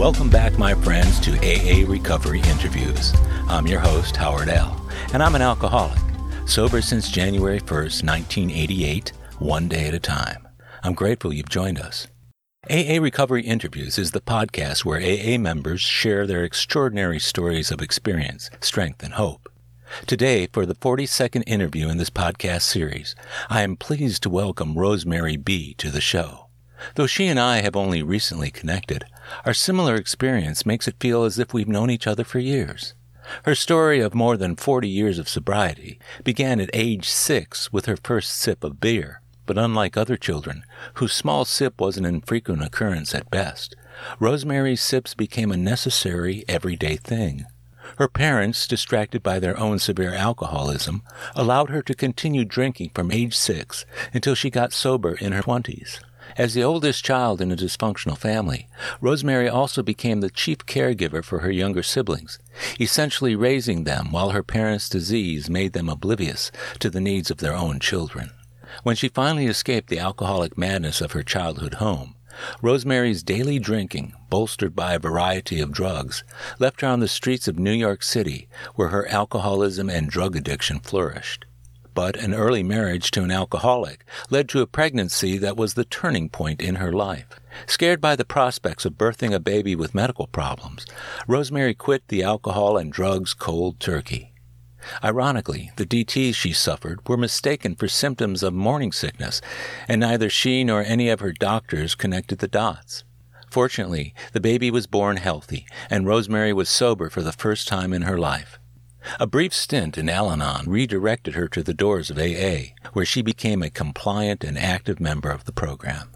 Welcome 0.00 0.30
back, 0.30 0.56
my 0.56 0.72
friends, 0.72 1.20
to 1.20 1.32
AA 1.40 1.86
Recovery 1.86 2.40
Interviews. 2.40 3.12
I'm 3.48 3.66
your 3.66 3.80
host, 3.80 4.16
Howard 4.16 4.48
L., 4.48 4.80
and 5.12 5.22
I'm 5.22 5.34
an 5.34 5.42
alcoholic, 5.42 6.00
sober 6.46 6.80
since 6.80 7.10
January 7.10 7.60
1st, 7.60 8.02
1988, 8.02 9.12
one 9.40 9.68
day 9.68 9.88
at 9.88 9.92
a 9.92 10.00
time. 10.00 10.48
I'm 10.82 10.94
grateful 10.94 11.34
you've 11.34 11.50
joined 11.50 11.78
us. 11.78 12.06
AA 12.70 12.98
Recovery 12.98 13.42
Interviews 13.42 13.98
is 13.98 14.12
the 14.12 14.22
podcast 14.22 14.86
where 14.86 15.02
AA 15.02 15.36
members 15.36 15.82
share 15.82 16.26
their 16.26 16.44
extraordinary 16.44 17.18
stories 17.18 17.70
of 17.70 17.82
experience, 17.82 18.48
strength, 18.62 19.02
and 19.02 19.12
hope. 19.12 19.50
Today, 20.06 20.46
for 20.50 20.64
the 20.64 20.74
42nd 20.74 21.44
interview 21.46 21.90
in 21.90 21.98
this 21.98 22.08
podcast 22.08 22.62
series, 22.62 23.14
I 23.50 23.60
am 23.60 23.76
pleased 23.76 24.22
to 24.22 24.30
welcome 24.30 24.78
Rosemary 24.78 25.36
B. 25.36 25.74
to 25.74 25.90
the 25.90 26.00
show. 26.00 26.46
Though 26.94 27.06
she 27.06 27.26
and 27.26 27.38
I 27.38 27.60
have 27.60 27.76
only 27.76 28.02
recently 28.02 28.50
connected, 28.50 29.04
our 29.44 29.54
similar 29.54 29.94
experience 29.94 30.66
makes 30.66 30.88
it 30.88 31.00
feel 31.00 31.24
as 31.24 31.38
if 31.38 31.52
we've 31.52 31.68
known 31.68 31.90
each 31.90 32.06
other 32.06 32.24
for 32.24 32.38
years. 32.38 32.94
Her 33.44 33.54
story 33.54 34.00
of 34.00 34.14
more 34.14 34.36
than 34.36 34.56
40 34.56 34.88
years 34.88 35.18
of 35.18 35.28
sobriety 35.28 35.98
began 36.24 36.60
at 36.60 36.70
age 36.72 37.08
six 37.08 37.72
with 37.72 37.86
her 37.86 37.96
first 37.96 38.32
sip 38.32 38.64
of 38.64 38.80
beer. 38.80 39.20
But 39.46 39.58
unlike 39.58 39.96
other 39.96 40.16
children, 40.16 40.64
whose 40.94 41.12
small 41.12 41.44
sip 41.44 41.80
was 41.80 41.96
an 41.96 42.04
infrequent 42.04 42.62
occurrence 42.62 43.14
at 43.14 43.30
best, 43.30 43.74
Rosemary's 44.18 44.80
sips 44.82 45.14
became 45.14 45.50
a 45.50 45.56
necessary, 45.56 46.44
everyday 46.48 46.96
thing. 46.96 47.46
Her 47.98 48.08
parents, 48.08 48.68
distracted 48.68 49.22
by 49.22 49.40
their 49.40 49.58
own 49.58 49.78
severe 49.78 50.14
alcoholism, 50.14 51.02
allowed 51.34 51.70
her 51.70 51.82
to 51.82 51.94
continue 51.94 52.44
drinking 52.44 52.92
from 52.94 53.10
age 53.10 53.36
six 53.36 53.84
until 54.14 54.34
she 54.34 54.50
got 54.50 54.72
sober 54.72 55.14
in 55.14 55.32
her 55.32 55.42
twenties. 55.42 56.00
As 56.40 56.54
the 56.54 56.64
oldest 56.64 57.04
child 57.04 57.42
in 57.42 57.52
a 57.52 57.54
dysfunctional 57.54 58.16
family, 58.16 58.66
Rosemary 59.02 59.46
also 59.46 59.82
became 59.82 60.22
the 60.22 60.30
chief 60.30 60.64
caregiver 60.64 61.22
for 61.22 61.40
her 61.40 61.50
younger 61.50 61.82
siblings, 61.82 62.38
essentially 62.80 63.36
raising 63.36 63.84
them 63.84 64.10
while 64.10 64.30
her 64.30 64.42
parents' 64.42 64.88
disease 64.88 65.50
made 65.50 65.74
them 65.74 65.90
oblivious 65.90 66.50
to 66.78 66.88
the 66.88 66.98
needs 66.98 67.30
of 67.30 67.40
their 67.40 67.52
own 67.52 67.78
children. 67.78 68.30
When 68.84 68.96
she 68.96 69.10
finally 69.10 69.48
escaped 69.48 69.90
the 69.90 69.98
alcoholic 69.98 70.56
madness 70.56 71.02
of 71.02 71.12
her 71.12 71.22
childhood 71.22 71.74
home, 71.74 72.14
Rosemary's 72.62 73.22
daily 73.22 73.58
drinking, 73.58 74.14
bolstered 74.30 74.74
by 74.74 74.94
a 74.94 74.98
variety 74.98 75.60
of 75.60 75.72
drugs, 75.72 76.24
left 76.58 76.80
her 76.80 76.88
on 76.88 77.00
the 77.00 77.06
streets 77.08 77.48
of 77.48 77.58
New 77.58 77.70
York 77.74 78.02
City, 78.02 78.48
where 78.76 78.88
her 78.88 79.06
alcoholism 79.08 79.90
and 79.90 80.08
drug 80.08 80.34
addiction 80.36 80.80
flourished 80.80 81.44
but 82.00 82.16
an 82.16 82.32
early 82.32 82.62
marriage 82.62 83.10
to 83.10 83.22
an 83.22 83.30
alcoholic 83.30 84.06
led 84.30 84.48
to 84.48 84.62
a 84.62 84.66
pregnancy 84.66 85.36
that 85.36 85.54
was 85.54 85.74
the 85.74 85.84
turning 85.84 86.30
point 86.30 86.62
in 86.62 86.76
her 86.76 86.94
life. 86.94 87.26
Scared 87.66 88.00
by 88.00 88.16
the 88.16 88.24
prospects 88.24 88.86
of 88.86 88.94
birthing 88.94 89.34
a 89.34 89.38
baby 89.38 89.76
with 89.76 89.94
medical 89.94 90.26
problems, 90.26 90.86
Rosemary 91.28 91.74
quit 91.74 92.02
the 92.08 92.22
alcohol 92.22 92.78
and 92.78 92.90
drugs 92.90 93.34
cold 93.34 93.78
turkey. 93.78 94.32
Ironically, 95.04 95.72
the 95.76 95.84
DTs 95.84 96.34
she 96.34 96.54
suffered 96.54 97.06
were 97.06 97.18
mistaken 97.18 97.74
for 97.76 97.86
symptoms 97.86 98.42
of 98.42 98.54
morning 98.54 98.92
sickness, 98.92 99.42
and 99.86 100.00
neither 100.00 100.30
she 100.30 100.64
nor 100.64 100.82
any 100.82 101.10
of 101.10 101.20
her 101.20 101.32
doctors 101.32 101.94
connected 101.94 102.38
the 102.38 102.48
dots. 102.48 103.04
Fortunately, 103.50 104.14
the 104.32 104.40
baby 104.40 104.70
was 104.70 104.86
born 104.86 105.18
healthy, 105.18 105.66
and 105.90 106.06
Rosemary 106.06 106.54
was 106.54 106.70
sober 106.70 107.10
for 107.10 107.20
the 107.20 107.30
first 107.30 107.68
time 107.68 107.92
in 107.92 108.02
her 108.02 108.16
life. 108.16 108.59
A 109.18 109.26
brief 109.26 109.54
stint 109.54 109.96
in 109.96 110.08
Al 110.08 110.30
Anon 110.30 110.68
redirected 110.68 111.34
her 111.34 111.48
to 111.48 111.62
the 111.62 111.74
doors 111.74 112.10
of 112.10 112.18
AA, 112.18 112.74
where 112.92 113.04
she 113.04 113.22
became 113.22 113.62
a 113.62 113.70
compliant 113.70 114.44
and 114.44 114.58
active 114.58 115.00
member 115.00 115.30
of 115.30 115.44
the 115.44 115.52
program. 115.52 116.10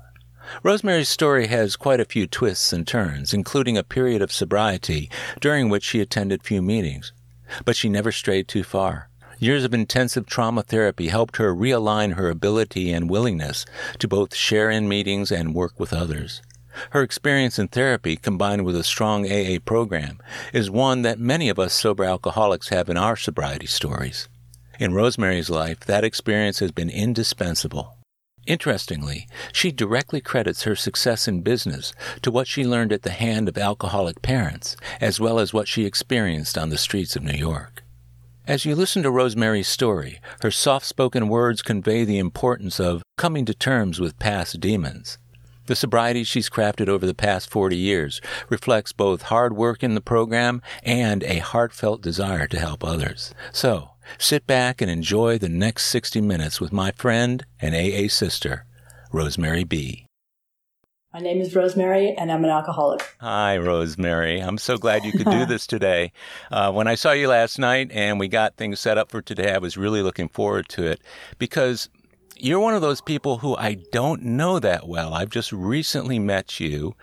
Rosemary's 0.63 1.09
story 1.09 1.47
has 1.47 1.77
quite 1.77 2.01
a 2.01 2.05
few 2.05 2.27
twists 2.27 2.73
and 2.73 2.87
turns, 2.87 3.33
including 3.33 3.79
a 3.79 3.83
period 3.83 4.21
of 4.21 4.33
sobriety 4.33 5.09
during 5.41 5.69
which 5.69 5.85
she 5.85 6.01
attended 6.01 6.43
few 6.43 6.61
meetings. 6.61 7.12
But 7.65 7.77
she 7.77 7.89
never 7.89 8.12
strayed 8.12 8.49
too 8.49 8.62
far. 8.62 9.09
Years 9.39 9.65
of 9.65 9.75
intensive 9.75 10.27
trauma 10.27 10.62
therapy 10.62 11.09
helped 11.09 11.39
her 11.39 11.55
realign 11.55 12.15
her 12.15 12.28
ability 12.31 12.93
and 12.93 13.11
willingness 13.11 13.65
to 13.99 14.09
both 14.09 14.34
share 14.34 14.71
in 14.71 14.89
meetings 14.89 15.33
and 15.33 15.55
work 15.55 15.78
with 15.78 15.93
others. 15.93 16.41
Her 16.91 17.03
experience 17.03 17.59
in 17.59 17.69
therapy, 17.69 18.17
combined 18.17 18.65
with 18.65 18.77
a 18.77 18.85
strong 18.85 19.27
AA 19.31 19.59
program, 19.65 20.19
is 20.53 20.71
one 20.71 21.03
that 21.03 21.19
many 21.19 21.49
of 21.49 21.59
us 21.59 21.75
sober 21.75 22.05
alcoholics 22.05 22.69
have 22.69 22.89
in 22.89 22.97
our 22.97 23.17
sobriety 23.17 23.67
stories. 23.67 24.29
In 24.79 24.95
Rosemary's 24.95 25.51
life, 25.51 25.81
that 25.81 26.05
experience 26.05 26.59
has 26.59 26.73
been 26.73 26.91
indispensable. 26.91 27.97
Interestingly, 28.47 29.27
she 29.53 29.73
directly 29.73 30.21
credits 30.21 30.65
her 30.65 30.77
success 30.77 31.27
in 31.27 31.41
business 31.41 31.95
to 32.23 32.31
what 32.31 32.47
she 32.47 32.67
learned 32.67 32.93
at 32.93 33.03
the 33.03 33.11
hand 33.11 33.49
of 33.49 33.56
alcoholic 33.56 34.21
parents, 34.21 34.77
as 35.01 35.19
well 35.19 35.39
as 35.39 35.55
what 35.55 35.69
she 35.69 35.87
experienced 35.87 36.59
on 36.59 36.69
the 36.69 36.77
streets 36.77 37.17
of 37.17 37.23
New 37.23 37.39
York. 37.39 37.83
As 38.47 38.67
you 38.67 38.75
listen 38.75 39.03
to 39.03 39.11
Rosemary's 39.11 39.69
story, 39.69 40.21
her 40.43 40.51
soft 40.51 40.85
spoken 40.85 41.29
words 41.29 41.62
convey 41.62 42.05
the 42.05 42.19
importance 42.19 42.79
of 42.79 43.03
coming 43.17 43.47
to 43.47 43.55
terms 43.55 44.01
with 44.01 44.19
past 44.19 44.61
demons 44.61 45.17
the 45.66 45.76
sobriety 45.76 46.25
she's 46.25 46.50
crafted 46.50 46.88
over 46.88 47.06
the 47.06 47.14
past 47.14 47.50
40 47.50 47.76
years 47.76 48.20
reflects 48.48 48.92
both 48.92 49.22
hard 49.22 49.56
work 49.56 49.82
in 49.82 49.94
the 49.94 50.00
program 50.00 50.62
and 50.82 51.22
a 51.25 51.38
heartfelt 51.38 52.02
desire 52.02 52.47
to 52.48 52.58
help 52.58 52.84
others. 52.84 53.34
So, 53.52 53.91
sit 54.19 54.47
back 54.47 54.80
and 54.80 54.91
enjoy 54.91 55.38
the 55.38 55.48
next 55.48 55.86
60 55.86 56.20
minutes 56.20 56.60
with 56.60 56.72
my 56.72 56.92
friend 56.92 57.44
and 57.60 57.75
AA 57.75 58.08
sister, 58.08 58.66
Rosemary 59.12 59.64
B. 59.64 60.06
My 61.14 61.20
name 61.20 61.41
is 61.41 61.54
Rosemary, 61.54 62.12
and 62.19 62.32
I'm 62.32 62.42
an 62.42 62.50
alcoholic. 62.50 63.16
Hi, 63.20 63.56
Rosemary. 63.56 64.41
I'm 64.41 64.58
so 64.58 64.76
glad 64.76 65.04
you 65.04 65.12
could 65.12 65.31
do 65.31 65.46
this 65.46 65.64
today. 65.64 66.10
Uh, 66.50 66.72
when 66.72 66.88
I 66.88 66.96
saw 66.96 67.12
you 67.12 67.28
last 67.28 67.56
night 67.56 67.92
and 67.92 68.19
we 68.19 68.26
got 68.26 68.56
things 68.56 68.81
set 68.81 68.98
up 68.98 69.12
for 69.12 69.22
today, 69.22 69.54
I 69.54 69.58
was 69.58 69.76
really 69.76 70.02
looking 70.02 70.28
forward 70.28 70.69
to 70.70 70.84
it 70.84 71.00
because 71.38 71.88
you're 72.37 72.61
one 72.61 72.75
of 72.75 72.83
those 72.83 73.00
people 73.00 73.39
who 73.39 73.56
I 73.56 73.75
don't 73.93 74.22
know 74.22 74.59
that 74.59 74.89
well. 74.89 75.15
I've 75.15 75.31
just 75.31 75.53
recently 75.53 76.19
met 76.19 76.61
you 76.61 76.95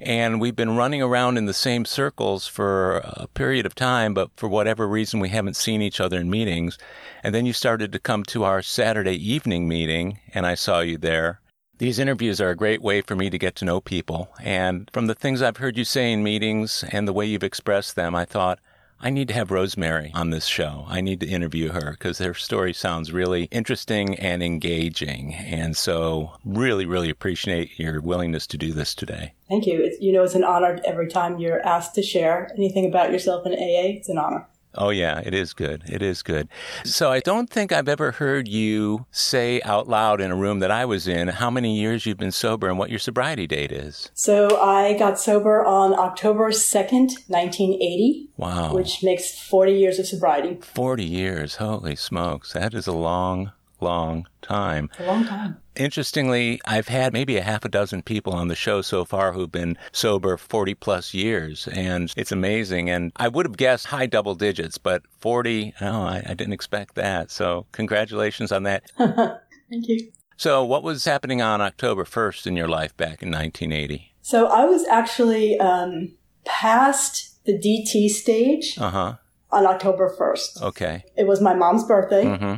and 0.00 0.40
we've 0.40 0.56
been 0.56 0.76
running 0.76 1.00
around 1.00 1.38
in 1.38 1.46
the 1.46 1.54
same 1.54 1.84
circles 1.84 2.48
for 2.48 2.96
a 3.04 3.28
period 3.28 3.66
of 3.66 3.74
time, 3.74 4.14
but 4.14 4.30
for 4.36 4.48
whatever 4.48 4.88
reason, 4.88 5.20
we 5.20 5.28
haven't 5.28 5.56
seen 5.56 5.80
each 5.80 6.00
other 6.00 6.18
in 6.18 6.28
meetings. 6.28 6.76
And 7.22 7.34
then 7.34 7.46
you 7.46 7.52
started 7.52 7.92
to 7.92 8.00
come 8.00 8.24
to 8.24 8.44
our 8.44 8.62
Saturday 8.62 9.14
evening 9.14 9.68
meeting 9.68 10.18
and 10.34 10.46
I 10.46 10.54
saw 10.54 10.80
you 10.80 10.98
there. 10.98 11.40
These 11.78 11.98
interviews 11.98 12.40
are 12.40 12.50
a 12.50 12.56
great 12.56 12.82
way 12.82 13.00
for 13.00 13.16
me 13.16 13.30
to 13.30 13.38
get 13.38 13.56
to 13.56 13.64
know 13.64 13.80
people. 13.80 14.28
And 14.42 14.90
from 14.92 15.06
the 15.06 15.14
things 15.14 15.42
I've 15.42 15.56
heard 15.56 15.76
you 15.76 15.84
say 15.84 16.12
in 16.12 16.22
meetings 16.22 16.84
and 16.90 17.08
the 17.08 17.12
way 17.12 17.26
you've 17.26 17.42
expressed 17.42 17.96
them, 17.96 18.14
I 18.14 18.24
thought, 18.24 18.58
I 19.04 19.10
need 19.10 19.26
to 19.28 19.34
have 19.34 19.50
Rosemary 19.50 20.12
on 20.14 20.30
this 20.30 20.46
show. 20.46 20.84
I 20.88 21.00
need 21.00 21.18
to 21.20 21.26
interview 21.26 21.72
her 21.72 21.90
because 21.90 22.18
her 22.18 22.34
story 22.34 22.72
sounds 22.72 23.12
really 23.12 23.48
interesting 23.50 24.14
and 24.16 24.44
engaging. 24.44 25.34
And 25.34 25.76
so, 25.76 26.34
really, 26.44 26.86
really 26.86 27.10
appreciate 27.10 27.80
your 27.80 28.00
willingness 28.00 28.46
to 28.48 28.56
do 28.56 28.72
this 28.72 28.94
today. 28.94 29.34
Thank 29.48 29.66
you. 29.66 29.82
It's, 29.82 30.00
you 30.00 30.12
know, 30.12 30.22
it's 30.22 30.36
an 30.36 30.44
honor 30.44 30.80
every 30.84 31.08
time 31.08 31.40
you're 31.40 31.60
asked 31.66 31.96
to 31.96 32.02
share 32.02 32.52
anything 32.56 32.86
about 32.86 33.10
yourself 33.10 33.44
in 33.44 33.52
AA. 33.52 33.98
It's 33.98 34.08
an 34.08 34.18
honor. 34.18 34.46
Oh, 34.74 34.90
yeah, 34.90 35.20
it 35.24 35.34
is 35.34 35.52
good. 35.52 35.82
It 35.86 36.02
is 36.02 36.22
good. 36.22 36.48
So 36.84 37.10
I 37.10 37.20
don't 37.20 37.50
think 37.50 37.72
I've 37.72 37.88
ever 37.88 38.12
heard 38.12 38.48
you 38.48 39.06
say 39.10 39.60
out 39.62 39.88
loud 39.88 40.20
in 40.20 40.30
a 40.30 40.36
room 40.36 40.60
that 40.60 40.70
I 40.70 40.84
was 40.84 41.06
in 41.06 41.28
how 41.28 41.50
many 41.50 41.76
years 41.78 42.06
you've 42.06 42.16
been 42.16 42.32
sober 42.32 42.68
and 42.68 42.78
what 42.78 42.90
your 42.90 42.98
sobriety 42.98 43.46
date 43.46 43.70
is. 43.72 44.10
So 44.14 44.60
I 44.60 44.96
got 44.98 45.18
sober 45.20 45.64
on 45.64 45.92
October 45.98 46.50
2nd, 46.50 47.28
1980. 47.28 48.28
Wow. 48.36 48.74
Which 48.74 49.02
makes 49.02 49.38
40 49.38 49.72
years 49.72 49.98
of 49.98 50.06
sobriety. 50.06 50.58
40 50.62 51.04
years. 51.04 51.56
Holy 51.56 51.94
smokes. 51.96 52.52
That 52.54 52.74
is 52.74 52.86
a 52.86 52.92
long, 52.92 53.52
long 53.82 54.26
time. 54.40 54.90
A 54.98 55.04
long 55.04 55.24
time. 55.24 55.58
Interestingly, 55.74 56.60
I've 56.66 56.88
had 56.88 57.12
maybe 57.12 57.36
a 57.36 57.42
half 57.42 57.64
a 57.64 57.68
dozen 57.68 58.02
people 58.02 58.32
on 58.32 58.48
the 58.48 58.54
show 58.54 58.82
so 58.82 59.04
far 59.04 59.32
who've 59.32 59.50
been 59.50 59.78
sober 59.90 60.36
40 60.36 60.74
plus 60.74 61.14
years, 61.14 61.66
and 61.68 62.12
it's 62.16 62.32
amazing. 62.32 62.90
And 62.90 63.12
I 63.16 63.28
would 63.28 63.46
have 63.46 63.56
guessed 63.56 63.86
high 63.86 64.06
double 64.06 64.34
digits, 64.34 64.78
but 64.78 65.02
40, 65.18 65.74
no, 65.80 66.02
I, 66.02 66.22
I 66.26 66.34
didn't 66.34 66.52
expect 66.52 66.94
that. 66.96 67.30
So, 67.30 67.66
congratulations 67.72 68.52
on 68.52 68.64
that. 68.64 68.84
Thank 68.98 69.88
you. 69.88 70.12
So, 70.36 70.64
what 70.64 70.82
was 70.82 71.04
happening 71.04 71.40
on 71.40 71.60
October 71.60 72.04
1st 72.04 72.46
in 72.46 72.56
your 72.56 72.68
life 72.68 72.96
back 72.96 73.22
in 73.22 73.30
1980? 73.30 74.12
So, 74.20 74.48
I 74.48 74.64
was 74.64 74.84
actually 74.86 75.58
um, 75.58 76.12
past 76.44 77.44
the 77.44 77.52
DT 77.52 78.08
stage 78.08 78.76
uh-huh. 78.78 79.14
on 79.50 79.66
October 79.66 80.14
1st. 80.18 80.62
Okay. 80.62 81.04
It 81.16 81.26
was 81.26 81.40
my 81.40 81.54
mom's 81.54 81.84
birthday. 81.84 82.24
Mm-hmm. 82.24 82.54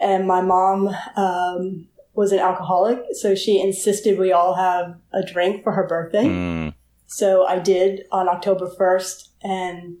And 0.00 0.26
my 0.26 0.40
mom 0.40 0.94
um, 1.16 1.88
was 2.14 2.32
an 2.32 2.38
alcoholic, 2.38 3.00
so 3.12 3.34
she 3.34 3.60
insisted 3.60 4.18
we 4.18 4.32
all 4.32 4.54
have 4.54 4.96
a 5.12 5.22
drink 5.24 5.62
for 5.62 5.72
her 5.72 5.86
birthday. 5.86 6.24
Mm. 6.24 6.74
So 7.06 7.46
I 7.46 7.58
did 7.58 8.04
on 8.12 8.28
October 8.28 8.68
1st. 8.68 9.28
And 9.42 9.96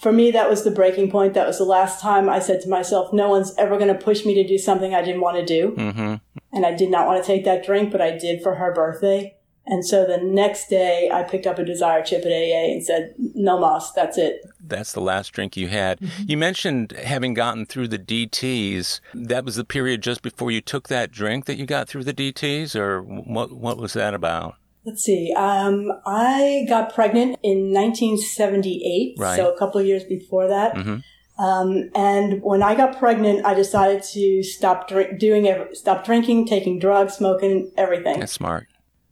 for 0.00 0.12
me, 0.12 0.30
that 0.30 0.48
was 0.48 0.62
the 0.62 0.70
breaking 0.70 1.10
point. 1.10 1.34
That 1.34 1.46
was 1.46 1.58
the 1.58 1.64
last 1.64 2.00
time 2.00 2.28
I 2.28 2.38
said 2.38 2.60
to 2.62 2.68
myself, 2.68 3.12
no 3.12 3.28
one's 3.28 3.54
ever 3.58 3.76
going 3.76 3.92
to 3.92 4.02
push 4.02 4.24
me 4.24 4.34
to 4.34 4.46
do 4.46 4.56
something 4.56 4.94
I 4.94 5.02
didn't 5.02 5.20
want 5.20 5.38
to 5.38 5.44
do. 5.44 5.72
Mm-hmm. 5.72 6.14
And 6.52 6.66
I 6.66 6.74
did 6.74 6.90
not 6.90 7.06
want 7.06 7.22
to 7.22 7.26
take 7.26 7.44
that 7.44 7.66
drink, 7.66 7.90
but 7.90 8.00
I 8.00 8.16
did 8.16 8.42
for 8.42 8.54
her 8.54 8.72
birthday. 8.72 9.36
And 9.68 9.86
so 9.86 10.06
the 10.06 10.16
next 10.16 10.68
day, 10.68 11.10
I 11.12 11.22
picked 11.22 11.46
up 11.46 11.58
a 11.58 11.64
desire 11.64 12.02
chip 12.02 12.24
at 12.24 12.32
AA 12.32 12.72
and 12.72 12.84
said, 12.84 13.14
"No 13.18 13.58
mas, 13.58 13.92
that's 13.94 14.16
it." 14.16 14.40
That's 14.60 14.92
the 14.92 15.00
last 15.00 15.32
drink 15.32 15.56
you 15.56 15.68
had. 15.68 16.00
Mm-hmm. 16.00 16.22
You 16.26 16.36
mentioned 16.36 16.92
having 16.92 17.34
gotten 17.34 17.66
through 17.66 17.88
the 17.88 17.98
DTS. 17.98 19.00
That 19.14 19.44
was 19.44 19.56
the 19.56 19.64
period 19.64 20.02
just 20.02 20.22
before 20.22 20.50
you 20.50 20.60
took 20.60 20.88
that 20.88 21.12
drink 21.12 21.44
that 21.44 21.56
you 21.56 21.66
got 21.66 21.88
through 21.88 22.04
the 22.04 22.14
DTS, 22.14 22.74
or 22.74 23.02
what? 23.02 23.52
What 23.52 23.76
was 23.76 23.92
that 23.92 24.14
about? 24.14 24.56
Let's 24.84 25.02
see. 25.02 25.34
Um, 25.36 25.92
I 26.06 26.64
got 26.66 26.94
pregnant 26.94 27.38
in 27.42 27.74
1978, 27.74 29.16
right. 29.18 29.36
so 29.36 29.52
a 29.52 29.58
couple 29.58 29.80
of 29.80 29.86
years 29.86 30.04
before 30.04 30.48
that. 30.48 30.74
Mm-hmm. 30.74 31.44
Um, 31.44 31.90
and 31.94 32.42
when 32.42 32.62
I 32.62 32.74
got 32.74 32.98
pregnant, 32.98 33.44
I 33.44 33.54
decided 33.54 34.02
to 34.14 34.42
stop 34.42 34.88
drink, 34.88 35.20
doing 35.20 35.68
stop 35.74 36.04
drinking, 36.04 36.46
taking 36.46 36.78
drugs, 36.78 37.14
smoking, 37.14 37.70
everything. 37.76 38.18
That's 38.18 38.32
smart. 38.32 38.66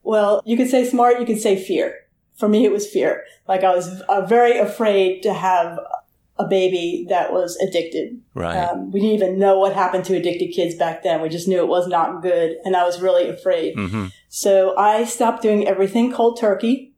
Well, 0.07 0.41
you 0.47 0.57
could 0.57 0.71
say 0.71 0.85
smart, 0.85 1.19
you 1.19 1.27
could 1.27 1.41
say 1.41 1.57
fear. 1.57 1.97
For 2.37 2.49
me, 2.49 2.65
it 2.65 2.71
was 2.71 2.87
fear. 2.87 3.25
Like 3.49 3.65
I 3.65 3.75
was 3.75 4.01
uh, 4.03 4.25
very 4.25 4.57
afraid 4.57 5.23
to 5.25 5.33
have 5.33 5.81
a 6.39 6.47
baby 6.47 7.07
that 7.09 7.33
was 7.33 7.57
addicted. 7.57 8.21
Right. 8.33 8.57
Um, 8.57 8.93
we 8.93 9.01
didn't 9.01 9.17
even 9.17 9.39
know 9.41 9.59
what 9.59 9.73
happened 9.73 10.05
to 10.05 10.17
addicted 10.17 10.53
kids 10.53 10.77
back 10.77 11.03
then. 11.03 11.23
We 11.23 11.29
just 11.29 11.49
knew 11.49 11.59
it 11.59 11.67
was 11.67 11.89
not 11.89 12.23
good, 12.23 12.57
and 12.65 12.77
I 12.77 12.85
was 12.85 13.03
really 13.03 13.29
afraid. 13.29 13.77
Mm-hmm. 13.77 14.07
So 14.29 14.77
I 14.77 15.05
stopped 15.07 15.43
doing 15.43 15.67
everything 15.67 16.13
cold 16.13 16.39
turkey. 16.39 16.95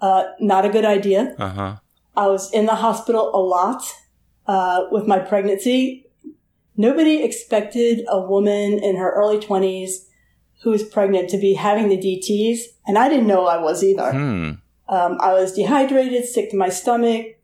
Uh, 0.00 0.24
not 0.40 0.64
a 0.64 0.70
good 0.70 0.86
idea. 0.86 1.34
Uh-huh. 1.38 1.76
I 2.16 2.26
was 2.28 2.50
in 2.52 2.64
the 2.64 2.76
hospital 2.76 3.34
a 3.34 3.42
lot 3.42 3.82
uh, 4.46 4.86
with 4.90 5.06
my 5.06 5.18
pregnancy. 5.18 6.06
Nobody 6.74 7.22
expected 7.22 8.06
a 8.08 8.20
woman 8.20 8.78
in 8.82 8.96
her 8.96 9.12
early 9.12 9.38
20s 9.38 10.05
who 10.66 10.72
was 10.72 10.82
pregnant 10.82 11.30
to 11.30 11.38
be 11.38 11.54
having 11.54 11.88
the 11.88 11.96
DTs, 11.96 12.58
and 12.88 12.98
I 12.98 13.08
didn't 13.08 13.28
know 13.28 13.46
I 13.46 13.56
was 13.56 13.84
either. 13.84 14.10
Hmm. 14.10 14.50
Um, 14.88 15.16
I 15.20 15.32
was 15.32 15.52
dehydrated, 15.52 16.24
sick 16.24 16.50
to 16.50 16.56
my 16.56 16.70
stomach, 16.70 17.38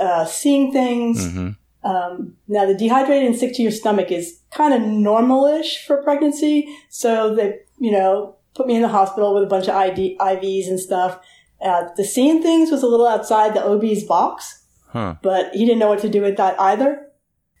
uh, 0.00 0.24
seeing 0.24 0.72
things. 0.72 1.28
Mm-hmm. 1.28 1.88
Um, 1.88 2.36
now, 2.48 2.66
the 2.66 2.74
dehydrated 2.74 3.24
and 3.24 3.36
sick 3.38 3.54
to 3.54 3.62
your 3.62 3.70
stomach 3.70 4.10
is 4.10 4.40
kind 4.50 4.74
of 4.74 4.80
normalish 4.80 5.86
for 5.86 6.02
pregnancy. 6.02 6.76
So 6.88 7.36
they, 7.36 7.60
you 7.78 7.92
know, 7.92 8.34
put 8.56 8.66
me 8.66 8.74
in 8.74 8.82
the 8.82 8.88
hospital 8.88 9.32
with 9.32 9.44
a 9.44 9.46
bunch 9.46 9.68
of 9.68 9.76
ID, 9.76 10.16
IVs 10.18 10.66
and 10.66 10.80
stuff. 10.80 11.20
Uh, 11.60 11.84
the 11.96 12.04
seeing 12.04 12.42
things 12.42 12.72
was 12.72 12.82
a 12.82 12.88
little 12.88 13.06
outside 13.06 13.54
the 13.54 13.64
OB's 13.64 14.02
box. 14.02 14.64
Huh. 14.88 15.14
But 15.22 15.54
he 15.54 15.64
didn't 15.64 15.78
know 15.78 15.88
what 15.88 16.00
to 16.00 16.08
do 16.08 16.22
with 16.22 16.36
that 16.38 16.60
either. 16.60 17.12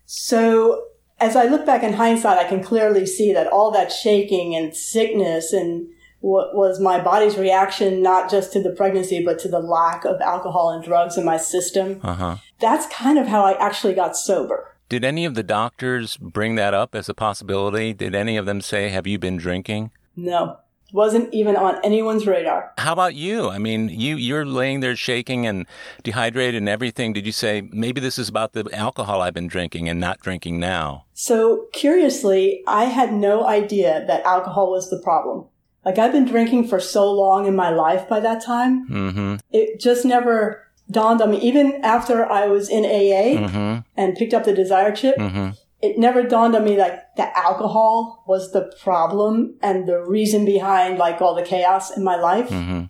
So 0.06 0.82
as 1.20 1.36
I 1.36 1.44
look 1.44 1.66
back 1.66 1.82
in 1.82 1.92
hindsight, 1.92 2.38
I 2.38 2.48
can 2.48 2.62
clearly 2.62 3.06
see 3.06 3.32
that 3.32 3.46
all 3.46 3.70
that 3.72 3.92
shaking 3.92 4.54
and 4.54 4.74
sickness 4.74 5.52
and 5.52 5.88
what 6.20 6.54
was 6.54 6.80
my 6.80 7.00
body's 7.00 7.36
reaction, 7.36 8.02
not 8.02 8.30
just 8.30 8.52
to 8.52 8.62
the 8.62 8.70
pregnancy, 8.70 9.24
but 9.24 9.38
to 9.40 9.48
the 9.48 9.58
lack 9.58 10.04
of 10.04 10.20
alcohol 10.20 10.70
and 10.70 10.84
drugs 10.84 11.16
in 11.16 11.24
my 11.24 11.36
system. 11.36 12.00
Uh-huh. 12.02 12.36
That's 12.58 12.86
kind 12.86 13.18
of 13.18 13.26
how 13.26 13.44
I 13.44 13.52
actually 13.52 13.94
got 13.94 14.16
sober. 14.16 14.76
Did 14.88 15.04
any 15.04 15.24
of 15.24 15.34
the 15.34 15.42
doctors 15.42 16.16
bring 16.16 16.56
that 16.56 16.74
up 16.74 16.94
as 16.94 17.08
a 17.08 17.14
possibility? 17.14 17.92
Did 17.92 18.14
any 18.14 18.36
of 18.36 18.44
them 18.44 18.60
say, 18.60 18.88
have 18.88 19.06
you 19.06 19.18
been 19.18 19.36
drinking? 19.36 19.92
No 20.16 20.58
wasn't 20.92 21.32
even 21.32 21.56
on 21.56 21.78
anyone's 21.84 22.26
radar. 22.26 22.72
How 22.78 22.92
about 22.92 23.14
you? 23.14 23.48
I 23.48 23.58
mean, 23.58 23.88
you 23.88 24.16
you're 24.16 24.46
laying 24.46 24.80
there 24.80 24.96
shaking 24.96 25.46
and 25.46 25.66
dehydrated 26.02 26.56
and 26.56 26.68
everything. 26.68 27.12
Did 27.12 27.26
you 27.26 27.32
say 27.32 27.68
maybe 27.72 28.00
this 28.00 28.18
is 28.18 28.28
about 28.28 28.52
the 28.52 28.68
alcohol 28.72 29.20
I've 29.20 29.34
been 29.34 29.46
drinking 29.46 29.88
and 29.88 30.00
not 30.00 30.20
drinking 30.20 30.58
now? 30.58 31.04
So 31.22 31.66
curiously, 31.74 32.62
I 32.66 32.84
had 32.84 33.12
no 33.12 33.46
idea 33.46 34.04
that 34.06 34.24
alcohol 34.24 34.70
was 34.70 34.88
the 34.88 34.98
problem. 35.02 35.48
Like 35.84 35.98
I've 35.98 36.12
been 36.12 36.24
drinking 36.24 36.68
for 36.68 36.80
so 36.80 37.12
long 37.12 37.44
in 37.46 37.54
my 37.54 37.68
life 37.68 38.08
by 38.08 38.20
that 38.20 38.42
time, 38.42 38.88
mm-hmm. 38.88 39.34
it 39.50 39.78
just 39.78 40.06
never 40.06 40.66
dawned 40.90 41.20
on 41.20 41.32
me. 41.32 41.38
Even 41.40 41.84
after 41.84 42.24
I 42.24 42.46
was 42.46 42.70
in 42.70 42.86
AA 42.86 43.38
mm-hmm. 43.38 43.80
and 43.98 44.16
picked 44.16 44.32
up 44.32 44.44
the 44.44 44.54
Desire 44.54 44.94
Chip, 44.94 45.16
mm-hmm 45.16 45.50
it 45.82 45.98
never 45.98 46.22
dawned 46.22 46.54
on 46.54 46.62
me 46.62 46.76
like 46.76 47.00
that 47.16 47.32
alcohol 47.34 48.22
was 48.26 48.52
the 48.52 48.70
problem 48.82 49.56
and 49.62 49.88
the 49.88 49.98
reason 50.04 50.44
behind 50.44 50.98
like 50.98 51.22
all 51.22 51.34
the 51.34 51.42
chaos 51.42 51.96
in 51.96 52.04
my 52.04 52.16
life. 52.16 52.50
Mm-hmm. 52.50 52.84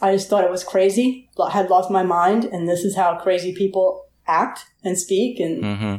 I 0.00 0.12
just 0.12 0.28
thought 0.28 0.42
it 0.42 0.50
was 0.50 0.64
crazy. 0.64 1.30
I 1.40 1.50
had 1.50 1.70
lost 1.70 1.92
my 1.92 2.02
mind, 2.02 2.44
and 2.44 2.68
this 2.68 2.80
is 2.80 2.96
how 2.96 3.16
crazy 3.18 3.54
people 3.54 4.06
act 4.26 4.64
and 4.82 4.98
speak. 4.98 5.38
And 5.38 5.62
mm-hmm. 5.62 5.96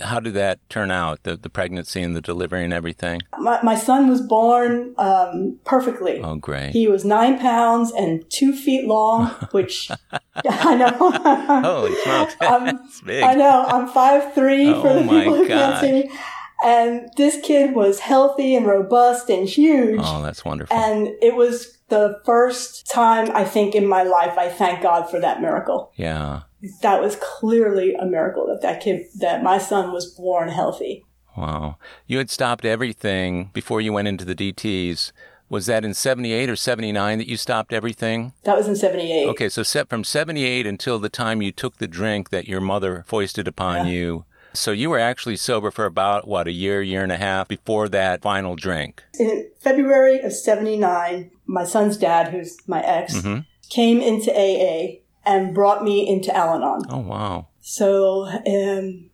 How 0.00 0.20
did 0.20 0.34
that 0.34 0.58
turn 0.68 0.90
out? 0.90 1.22
The 1.22 1.36
the 1.36 1.48
pregnancy 1.48 2.02
and 2.02 2.14
the 2.14 2.20
delivery 2.20 2.64
and 2.64 2.72
everything. 2.72 3.22
My 3.38 3.60
my 3.62 3.74
son 3.74 4.08
was 4.08 4.20
born 4.20 4.94
um, 4.98 5.58
perfectly. 5.64 6.20
Oh, 6.22 6.36
great! 6.36 6.70
He 6.70 6.88
was 6.88 7.04
nine 7.04 7.38
pounds 7.38 7.92
and 7.92 8.28
two 8.30 8.54
feet 8.54 8.86
long, 8.86 9.26
which 9.52 9.90
I 10.48 10.74
know. 10.74 11.60
Holy 11.62 11.94
smokes! 12.02 12.36
That's 12.40 13.00
big. 13.02 13.22
I 13.22 13.34
know. 13.34 13.64
I'm 13.66 13.88
five 13.88 14.34
three 14.34 14.68
oh, 14.68 14.82
for 14.82 14.92
the 14.94 15.00
people 15.00 15.34
who 15.34 15.46
can't 15.46 15.80
see. 15.80 16.10
And 16.64 17.10
this 17.16 17.38
kid 17.42 17.74
was 17.74 18.00
healthy 18.00 18.56
and 18.56 18.66
robust 18.66 19.28
and 19.28 19.46
huge. 19.46 20.00
Oh, 20.02 20.22
that's 20.22 20.42
wonderful. 20.42 20.74
And 20.74 21.08
it 21.20 21.34
was 21.36 21.75
the 21.88 22.20
first 22.24 22.90
time 22.90 23.30
I 23.32 23.44
think 23.44 23.74
in 23.74 23.86
my 23.86 24.02
life 24.02 24.36
I 24.36 24.48
thank 24.48 24.82
God 24.82 25.10
for 25.10 25.20
that 25.20 25.40
miracle. 25.40 25.92
Yeah 25.96 26.42
that 26.82 27.00
was 27.00 27.16
clearly 27.16 27.94
a 27.94 28.06
miracle 28.06 28.46
that 28.46 28.62
that 28.62 28.80
kid, 28.80 29.06
that 29.18 29.42
my 29.42 29.58
son 29.58 29.92
was 29.92 30.06
born 30.06 30.48
healthy. 30.48 31.04
Wow. 31.36 31.76
You 32.06 32.18
had 32.18 32.30
stopped 32.30 32.64
everything 32.64 33.50
before 33.52 33.80
you 33.80 33.92
went 33.92 34.08
into 34.08 34.24
the 34.24 34.34
DTs. 34.34 35.12
Was 35.48 35.66
that 35.66 35.84
in 35.84 35.94
78 35.94 36.48
or 36.48 36.56
79 36.56 37.18
that 37.18 37.28
you 37.28 37.36
stopped 37.36 37.72
everything? 37.72 38.32
That 38.44 38.56
was 38.56 38.66
in 38.66 38.74
78. 38.74 39.28
Okay, 39.28 39.48
so 39.48 39.62
set 39.62 39.88
from 39.88 40.02
78 40.02 40.66
until 40.66 40.98
the 40.98 41.08
time 41.08 41.42
you 41.42 41.52
took 41.52 41.76
the 41.76 41.86
drink 41.86 42.30
that 42.30 42.48
your 42.48 42.60
mother 42.60 43.04
foisted 43.06 43.46
upon 43.46 43.86
yeah. 43.86 43.92
you. 43.92 44.24
So 44.56 44.72
you 44.72 44.90
were 44.90 44.98
actually 44.98 45.36
sober 45.36 45.70
for 45.70 45.84
about, 45.84 46.26
what, 46.26 46.48
a 46.48 46.52
year, 46.52 46.82
year 46.82 47.02
and 47.02 47.12
a 47.12 47.16
half 47.16 47.48
before 47.48 47.88
that 47.90 48.22
final 48.22 48.56
drink? 48.56 49.02
In 49.18 49.50
February 49.60 50.20
of 50.20 50.32
79, 50.32 51.30
my 51.46 51.64
son's 51.64 51.96
dad, 51.96 52.28
who's 52.28 52.56
my 52.66 52.82
ex, 52.82 53.14
mm-hmm. 53.14 53.40
came 53.68 54.00
into 54.00 54.32
AA 54.32 55.00
and 55.24 55.54
brought 55.54 55.84
me 55.84 56.08
into 56.08 56.34
Al 56.34 56.54
Anon. 56.54 56.82
Oh, 56.88 57.00
wow. 57.00 57.48
So 57.60 58.26
um, 58.26 59.10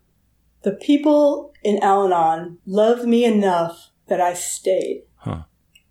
the 0.62 0.78
people 0.80 1.52
in 1.62 1.82
Al 1.82 2.06
Anon 2.06 2.58
loved 2.66 3.06
me 3.06 3.24
enough 3.24 3.90
that 4.08 4.20
I 4.20 4.34
stayed. 4.34 5.02
Huh. 5.16 5.42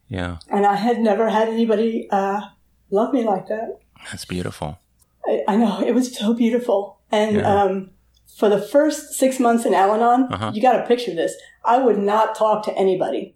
Yeah. 0.07 0.37
And 0.49 0.65
I 0.65 0.75
had 0.75 0.99
never 0.99 1.29
had 1.29 1.47
anybody 1.47 2.07
uh, 2.11 2.41
love 2.89 3.13
me 3.13 3.23
like 3.23 3.47
that. 3.47 3.79
That's 4.09 4.25
beautiful. 4.25 4.79
I, 5.25 5.43
I 5.47 5.55
know. 5.55 5.81
It 5.81 5.93
was 5.93 6.15
so 6.15 6.33
beautiful. 6.33 6.99
And 7.11 7.37
yeah. 7.37 7.63
um, 7.63 7.91
for 8.37 8.49
the 8.49 8.61
first 8.61 9.13
six 9.13 9.39
months 9.39 9.65
in 9.65 9.73
Al 9.73 9.93
Anon, 9.93 10.31
uh-huh. 10.31 10.51
you 10.53 10.61
got 10.61 10.77
to 10.77 10.87
picture 10.87 11.13
this. 11.13 11.35
I 11.63 11.77
would 11.77 11.97
not 11.97 12.35
talk 12.35 12.63
to 12.65 12.77
anybody. 12.77 13.35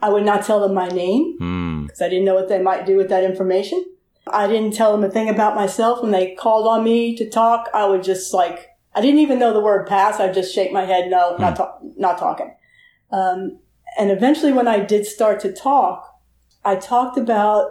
I 0.00 0.08
would 0.08 0.24
not 0.24 0.44
tell 0.44 0.60
them 0.60 0.72
my 0.72 0.88
name 0.88 1.32
because 1.32 1.38
hmm. 1.40 1.86
mm. 1.86 2.02
I 2.02 2.08
didn't 2.08 2.24
know 2.24 2.34
what 2.34 2.48
they 2.48 2.60
might 2.60 2.86
do 2.86 2.96
with 2.96 3.08
that 3.10 3.24
information. 3.24 3.84
I 4.26 4.46
didn't 4.46 4.74
tell 4.74 4.92
them 4.92 5.04
a 5.04 5.10
thing 5.10 5.28
about 5.28 5.54
myself. 5.54 6.02
When 6.02 6.12
they 6.12 6.34
called 6.34 6.66
on 6.66 6.84
me 6.84 7.16
to 7.16 7.28
talk, 7.28 7.68
I 7.74 7.86
would 7.86 8.02
just 8.02 8.32
like, 8.32 8.68
I 8.94 9.00
didn't 9.00 9.20
even 9.20 9.38
know 9.38 9.52
the 9.52 9.60
word 9.60 9.86
pass. 9.86 10.20
I'd 10.20 10.34
just 10.34 10.54
shake 10.54 10.72
my 10.72 10.84
head, 10.84 11.10
no, 11.10 11.34
hmm. 11.34 11.42
not, 11.42 11.56
ta- 11.56 11.78
not 11.96 12.18
talking. 12.18 12.54
Um, 13.10 13.58
and 13.98 14.10
eventually 14.10 14.52
when 14.52 14.68
I 14.68 14.80
did 14.80 15.06
start 15.06 15.40
to 15.40 15.52
talk, 15.52 16.06
I 16.64 16.76
talked 16.76 17.18
about 17.18 17.70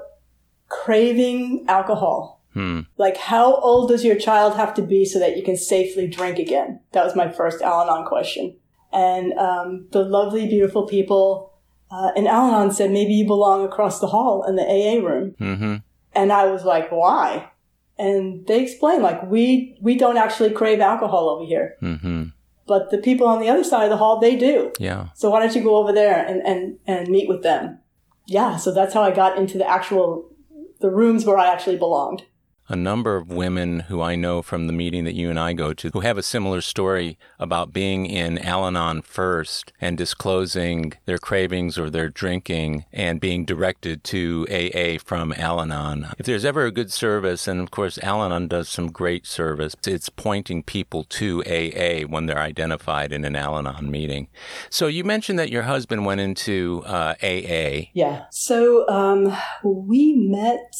craving 0.67 1.65
alcohol. 1.67 2.38
Hmm. 2.53 2.81
Like, 2.97 3.17
how 3.17 3.55
old 3.55 3.89
does 3.89 4.03
your 4.03 4.15
child 4.15 4.55
have 4.55 4.73
to 4.75 4.81
be 4.81 5.05
so 5.05 5.19
that 5.19 5.37
you 5.37 5.43
can 5.43 5.55
safely 5.57 6.07
drink 6.07 6.39
again? 6.39 6.79
That 6.91 7.05
was 7.05 7.15
my 7.15 7.29
first 7.31 7.61
Al 7.61 7.81
Anon 7.81 8.05
question. 8.05 8.55
And 8.91 9.33
um, 9.33 9.87
the 9.91 10.03
lovely, 10.03 10.47
beautiful 10.47 10.87
people 10.87 11.53
uh, 11.91 12.11
in 12.15 12.27
Al 12.27 12.47
Anon 12.47 12.71
said, 12.71 12.91
maybe 12.91 13.13
you 13.13 13.25
belong 13.25 13.65
across 13.65 13.99
the 13.99 14.07
hall 14.07 14.43
in 14.43 14.55
the 14.55 14.63
AA 14.63 15.05
room. 15.05 15.35
Mm-hmm. 15.39 15.75
And 16.13 16.31
I 16.31 16.45
was 16.45 16.63
like, 16.63 16.91
why? 16.91 17.51
And 17.97 18.47
they 18.47 18.63
explained, 18.63 19.03
like, 19.03 19.29
we, 19.29 19.77
we 19.81 19.95
don't 19.95 20.17
actually 20.17 20.51
crave 20.51 20.79
alcohol 20.79 21.29
over 21.29 21.45
here. 21.45 21.75
Mm-hmm. 21.81 22.25
But 22.65 22.91
the 22.91 22.97
people 22.97 23.27
on 23.27 23.41
the 23.41 23.49
other 23.49 23.63
side 23.63 23.83
of 23.83 23.89
the 23.89 23.97
hall, 23.97 24.19
they 24.19 24.35
do. 24.35 24.71
Yeah. 24.79 25.09
So 25.15 25.29
why 25.29 25.39
don't 25.39 25.55
you 25.55 25.63
go 25.63 25.77
over 25.77 25.91
there 25.91 26.25
and, 26.25 26.41
and, 26.45 26.77
and 26.87 27.09
meet 27.09 27.27
with 27.27 27.43
them? 27.43 27.79
Yeah. 28.25 28.57
So 28.57 28.73
that's 28.73 28.93
how 28.93 29.01
I 29.01 29.11
got 29.11 29.37
into 29.37 29.57
the 29.57 29.69
actual, 29.69 30.31
the 30.79 30.91
rooms 30.91 31.25
where 31.25 31.37
I 31.37 31.51
actually 31.51 31.77
belonged. 31.77 32.23
A 32.69 32.75
number 32.75 33.15
of 33.15 33.29
women 33.29 33.81
who 33.81 34.01
I 34.01 34.15
know 34.15 34.41
from 34.41 34.67
the 34.67 34.73
meeting 34.73 35.03
that 35.05 35.15
you 35.15 35.29
and 35.29 35.39
I 35.39 35.53
go 35.53 35.73
to 35.73 35.89
who 35.89 36.01
have 36.01 36.17
a 36.17 36.23
similar 36.23 36.61
story 36.61 37.17
about 37.39 37.73
being 37.73 38.05
in 38.05 38.37
Al 38.37 38.65
Anon 38.65 39.01
first 39.01 39.73
and 39.81 39.97
disclosing 39.97 40.93
their 41.05 41.17
cravings 41.17 41.79
or 41.79 41.89
their 41.89 42.09
drinking 42.09 42.85
and 42.93 43.19
being 43.19 43.43
directed 43.43 44.03
to 44.05 44.45
AA 44.49 44.99
from 45.03 45.33
Al 45.33 45.59
Anon. 45.59 46.09
If 46.19 46.27
there's 46.27 46.45
ever 46.45 46.65
a 46.65 46.71
good 46.71 46.91
service, 46.91 47.47
and 47.47 47.59
of 47.59 47.71
course 47.71 47.97
Al 47.99 48.23
Anon 48.23 48.47
does 48.47 48.69
some 48.69 48.91
great 48.91 49.25
service, 49.25 49.75
it's 49.87 50.09
pointing 50.09 50.61
people 50.61 51.03
to 51.05 51.43
AA 51.45 52.05
when 52.07 52.27
they're 52.27 52.37
identified 52.37 53.11
in 53.11 53.25
an 53.25 53.35
Al 53.35 53.57
Anon 53.57 53.89
meeting. 53.89 54.27
So 54.69 54.85
you 54.85 55.03
mentioned 55.03 55.39
that 55.39 55.49
your 55.49 55.63
husband 55.63 56.05
went 56.05 56.21
into 56.21 56.83
uh, 56.85 57.15
AA. 57.23 57.89
Yeah. 57.93 58.25
So 58.29 58.87
um, 58.87 59.35
we 59.63 60.13
met 60.13 60.75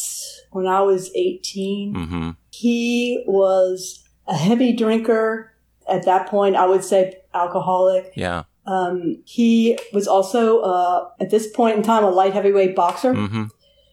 when 0.52 0.68
I 0.68 0.82
was 0.82 1.12
18. 1.16 1.94
Mm-hmm. 1.94 2.30
He 2.52 3.24
was 3.28 4.04
a 4.28 4.36
heavy 4.36 4.74
drinker. 4.74 5.54
At 5.88 6.06
that 6.06 6.28
point, 6.28 6.56
I 6.56 6.68
would 6.68 6.84
say 6.84 7.20
alcoholic. 7.34 8.14
Yeah. 8.16 8.44
Um, 8.66 9.24
he 9.26 9.80
was 9.94 10.08
also, 10.08 10.60
uh, 10.60 11.10
at 11.20 11.32
this 11.32 11.48
point 11.48 11.78
in 11.78 11.84
time, 11.84 12.04
a 12.04 12.10
light 12.10 12.34
heavyweight 12.34 12.76
boxer. 12.76 13.14
Mm-hmm. 13.14 13.46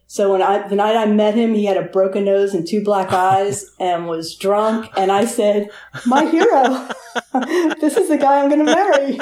So 0.07 0.31
when 0.31 0.43
I, 0.43 0.67
the 0.69 0.77
night 0.77 0.97
I 0.97 1.07
met 1.07 1.35
him, 1.35 1.55
he 1.55 1.65
had 1.65 1.77
a 1.77 1.83
broken 1.83 2.25
nose 2.25 2.55
and 2.55 2.67
two 2.67 2.83
black 2.85 3.13
eyes 3.13 3.71
and 3.81 4.07
was 4.07 4.35
drunk. 4.35 4.91
And 4.97 5.11
I 5.11 5.25
said, 5.25 5.71
my 6.07 6.25
hero, 6.27 6.89
this 7.81 7.97
is 7.97 8.09
the 8.09 8.19
guy 8.19 8.43
I'm 8.43 8.49
going 8.49 8.65
to 8.65 8.75
marry. 8.75 9.19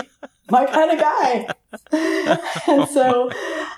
My 0.50 0.66
kind 0.66 0.90
of 0.90 0.98
guy. 0.98 1.48
and 2.68 2.88
so, 2.88 3.30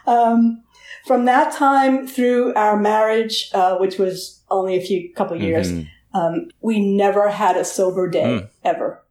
um, 0.07 0.63
from 1.07 1.25
that 1.27 1.53
time 1.53 2.07
through 2.07 2.53
our 2.55 2.77
marriage, 2.77 3.49
uh, 3.55 3.77
which 3.77 3.97
was 3.97 4.43
only 4.51 4.77
a 4.77 4.85
few 4.85 5.13
couple 5.15 5.41
years, 5.41 5.71
mm-hmm. 5.71 6.19
um, 6.19 6.49
we 6.61 6.81
never 6.81 7.31
had 7.31 7.57
a 7.57 7.65
sober 7.65 8.11
day 8.11 8.25
mm. 8.25 8.49
ever. 8.65 9.03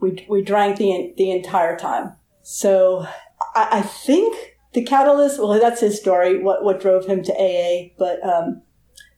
We 0.00 0.26
we 0.28 0.42
drank 0.42 0.78
the 0.78 1.12
the 1.16 1.30
entire 1.30 1.78
time. 1.78 2.14
So 2.42 3.06
I, 3.54 3.68
I, 3.70 3.82
think 3.82 4.56
the 4.72 4.82
catalyst. 4.82 5.38
Well, 5.38 5.60
that's 5.60 5.80
his 5.80 5.98
story. 6.00 6.42
What 6.42 6.64
what 6.64 6.80
drove 6.80 7.06
him 7.06 7.22
to 7.22 7.32
AA, 7.32 7.92
but 7.98 8.24
um, 8.26 8.62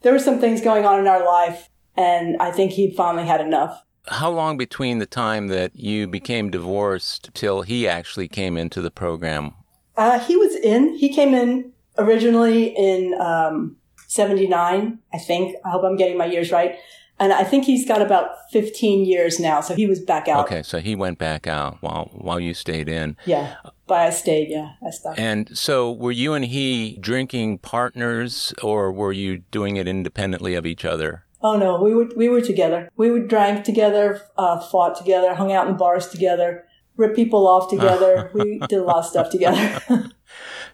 there 0.02 0.12
were 0.12 0.18
some 0.18 0.40
things 0.40 0.60
going 0.60 0.84
on 0.84 0.98
in 0.98 1.06
our 1.06 1.24
life, 1.24 1.70
and 1.96 2.36
I 2.40 2.50
think 2.50 2.72
he 2.72 2.90
finally 2.90 3.26
had 3.26 3.40
enough. 3.40 3.82
How 4.08 4.30
long 4.30 4.58
between 4.58 4.98
the 4.98 5.06
time 5.06 5.46
that 5.46 5.74
you 5.76 6.06
became 6.06 6.50
divorced 6.50 7.30
till 7.32 7.62
he 7.62 7.88
actually 7.88 8.28
came 8.28 8.58
into 8.58 8.82
the 8.82 8.90
program? 8.90 9.54
Uh, 9.96 10.18
he 10.18 10.36
was 10.36 10.54
in. 10.56 10.94
He 10.98 11.08
came 11.08 11.32
in 11.32 11.72
originally 11.98 12.66
in 12.76 13.14
um, 13.20 13.76
79, 14.08 14.98
I 15.12 15.18
think. 15.18 15.56
I 15.64 15.70
hope 15.70 15.84
I'm 15.84 15.96
getting 15.96 16.16
my 16.16 16.26
years 16.26 16.50
right. 16.50 16.76
And 17.18 17.32
I 17.32 17.44
think 17.44 17.64
he's 17.64 17.86
got 17.86 18.02
about 18.02 18.50
15 18.50 19.04
years 19.04 19.38
now. 19.38 19.60
So 19.60 19.74
he 19.74 19.86
was 19.86 20.00
back 20.00 20.26
out. 20.26 20.46
Okay. 20.46 20.62
So 20.62 20.80
he 20.80 20.96
went 20.96 21.18
back 21.18 21.46
out 21.46 21.78
while, 21.80 22.10
while 22.12 22.40
you 22.40 22.54
stayed 22.54 22.88
in. 22.88 23.16
Yeah. 23.24 23.54
But 23.86 23.98
I 23.98 24.10
stayed. 24.10 24.50
Yeah. 24.50 24.72
I 24.84 24.90
stopped. 24.90 25.18
And 25.18 25.56
so 25.56 25.92
were 25.92 26.12
you 26.12 26.34
and 26.34 26.44
he 26.44 26.98
drinking 27.00 27.58
partners 27.58 28.52
or 28.62 28.90
were 28.90 29.12
you 29.12 29.38
doing 29.38 29.76
it 29.76 29.86
independently 29.86 30.54
of 30.54 30.66
each 30.66 30.84
other? 30.84 31.24
Oh 31.40 31.56
no, 31.56 31.80
we 31.80 31.94
were, 31.94 32.08
we 32.16 32.28
were 32.28 32.40
together. 32.40 32.88
We 32.96 33.10
would 33.10 33.28
drank 33.28 33.64
together, 33.64 34.22
uh, 34.38 34.60
fought 34.60 34.96
together, 34.96 35.34
hung 35.34 35.52
out 35.52 35.68
in 35.68 35.76
bars 35.76 36.08
together, 36.08 36.64
ripped 36.96 37.16
people 37.16 37.46
off 37.46 37.68
together. 37.68 38.30
we 38.34 38.58
did 38.60 38.78
a 38.78 38.82
lot 38.82 39.00
of 39.00 39.06
stuff 39.06 39.30
together. 39.30 39.82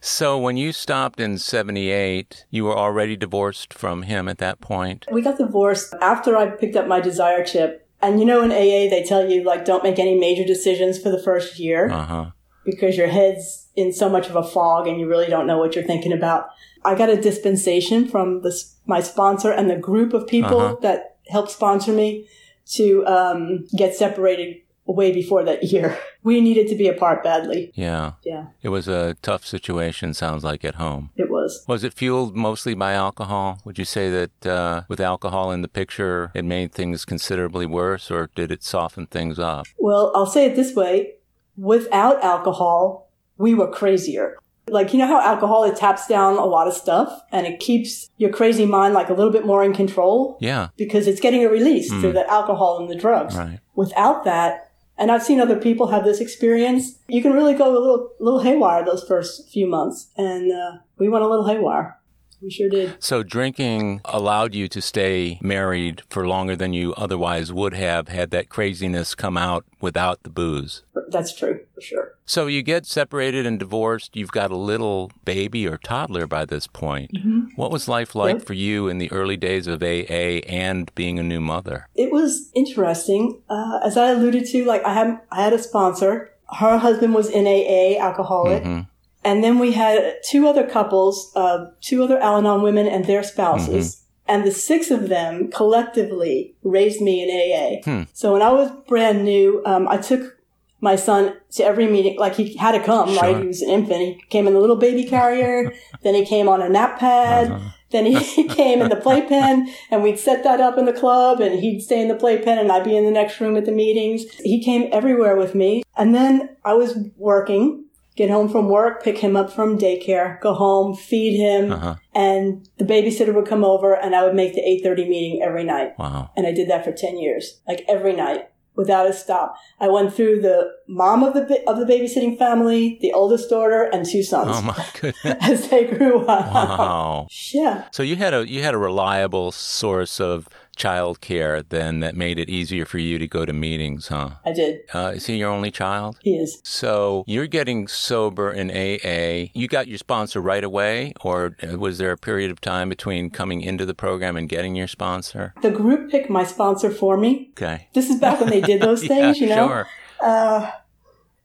So 0.00 0.38
when 0.38 0.57
you 0.57 0.73
stopped 0.73 1.21
in 1.21 1.38
78, 1.38 2.47
you 2.50 2.64
were 2.64 2.76
already 2.76 3.17
divorced 3.17 3.75
from 3.75 4.02
him 4.02 4.29
at 4.29 4.38
that 4.38 4.61
point? 4.61 5.07
We 5.11 5.23
got 5.23 5.38
divorced 5.38 5.95
after 6.00 6.37
I 6.37 6.47
picked 6.49 6.76
up 6.76 6.87
my 6.87 7.00
desire 7.00 7.45
chip. 7.45 7.87
And 8.02 8.19
you 8.19 8.25
know, 8.25 8.43
in 8.43 8.50
AA, 8.50 8.88
they 8.88 9.05
tell 9.07 9.31
you, 9.31 9.45
like, 9.45 9.64
don't 9.64 9.85
make 9.85 9.99
any 9.99 10.19
major 10.19 10.45
decisions 10.45 10.99
for 10.99 11.11
the 11.11 11.23
first 11.23 11.59
year. 11.59 11.90
Uh-huh. 11.90 12.31
Because 12.64 12.97
your 12.97 13.09
head's 13.09 13.69
in 13.76 13.93
so 13.93 14.09
much 14.09 14.29
of 14.29 14.37
a 14.37 14.43
fog 14.43 14.87
and 14.87 14.99
you 14.99 15.09
really 15.09 15.26
don't 15.26 15.47
know 15.47 15.59
what 15.59 15.75
you're 15.75 15.85
thinking 15.85 16.12
about. 16.12 16.49
I 16.85 16.95
got 16.95 17.11
a 17.11 17.21
dispensation 17.21 18.09
from 18.09 18.43
the, 18.43 18.59
my 18.87 19.00
sponsor 19.00 19.50
and 19.50 19.69
the 19.69 19.76
group 19.76 20.14
of 20.14 20.26
people 20.26 20.61
uh-huh. 20.61 20.76
that 20.81 21.17
helped 21.29 21.50
sponsor 21.50 21.93
me 21.93 22.26
to 22.73 23.05
um, 23.07 23.67
get 23.76 23.95
separated 23.95 24.62
way 24.94 25.12
before 25.12 25.44
that 25.44 25.64
year. 25.64 25.99
We 26.23 26.42
needed 26.42 26.68
to 26.68 26.75
be 26.75 26.87
apart 26.87 27.25
badly. 27.25 27.73
Yeah. 27.75 28.12
Yeah. 28.25 28.49
It 28.61 28.68
was 28.68 28.88
a 28.88 29.16
tough 29.23 29.47
situation, 29.47 30.12
sounds 30.12 30.44
like, 30.44 30.66
at 30.66 30.75
home. 30.75 31.09
It 31.16 31.30
was. 31.30 31.64
Was 31.66 31.82
it 31.82 31.94
fueled 31.94 32.37
mostly 32.37 32.75
by 32.75 32.92
alcohol? 32.92 33.62
Would 33.64 33.78
you 33.78 33.87
say 33.87 34.11
that 34.11 34.47
uh, 34.47 34.82
with 34.87 35.00
alcohol 35.00 35.50
in 35.50 35.62
the 35.62 35.68
picture, 35.68 36.30
it 36.35 36.44
made 36.44 36.73
things 36.73 37.06
considerably 37.06 37.64
worse, 37.64 38.11
or 38.11 38.28
did 38.35 38.52
it 38.52 38.62
soften 38.62 39.06
things 39.06 39.38
up? 39.38 39.64
Well, 39.78 40.12
I'll 40.14 40.26
say 40.26 40.44
it 40.44 40.56
this 40.56 40.76
way 40.76 41.14
without 41.61 42.23
alcohol, 42.25 43.11
we 43.37 43.54
were 43.54 43.70
crazier. 43.70 44.37
Like, 44.68 44.92
you 44.92 44.99
know 44.99 45.06
how 45.06 45.20
alcohol, 45.20 45.64
it 45.64 45.76
taps 45.76 46.06
down 46.06 46.37
a 46.37 46.44
lot 46.44 46.68
of 46.68 46.75
stuff 46.75 47.23
and 47.32 47.47
it 47.47 47.61
keeps 47.61 48.09
your 48.18 48.30
crazy 48.30 48.66
mind 48.66 48.94
like 48.94 49.09
a 49.09 49.14
little 49.14 49.32
bit 49.32 49.44
more 49.44 49.64
in 49.64 49.73
control? 49.73 50.38
Yeah. 50.40 50.68
Because 50.76 51.06
it's 51.06 51.20
getting 51.20 51.44
a 51.44 51.49
release 51.49 51.92
mm. 51.92 52.00
through 52.00 52.12
the 52.12 52.30
alcohol 52.30 52.78
and 52.78 52.88
the 52.88 52.94
drugs. 52.94 53.37
Right. 53.37 53.59
Without 53.75 54.25
that, 54.25 54.70
and 55.00 55.11
I've 55.11 55.23
seen 55.23 55.40
other 55.40 55.57
people 55.57 55.87
have 55.88 56.04
this 56.04 56.21
experience. 56.21 56.99
You 57.09 57.23
can 57.23 57.33
really 57.33 57.54
go 57.54 57.71
a 57.71 57.73
little, 57.73 58.12
little 58.21 58.40
haywire 58.40 58.85
those 58.85 59.02
first 59.02 59.50
few 59.50 59.66
months. 59.66 60.11
And 60.16 60.52
uh, 60.52 60.78
we 60.99 61.09
went 61.09 61.25
a 61.25 61.28
little 61.28 61.47
haywire. 61.47 61.99
We 62.42 62.50
sure 62.50 62.68
did. 62.68 63.02
So 63.02 63.23
drinking 63.23 64.00
allowed 64.04 64.54
you 64.54 64.68
to 64.68 64.80
stay 64.80 65.38
married 65.42 66.02
for 66.09 66.26
longer 66.26 66.56
than 66.56 66.73
you 66.73 66.94
otherwise 66.94 67.52
would 67.52 67.75
have 67.75 68.09
had 68.09 68.30
that 68.30 68.49
craziness 68.49 69.14
come 69.14 69.37
out 69.37 69.64
without 69.80 70.23
the 70.23 70.30
booze. 70.30 70.82
That's 71.09 71.35
true, 71.35 71.61
for 71.75 71.80
sure. 71.80 72.14
So 72.25 72.47
you 72.47 72.62
get 72.62 72.87
separated 72.87 73.44
and 73.44 73.59
divorced. 73.59 74.16
You've 74.16 74.30
got 74.30 74.50
a 74.50 74.56
little 74.56 75.11
baby 75.25 75.66
or 75.66 75.76
toddler 75.76 76.26
by 76.26 76.44
this 76.44 76.66
point. 76.66 77.12
Mm-hmm. 77.12 77.40
What 77.56 77.73
was 77.73 77.88
life 77.88 78.14
like 78.14 78.44
for 78.44 78.54
you 78.54 78.88
in 78.88 78.99
the 78.99 79.11
early 79.11 79.37
days 79.37 79.66
of 79.66 79.82
AA 79.82 80.40
and 80.49 80.94
being 80.94 81.18
a 81.18 81.25
new 81.25 81.40
mother? 81.40 81.88
It 81.94 82.12
was 82.12 82.50
interesting. 82.54 83.42
Uh, 83.49 83.80
as 83.85 83.97
I 83.97 84.11
alluded 84.11 84.47
to, 84.47 84.64
like 84.64 84.85
I 84.85 84.94
had, 84.94 85.20
I 85.32 85.42
had 85.42 85.52
a 85.52 85.59
sponsor. 85.59 86.30
Her 86.59 86.78
husband 86.78 87.14
was 87.14 87.28
in 87.28 87.47
AA, 87.47 88.00
alcoholic. 88.00 88.62
Mm-hmm. 88.62 88.89
And 89.23 89.45
then 89.45 89.59
we 89.59 89.73
had 89.73 90.17
two 90.25 90.47
other 90.49 90.67
couples, 90.67 91.31
uh, 91.37 91.67
two 91.81 92.03
other 92.03 92.19
Al 92.19 92.39
Anon 92.39 92.62
women 92.62 92.87
and 92.87 93.05
their 93.05 93.23
spouses. 93.23 93.97
Mm-hmm. 93.97 94.35
And 94.35 94.47
the 94.47 94.53
six 94.53 94.91
of 94.91 95.09
them 95.09 95.50
collectively 95.50 96.55
raised 96.62 97.00
me 97.00 97.23
in 97.23 97.29
AA. 97.31 97.83
Hmm. 97.83 98.03
So 98.12 98.33
when 98.33 98.43
I 98.43 98.53
was 98.53 98.71
brand 98.87 99.25
new, 99.25 99.61
um, 99.67 99.89
I 99.89 99.97
took 99.97 100.41
my 100.81 100.97
son 100.97 101.35
to 101.53 101.65
every 101.65 101.87
meeting. 101.87 102.17
Like 102.19 102.37
he 102.37 102.57
had 102.57 102.73
to 102.73 102.83
come, 102.83 103.11
sure. 103.11 103.23
right? 103.23 103.37
He 103.41 103.49
was 103.49 103.61
an 103.62 103.71
infant. 103.71 104.00
He 104.00 104.23
came 104.31 104.47
in 104.47 104.55
the 104.55 104.61
little 104.61 104.77
baby 104.77 105.05
carrier. 105.05 105.73
then 106.03 106.15
he 106.15 106.25
came 106.25 106.49
on 106.49 106.62
a 106.62 106.69
nap 106.69 106.99
pad. 106.99 107.50
Uh-huh. 107.50 107.71
Then 107.91 108.07
he 108.07 108.45
came 108.49 108.81
in 108.81 108.89
the 108.89 108.97
playpen 108.97 109.69
and 109.91 110.03
we'd 110.03 110.19
set 110.19 110.45
that 110.45 110.61
up 110.61 110.79
in 110.79 110.85
the 110.85 110.93
club 110.93 111.41
and 111.41 111.59
he'd 111.59 111.81
stay 111.81 112.00
in 112.00 112.09
the 112.09 112.15
playpen 112.15 112.59
and 112.59 112.71
I'd 112.71 112.85
be 112.85 112.97
in 112.97 113.05
the 113.05 113.11
next 113.11 113.41
room 113.41 113.57
at 113.57 113.65
the 113.65 113.73
meetings. 113.73 114.33
He 114.45 114.62
came 114.62 114.89
everywhere 114.93 115.37
with 115.37 115.55
me. 115.55 115.83
And 115.97 116.15
then 116.15 116.57
I 116.65 116.75
was 116.75 116.97
working 117.17 117.85
get 118.17 118.31
home 118.31 118.49
from 118.49 118.69
work, 118.69 119.02
pick 119.02 119.19
him 119.19 119.37
up 119.37 119.52
from 119.52 119.79
daycare, 119.79 120.40
go 120.40 120.55
home, 120.55 120.95
feed 120.95 121.37
him, 121.37 121.73
uh-huh. 121.73 121.97
and 122.14 122.69
the 122.79 122.85
babysitter 122.85 123.35
would 123.35 123.47
come 123.47 123.64
over 123.64 123.95
and 123.95 124.14
I 124.14 124.25
would 124.25 124.35
make 124.35 124.55
the 124.55 124.62
8:30 124.62 125.09
meeting 125.09 125.43
every 125.43 125.64
night. 125.64 125.99
Wow. 125.99 126.31
And 126.37 126.47
I 126.47 126.52
did 126.52 126.69
that 126.69 126.85
for 126.85 126.93
10 126.93 127.19
years, 127.19 127.61
like 127.67 127.85
every 127.88 128.14
night 128.14 128.50
without 128.81 129.07
a 129.07 129.12
stop. 129.12 129.57
I 129.79 129.88
went 129.88 130.14
through 130.14 130.40
the 130.40 130.73
mom 130.88 131.23
of 131.23 131.35
the 131.35 131.62
of 131.69 131.79
the 131.79 131.85
babysitting 131.85 132.38
family, 132.38 132.99
the 133.00 133.12
oldest 133.12 133.50
daughter, 133.50 133.83
and 133.93 134.07
two 134.07 134.23
sons. 134.23 134.50
Oh 134.52 134.62
my 134.62 134.87
goodness! 135.00 135.37
as 135.40 135.69
they 135.69 135.85
grew 135.85 136.26
up. 136.26 136.52
Wow. 136.52 137.26
yeah. 137.52 137.88
So 137.93 138.02
you 138.02 138.17
had 138.17 138.35
a 138.35 138.49
you 138.49 138.62
had 138.62 138.75
a 138.75 138.79
reliable 138.79 139.52
source 139.52 140.21
of 140.21 140.49
childcare 140.81 141.63
then 141.69 142.01
that 142.01 142.17
made 142.17 142.39
it 142.39 142.49
easier 142.49 142.87
for 142.87 142.99
you 142.99 143.19
to 143.19 143.27
go 143.27 143.45
to 143.45 143.53
meetings, 143.53 144.09
huh? 144.09 144.31
I 144.45 144.53
did. 144.53 144.81
Uh, 144.95 145.13
is 145.15 145.27
he 145.27 145.37
your 145.37 145.51
only 145.51 145.71
child? 145.71 146.19
He 146.23 146.37
is. 146.37 146.61
So 146.65 147.25
you're 147.27 147.47
getting 147.47 147.87
sober 147.87 148.51
in 148.51 148.71
AA. 148.71 149.51
You 149.53 149.69
got 149.69 149.89
your 149.89 149.99
sponsor 149.99 150.41
right 150.41 150.65
away, 150.65 151.13
or 151.21 151.57
was 151.77 151.99
there 151.99 152.13
a 152.13 152.17
period 152.17 152.51
of 152.51 152.61
time 152.61 152.89
between 152.89 153.31
coming 153.31 153.61
into 153.61 153.85
the 153.85 153.95
program 153.95 154.37
and 154.37 154.49
getting 154.49 154.75
your 154.75 154.89
sponsor? 154.89 155.53
The 155.61 155.71
group 155.71 156.11
picked 156.11 156.31
my 156.31 156.45
sponsor 156.45 156.91
for 156.91 157.19
me. 157.19 157.51
Okay. 157.53 157.89
This 157.93 158.09
is 158.09 158.19
back 158.19 158.41
when 158.41 158.49
they 158.49 158.63
did 158.63 158.81
those 158.81 159.01
things, 159.07 159.39
yeah, 159.39 159.49
you 159.49 159.55
know? 159.55 159.69
Sure. 159.69 159.89
Uh, 160.23 160.71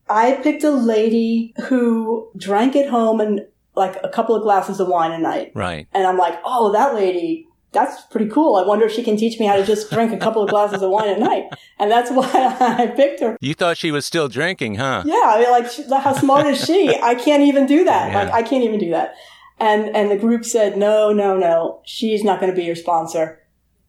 I 0.07 0.33
picked 0.43 0.63
a 0.63 0.71
lady 0.71 1.53
who 1.65 2.29
drank 2.37 2.75
at 2.75 2.89
home 2.89 3.19
and 3.19 3.41
like 3.75 3.97
a 4.03 4.09
couple 4.09 4.35
of 4.35 4.43
glasses 4.43 4.79
of 4.79 4.87
wine 4.87 5.11
a 5.11 5.17
night. 5.17 5.51
Right. 5.53 5.87
And 5.91 6.07
I'm 6.07 6.17
like, 6.17 6.39
oh, 6.45 6.71
that 6.71 6.95
lady 6.95 7.47
that's 7.75 8.01
pretty 8.03 8.27
cool. 8.27 8.55
I 8.55 8.65
wonder 8.65 8.85
if 8.85 8.91
she 8.91 9.03
can 9.03 9.17
teach 9.17 9.39
me 9.39 9.45
how 9.45 9.55
to 9.55 9.65
just 9.65 9.91
drink 9.91 10.11
a 10.11 10.17
couple 10.17 10.41
of 10.41 10.49
glasses 10.49 10.81
of 10.81 10.89
wine 10.89 11.09
at 11.09 11.19
night. 11.19 11.43
And 11.77 11.91
that's 11.91 12.09
why 12.09 12.27
I 12.59 12.87
picked 12.87 13.19
her. 13.19 13.37
You 13.39 13.53
thought 13.53 13.77
she 13.77 13.91
was 13.91 14.05
still 14.05 14.27
drinking, 14.27 14.75
huh? 14.75 15.03
Yeah. 15.05 15.21
I 15.25 15.39
mean, 15.41 15.51
like, 15.51 16.01
how 16.01 16.13
smart 16.13 16.47
is 16.47 16.65
she? 16.65 16.97
I 17.03 17.13
can't 17.13 17.43
even 17.43 17.67
do 17.67 17.83
that. 17.83 18.11
Yeah. 18.11 18.23
Like, 18.23 18.33
I 18.33 18.41
can't 18.41 18.63
even 18.63 18.79
do 18.79 18.89
that. 18.91 19.13
And, 19.59 19.95
and 19.95 20.09
the 20.09 20.17
group 20.17 20.45
said, 20.45 20.77
no, 20.77 21.13
no, 21.13 21.37
no, 21.37 21.81
she's 21.85 22.23
not 22.23 22.39
going 22.39 22.51
to 22.51 22.55
be 22.55 22.65
your 22.65 22.75
sponsor. 22.75 23.41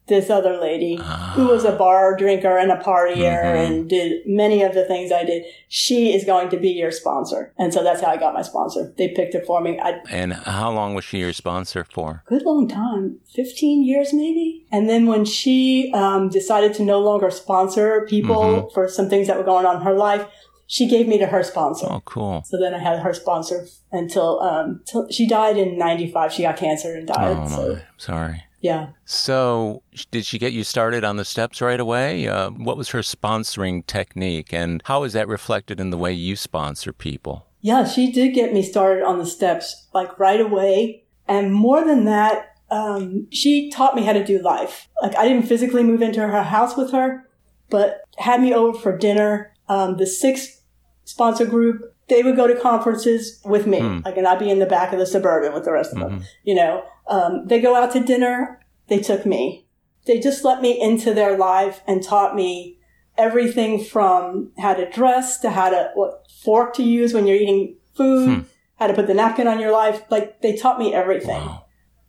This 0.09 0.31
other 0.31 0.57
lady 0.61 0.97
who 1.35 1.47
was 1.49 1.65
a 1.65 1.73
bar 1.73 2.17
drinker 2.17 2.57
and 2.57 2.71
a 2.71 2.77
partier 2.77 3.43
Mm-hmm. 3.43 3.73
and 3.73 3.89
did 3.91 4.23
many 4.27 4.63
of 4.63 4.73
the 4.75 4.85
things 4.85 5.11
I 5.13 5.25
did. 5.25 5.45
She 5.69 6.15
is 6.15 6.25
going 6.25 6.49
to 6.51 6.57
be 6.57 6.71
your 6.71 6.93
sponsor. 6.93 7.53
And 7.59 7.73
so 7.75 7.83
that's 7.83 8.01
how 8.01 8.09
I 8.09 8.17
got 8.17 8.33
my 8.35 8.43
sponsor. 8.43 8.93
They 8.97 9.09
picked 9.09 9.35
it 9.35 9.45
for 9.47 9.61
me. 9.61 9.79
I, 9.81 10.01
And 10.11 10.33
how 10.33 10.71
long 10.73 10.95
was 10.95 11.05
she 11.05 11.19
your 11.19 11.33
sponsor 11.33 11.85
for? 11.93 12.23
good 12.29 12.43
long 12.43 12.69
time 12.69 13.19
15 13.35 13.85
years 13.85 14.13
maybe 14.13 14.65
and 14.73 14.89
then 14.89 15.07
when 15.07 15.25
she 15.25 15.91
um, 15.95 16.29
decided 16.29 16.73
to 16.75 16.83
no 16.85 17.01
longer 17.01 17.31
sponsor 17.31 18.07
people 18.09 18.37
Mm-hmm. 18.37 18.75
for 18.75 18.89
some 18.89 19.09
things 19.09 19.27
that 19.27 19.37
were 19.37 19.45
going 19.45 19.67
on 19.67 19.77
in 19.77 19.83
her 19.83 19.95
life 19.95 20.27
she 20.69 20.87
gave 20.89 21.07
me 21.07 21.17
to 21.19 21.27
her 21.27 21.43
sponsor 21.43 21.87
Oh, 21.89 22.03
cool. 22.05 22.43
so 22.45 22.59
then 22.59 22.75
i 22.75 22.79
had 22.79 22.99
her 23.01 23.15
sponsor 23.15 23.67
until 23.93 24.41
um, 24.41 24.81
till 24.85 25.09
she 25.11 25.27
died 25.27 25.57
in 25.57 25.79
95 25.79 26.33
she 26.33 26.43
got 26.43 26.57
cancer 26.57 26.95
and 26.95 27.07
died 27.07 27.37
Oh, 27.39 27.49
so 27.49 27.75
my. 27.75 27.83
Sorry. 27.97 28.43
Yeah. 28.67 28.89
So, 29.05 29.83
did 30.11 30.27
she 30.27 30.39
get 30.39 30.53
you 30.53 30.65
started 30.65 31.05
on 31.05 31.17
the 31.17 31.25
steps 31.25 31.61
right 31.61 31.81
away? 31.81 32.29
Uh, 32.29 32.51
what 32.51 32.77
was 32.77 32.91
her 32.91 33.01
sponsoring 33.01 33.87
technique, 33.87 34.53
and 34.53 34.83
how 34.87 35.05
is 35.05 35.13
that 35.15 35.29
reflected 35.29 35.81
in 35.81 35.91
the 35.91 35.99
way 35.99 36.13
you 36.13 36.37
sponsor 36.37 36.93
people? 36.93 37.47
yeah 37.67 37.85
she 37.85 38.13
did 38.13 38.33
get 38.33 38.53
me 38.53 38.63
started 38.63 39.03
on 39.03 39.19
the 39.19 39.27
steps 39.27 39.89
like 39.93 40.19
right 40.21 40.41
away. 40.41 41.03
And 41.27 41.53
more 41.53 41.85
than 41.85 42.05
that 42.05 42.55
um, 42.71 43.27
she 43.33 43.71
taught 43.71 43.97
me 43.97 44.03
how 44.05 44.13
to 44.13 44.25
do 44.25 44.41
life. 44.41 44.89
Like 45.03 45.17
i 45.17 45.27
didn't 45.27 45.49
physically 45.49 45.83
move 45.83 46.01
into 46.01 46.21
her 46.21 46.43
house 46.43 46.77
with 46.77 46.93
her 46.93 47.29
but 47.69 48.03
had 48.19 48.41
me 48.41 48.55
over 48.55 48.79
for 48.79 48.97
dinner. 48.97 49.53
Um, 49.69 49.97
the 49.97 50.07
six 50.07 50.63
sponsor 51.05 51.45
group 51.45 51.93
they 52.09 52.23
would 52.23 52.37
go 52.37 52.47
to 52.47 52.55
conferences 52.55 53.41
with 53.45 53.67
me. 53.67 53.81
Like 53.81 54.17
and 54.17 54.29
i'd 54.29 54.39
be 54.39 54.51
in 54.51 54.61
the 54.61 54.67
back 54.67 54.93
of 54.93 55.01
the 55.01 55.07
suburban 55.07 55.53
with 55.53 55.65
the 55.65 55.73
rest 55.73 55.93
of 55.93 55.99
them 55.99 56.23
you 56.45 56.55
know 56.55 56.85
um, 57.09 57.47
they 57.47 57.61
go 57.61 57.75
out 57.77 57.93
to 57.93 58.01
dinner 58.01 58.61
they 58.89 58.99
took 58.99 59.25
me 59.27 59.67
they 60.07 60.21
just 60.21 60.45
let 60.45 60.63
me 60.63 60.81
into 60.81 61.13
their 61.13 61.37
life 61.37 61.81
and 61.87 62.03
taught 62.03 62.35
me 62.35 62.79
everything 63.19 63.83
from 63.83 64.53
how 64.59 64.75
to 64.75 64.89
dress 64.91 65.41
to 65.41 65.51
how 65.51 65.71
to 65.71 65.91
what 65.95 66.25
fork 66.45 66.75
to 66.75 66.83
use 66.83 67.13
when 67.13 67.27
you're 67.27 67.37
eating 67.37 67.77
food, 67.95 68.45
how 68.77 68.87
to 68.87 68.95
put 68.95 69.07
the 69.07 69.15
napkin 69.15 69.49
on 69.49 69.59
your 69.59 69.73
life. 69.73 70.03
Like 70.11 70.41
they 70.43 70.57
taught 70.57 70.79
me 70.79 70.95
everything. 70.95 71.43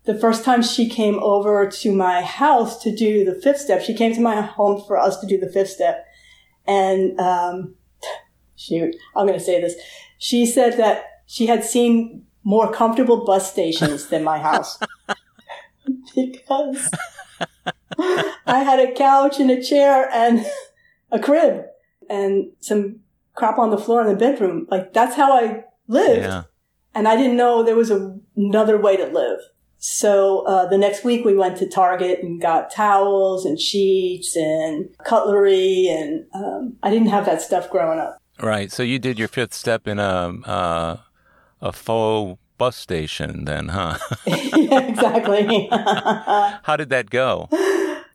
The 0.05 0.17
first 0.17 0.45
time 0.45 0.61
she 0.61 0.87
came 0.87 1.19
over 1.19 1.67
to 1.69 1.91
my 1.91 2.21
house 2.21 2.81
to 2.83 2.95
do 2.95 3.25
the 3.25 3.35
fifth 3.35 3.59
step, 3.59 3.81
she 3.81 3.93
came 3.93 4.13
to 4.13 4.21
my 4.21 4.41
home 4.41 4.81
for 4.87 4.97
us 4.97 5.19
to 5.19 5.27
do 5.27 5.37
the 5.37 5.49
fifth 5.49 5.69
step. 5.69 6.05
And, 6.65 7.19
um, 7.19 7.75
shoot, 8.55 8.95
I'm 9.15 9.27
going 9.27 9.37
to 9.37 9.43
say 9.43 9.59
this. 9.59 9.75
She 10.17 10.45
said 10.45 10.77
that 10.77 11.03
she 11.25 11.47
had 11.47 11.65
seen 11.65 12.26
more 12.47 12.71
comfortable 12.71 13.25
bus 13.25 13.51
stations 13.51 14.07
than 14.07 14.23
my 14.23 14.39
house 14.39 14.79
because 16.15 16.89
I 18.47 18.63
had 18.63 18.79
a 18.79 18.93
couch 18.93 19.37
and 19.41 19.51
a 19.51 19.61
chair 19.61 20.09
and 20.13 20.45
a 21.11 21.19
crib 21.19 21.65
and 22.09 22.49
some 22.61 23.01
crap 23.35 23.59
on 23.59 23.69
the 23.69 23.77
floor 23.77 23.99
in 23.99 24.07
the 24.07 24.15
bedroom. 24.15 24.65
Like 24.71 24.93
that's 24.93 25.17
how 25.17 25.33
I 25.33 25.65
lived. 25.89 26.21
Yeah. 26.21 26.43
And 26.95 27.05
I 27.05 27.17
didn't 27.17 27.35
know 27.35 27.63
there 27.63 27.75
was 27.75 27.91
a, 27.91 28.17
another 28.37 28.77
way 28.77 28.95
to 28.95 29.07
live. 29.07 29.39
So 29.77 30.47
uh, 30.47 30.69
the 30.69 30.77
next 30.77 31.03
week 31.03 31.25
we 31.25 31.35
went 31.35 31.57
to 31.57 31.67
Target 31.67 32.23
and 32.23 32.41
got 32.41 32.71
towels 32.71 33.45
and 33.45 33.59
sheets 33.59 34.37
and 34.37 34.89
cutlery, 35.03 35.87
and 35.87 36.25
um, 36.33 36.77
I 36.81 36.89
didn't 36.89 37.09
have 37.09 37.25
that 37.25 37.41
stuff 37.41 37.69
growing 37.69 37.99
up. 37.99 38.17
Right. 38.41 38.71
So 38.71 38.81
you 38.83 38.97
did 38.99 39.19
your 39.19 39.27
fifth 39.27 39.53
step 39.53 39.87
in 39.87 39.99
a 39.99 40.33
uh, 40.45 40.97
a 41.61 41.71
faux 41.71 42.39
bus 42.57 42.75
station, 42.75 43.45
then, 43.45 43.69
huh? 43.69 43.97
yeah, 44.25 44.81
exactly. 44.87 45.67
how 45.71 46.75
did 46.77 46.89
that 46.89 47.09
go? 47.09 47.47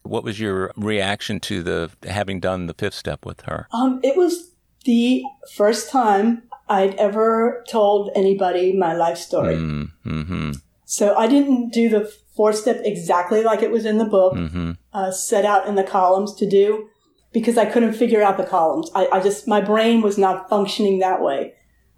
What 0.02 0.24
was 0.24 0.40
your 0.40 0.72
reaction 0.76 1.38
to 1.40 1.62
the 1.62 1.90
having 2.08 2.40
done 2.40 2.66
the 2.66 2.74
fifth 2.74 2.94
step 2.94 3.24
with 3.24 3.42
her? 3.42 3.68
um, 3.72 4.00
it 4.02 4.16
was 4.16 4.50
the 4.84 5.22
first 5.54 5.90
time 5.90 6.42
I'd 6.68 6.94
ever 6.96 7.64
told 7.68 8.10
anybody 8.16 8.72
my 8.72 8.94
life 8.94 9.18
story. 9.18 9.54
Mm-hmm. 9.54 10.52
So 10.84 11.14
I 11.16 11.26
didn't 11.28 11.72
do 11.72 11.88
the 11.88 12.12
fourth 12.34 12.56
step 12.56 12.80
exactly 12.84 13.42
like 13.44 13.62
it 13.62 13.70
was 13.70 13.84
in 13.86 13.98
the 13.98 14.04
book, 14.04 14.34
Mm-hmm. 14.34 14.72
uh, 14.92 15.10
set 15.12 15.44
out 15.44 15.66
in 15.68 15.76
the 15.76 15.84
columns 15.84 16.34
to 16.36 16.48
do, 16.48 16.88
because 17.32 17.56
I 17.56 17.64
couldn't 17.66 17.92
figure 17.94 18.22
out 18.22 18.36
the 18.38 18.44
columns. 18.44 18.90
I, 18.94 19.06
I 19.12 19.20
just, 19.20 19.46
my 19.46 19.60
brain 19.60 20.02
was 20.02 20.18
not 20.18 20.48
functioning 20.50 20.98
that 20.98 21.22
way. 21.22 21.54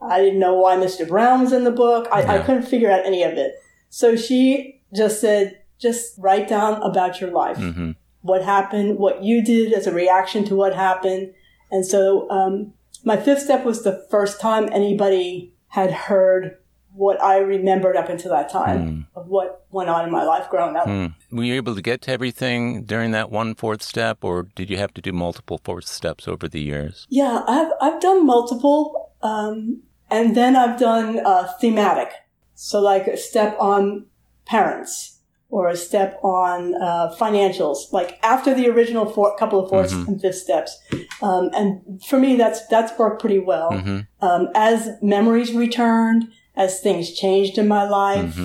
I 0.08 0.20
didn't 0.20 0.40
know 0.40 0.54
why 0.54 0.76
Mr. 0.76 1.06
Brown 1.06 1.40
was 1.40 1.52
in 1.52 1.64
the 1.64 1.70
book. 1.70 2.08
I, 2.12 2.38
I 2.38 2.38
couldn't 2.40 2.64
figure 2.64 2.90
out 2.90 3.04
any 3.04 3.22
of 3.22 3.32
it. 3.32 3.54
So 3.88 4.16
she 4.16 4.82
just 4.94 5.20
said, 5.20 5.60
just 5.78 6.14
write 6.18 6.48
down 6.48 6.80
about 6.82 7.20
your 7.20 7.30
life. 7.30 7.58
Mm-hmm. 7.58 7.92
What 8.22 8.42
happened, 8.42 8.98
what 8.98 9.22
you 9.22 9.42
did 9.42 9.72
as 9.72 9.86
a 9.86 9.92
reaction 9.92 10.44
to 10.46 10.56
what 10.56 10.74
happened. 10.74 11.34
And 11.70 11.84
so, 11.84 12.28
um, 12.30 12.72
my 13.04 13.18
fifth 13.18 13.42
step 13.42 13.64
was 13.64 13.82
the 13.82 14.06
first 14.10 14.40
time 14.40 14.68
anybody 14.72 15.52
had 15.68 15.92
heard 15.92 16.56
what 16.94 17.20
I 17.22 17.38
remembered 17.38 17.96
up 17.96 18.08
until 18.08 18.30
that 18.30 18.48
time 18.48 19.08
of 19.16 19.26
what 19.26 19.66
went 19.70 19.90
on 19.90 20.04
in 20.04 20.12
my 20.12 20.22
life 20.22 20.48
growing 20.48 20.76
up. 20.76 20.86
Mm. 20.86 21.14
Were 21.32 21.42
you 21.42 21.54
able 21.54 21.74
to 21.74 21.82
get 21.82 22.02
to 22.02 22.12
everything 22.12 22.84
during 22.84 23.10
that 23.10 23.30
one 23.30 23.56
fourth 23.56 23.82
step, 23.82 24.22
or 24.22 24.44
did 24.54 24.70
you 24.70 24.76
have 24.76 24.94
to 24.94 25.02
do 25.02 25.12
multiple 25.12 25.60
fourth 25.64 25.86
steps 25.86 26.28
over 26.28 26.48
the 26.48 26.60
years? 26.60 27.06
Yeah, 27.10 27.42
I've 27.48 27.72
I've 27.80 28.00
done 28.00 28.24
multiple, 28.24 29.12
um, 29.22 29.82
and 30.10 30.36
then 30.36 30.56
I've 30.56 30.78
done 30.78 31.20
uh, 31.24 31.48
thematic. 31.60 32.10
So 32.54 32.80
like 32.80 33.06
a 33.06 33.16
step 33.16 33.56
on 33.58 34.06
parents 34.46 35.18
or 35.48 35.68
a 35.68 35.76
step 35.76 36.18
on 36.22 36.74
uh, 36.82 37.14
financials. 37.18 37.92
Like 37.92 38.18
after 38.22 38.54
the 38.54 38.68
original 38.68 39.06
four, 39.06 39.36
couple 39.36 39.64
of 39.64 39.70
4th 39.70 39.92
and 40.08 40.20
fifth 40.20 40.36
steps, 40.36 40.78
um, 41.22 41.50
and 41.54 42.02
for 42.04 42.18
me 42.18 42.36
that's 42.36 42.66
that's 42.68 42.96
worked 42.98 43.20
pretty 43.20 43.38
well. 43.38 43.72
Um, 44.20 44.48
as 44.54 44.90
memories 45.02 45.52
returned, 45.52 46.28
as 46.56 46.80
things 46.80 47.12
changed 47.12 47.58
in 47.58 47.68
my 47.68 47.88
life, 47.88 48.36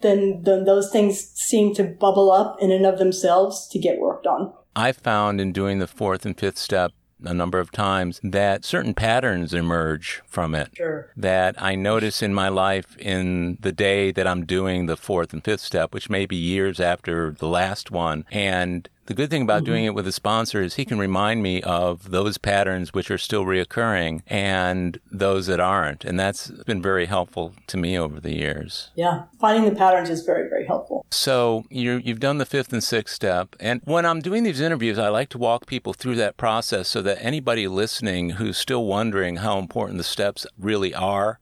then 0.00 0.42
then 0.42 0.64
those 0.64 0.90
things 0.90 1.20
seem 1.34 1.74
to 1.74 1.84
bubble 1.84 2.30
up 2.30 2.56
in 2.60 2.70
and 2.70 2.86
of 2.86 2.98
themselves 2.98 3.68
to 3.68 3.78
get 3.78 3.98
worked 3.98 4.26
on. 4.26 4.52
I 4.76 4.92
found 4.92 5.40
in 5.40 5.52
doing 5.52 5.78
the 5.78 5.86
fourth 5.86 6.26
and 6.26 6.36
fifth 6.38 6.58
step 6.58 6.92
a 7.24 7.34
number 7.34 7.58
of 7.58 7.70
times 7.70 8.20
that 8.22 8.64
certain 8.64 8.94
patterns 8.94 9.54
emerge 9.54 10.22
from 10.26 10.54
it. 10.54 10.70
Sure. 10.76 11.10
That 11.16 11.60
I 11.60 11.74
notice 11.74 12.22
in 12.22 12.34
my 12.34 12.48
life 12.48 12.96
in 12.98 13.58
the 13.60 13.72
day 13.72 14.10
that 14.12 14.26
I'm 14.26 14.44
doing 14.44 14.86
the 14.86 14.96
fourth 14.96 15.32
and 15.32 15.44
fifth 15.44 15.60
step, 15.60 15.92
which 15.92 16.10
may 16.10 16.26
be 16.26 16.36
years 16.36 16.80
after 16.80 17.32
the 17.32 17.48
last 17.48 17.90
one. 17.90 18.24
And 18.30 18.88
the 19.06 19.14
good 19.14 19.30
thing 19.30 19.42
about 19.42 19.64
doing 19.64 19.82
mm-hmm. 19.82 19.88
it 19.88 19.94
with 19.94 20.06
a 20.06 20.12
sponsor 20.12 20.62
is 20.62 20.74
he 20.74 20.84
can 20.84 20.98
remind 20.98 21.42
me 21.42 21.62
of 21.62 22.10
those 22.10 22.38
patterns 22.38 22.94
which 22.94 23.10
are 23.10 23.18
still 23.18 23.44
reoccurring 23.44 24.22
and 24.26 24.98
those 25.10 25.46
that 25.46 25.60
aren't. 25.60 26.04
And 26.04 26.18
that's 26.18 26.48
been 26.48 26.80
very 26.80 27.06
helpful 27.06 27.54
to 27.66 27.76
me 27.76 27.98
over 27.98 28.20
the 28.20 28.34
years. 28.34 28.90
Yeah, 28.94 29.24
finding 29.38 29.68
the 29.68 29.76
patterns 29.76 30.10
is 30.10 30.22
very 30.22 30.48
very 30.48 30.66
helpful. 30.66 31.06
So 31.10 31.64
you 31.70 32.00
you've 32.04 32.20
done 32.20 32.38
the 32.38 32.46
fifth 32.46 32.72
and 32.72 32.82
sixth 32.82 33.14
step, 33.14 33.56
and 33.60 33.80
when 33.84 34.06
I'm 34.06 34.20
doing 34.20 34.42
these 34.42 34.60
interviews, 34.60 34.98
I 34.98 35.08
like 35.08 35.28
to 35.30 35.38
walk 35.38 35.66
people 35.66 35.92
through 35.92 36.16
that 36.16 36.36
process 36.36 36.88
so 36.88 37.02
that 37.02 37.18
anybody 37.20 37.68
listening 37.68 38.30
who's 38.30 38.58
still 38.58 38.84
wondering 38.84 39.36
how 39.36 39.58
important 39.58 39.98
the 39.98 40.04
steps 40.04 40.46
really 40.58 40.94
are 40.94 41.38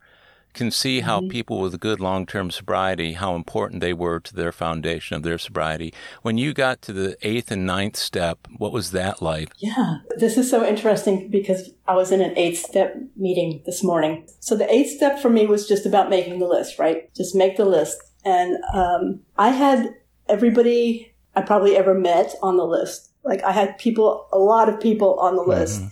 can 0.53 0.71
see 0.71 1.01
how 1.01 1.29
people 1.29 1.61
with 1.61 1.79
good 1.81 2.01
long-term 2.01 2.51
sobriety 2.51 3.13
how 3.15 3.35
important 3.35 3.81
they 3.81 3.93
were 3.93 4.21
to 4.21 4.35
their 4.35 4.53
foundation 4.53 5.17
of 5.17 5.23
their 5.23 5.39
sobriety. 5.39 5.93
When 6.23 6.39
you 6.39 6.53
got 6.53 6.83
to 6.83 6.93
the 6.93 7.17
eighth 7.23 7.51
and 7.51 7.67
ninth 7.67 7.97
step, 7.97 8.47
what 8.57 8.73
was 8.73 8.91
that 8.93 9.23
like? 9.23 9.51
Yeah, 9.59 9.99
this 10.17 10.37
is 10.37 10.51
so 10.51 10.65
interesting 10.65 11.29
because 11.31 11.71
I 11.87 11.95
was 11.95 12.13
in 12.13 12.21
an 12.21 12.37
eight 12.37 12.57
step 12.57 12.97
meeting 13.17 13.63
this 13.65 13.83
morning. 13.83 14.27
So 14.41 14.57
the 14.57 14.73
eighth 14.73 14.91
step 14.91 15.21
for 15.21 15.31
me 15.31 15.47
was 15.47 15.69
just 15.69 15.87
about 15.87 16.11
making 16.11 16.39
the 16.39 16.47
list, 16.47 16.79
right? 16.79 17.13
Just 17.15 17.35
make 17.35 17.57
the 17.57 17.65
list. 17.65 17.99
And 18.25 18.59
um, 18.73 19.21
I 19.37 19.51
had 19.51 19.95
everybody 20.29 21.15
I 21.35 21.43
probably 21.43 21.77
ever 21.77 21.95
met 21.95 22.35
on 22.43 22.57
the 22.57 22.67
list. 22.67 23.11
Like 23.25 23.43
I 23.43 23.53
had 23.53 23.79
people, 23.79 24.29
a 24.33 24.39
lot 24.39 24.69
of 24.69 24.81
people 24.81 25.19
on 25.21 25.37
the 25.37 25.43
list. 25.43 25.83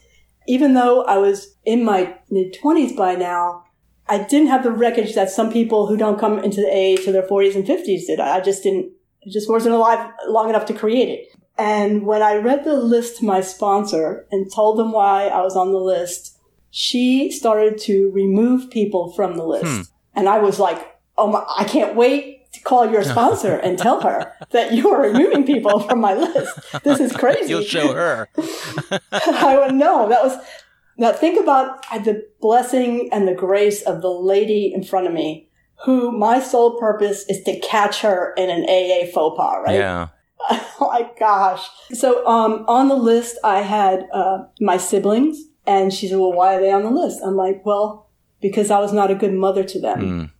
Even 0.46 0.75
though 0.75 1.05
I 1.05 1.16
was 1.16 1.55
in 1.64 1.85
my 1.85 2.16
mid 2.29 2.55
20s 2.55 2.96
by 2.96 3.14
now, 3.14 3.64
I 4.11 4.18
didn't 4.18 4.49
have 4.49 4.64
the 4.64 4.73
wreckage 4.73 5.14
that 5.14 5.31
some 5.31 5.53
people 5.53 5.87
who 5.87 5.96
don't 5.96 6.18
come 6.18 6.40
into 6.40 6.61
the 6.61 6.66
AA 6.66 7.01
to 7.05 7.12
their 7.12 7.23
40s 7.23 7.55
and 7.55 7.64
50s 7.64 8.07
did. 8.07 8.18
I 8.18 8.40
just 8.40 8.64
didn't, 8.64 8.90
I 9.25 9.31
just 9.31 9.49
wasn't 9.49 9.77
alive 9.77 10.12
long 10.27 10.51
enough 10.51 10.66
to 10.66 10.75
create 10.75 11.09
it. 11.09 11.29
And 11.57 12.05
when 12.05 12.20
I 12.20 12.35
read 12.37 12.64
the 12.64 12.75
list 12.75 13.18
to 13.18 13.25
my 13.25 13.40
sponsor 13.40 14.27
and 14.33 14.53
told 14.53 14.79
them 14.79 14.90
why 14.90 15.29
I 15.29 15.42
was 15.42 15.55
on 15.55 15.70
the 15.70 15.79
list, 15.79 16.38
she 16.70 17.31
started 17.31 17.79
to 17.83 18.11
remove 18.11 18.70
people 18.70 19.12
from 19.12 19.37
the 19.37 19.44
list. 19.44 19.66
Hmm. 19.66 19.83
And 20.14 20.29
I 20.29 20.38
was 20.38 20.59
like, 20.59 20.99
oh 21.16 21.29
my, 21.29 21.44
I 21.57 21.64
can't 21.64 21.94
wait 21.94 22.53
to 22.53 22.61
call 22.62 22.90
your 22.90 23.05
sponsor 23.14 23.57
and 23.57 23.79
tell 23.79 24.01
her 24.01 24.33
that 24.51 24.73
you 24.73 24.88
are 24.90 25.03
removing 25.03 25.46
people 25.46 25.81
from 25.81 26.01
my 26.01 26.14
list. 26.14 26.59
This 26.83 26.99
is 26.99 27.12
crazy. 27.16 27.51
You'll 27.51 27.62
show 27.62 27.92
her. 27.92 28.29
I 29.12 29.57
would 29.57 29.75
know. 29.75 30.09
That 30.09 30.25
was, 30.25 30.37
now 31.01 31.13
think 31.13 31.41
about 31.41 31.83
the 32.05 32.27
blessing 32.41 33.09
and 33.11 33.27
the 33.27 33.35
grace 33.35 33.83
of 33.83 34.03
the 34.03 34.11
lady 34.11 34.73
in 34.73 34.85
front 34.85 35.07
of 35.07 35.13
me 35.13 35.51
who 35.85 36.13
my 36.13 36.41
sole 36.41 36.79
purpose 36.79 37.25
is 37.29 37.43
to 37.45 37.59
catch 37.61 38.03
her 38.03 38.35
in 38.37 38.51
an 38.51 38.65
AA 38.65 39.11
faux 39.13 39.37
pas, 39.37 39.63
right? 39.67 39.77
Yeah. 39.77 40.09
oh 40.51 40.91
my 40.93 41.11
gosh. 41.19 41.67
So 41.93 42.27
um, 42.27 42.65
on 42.69 42.89
the 42.89 42.97
list, 42.97 43.39
I 43.43 43.61
had 43.61 44.07
uh, 44.13 44.45
my 44.61 44.77
siblings, 44.77 45.43
and 45.67 45.93
she 45.93 46.09
said, 46.09 46.19
"Well, 46.19 46.33
why 46.33 46.57
are 46.57 46.61
they 46.61 46.71
on 46.71 46.83
the 46.83 46.91
list?" 46.91 47.21
I'm 47.25 47.37
like, 47.37 47.65
"Well, 47.65 48.09
because 48.41 48.71
I 48.71 48.79
was 48.79 48.93
not 48.93 49.11
a 49.11 49.15
good 49.15 49.33
mother 49.33 49.65
to 49.65 49.81
them." 49.81 50.01
Mm. 50.01 50.31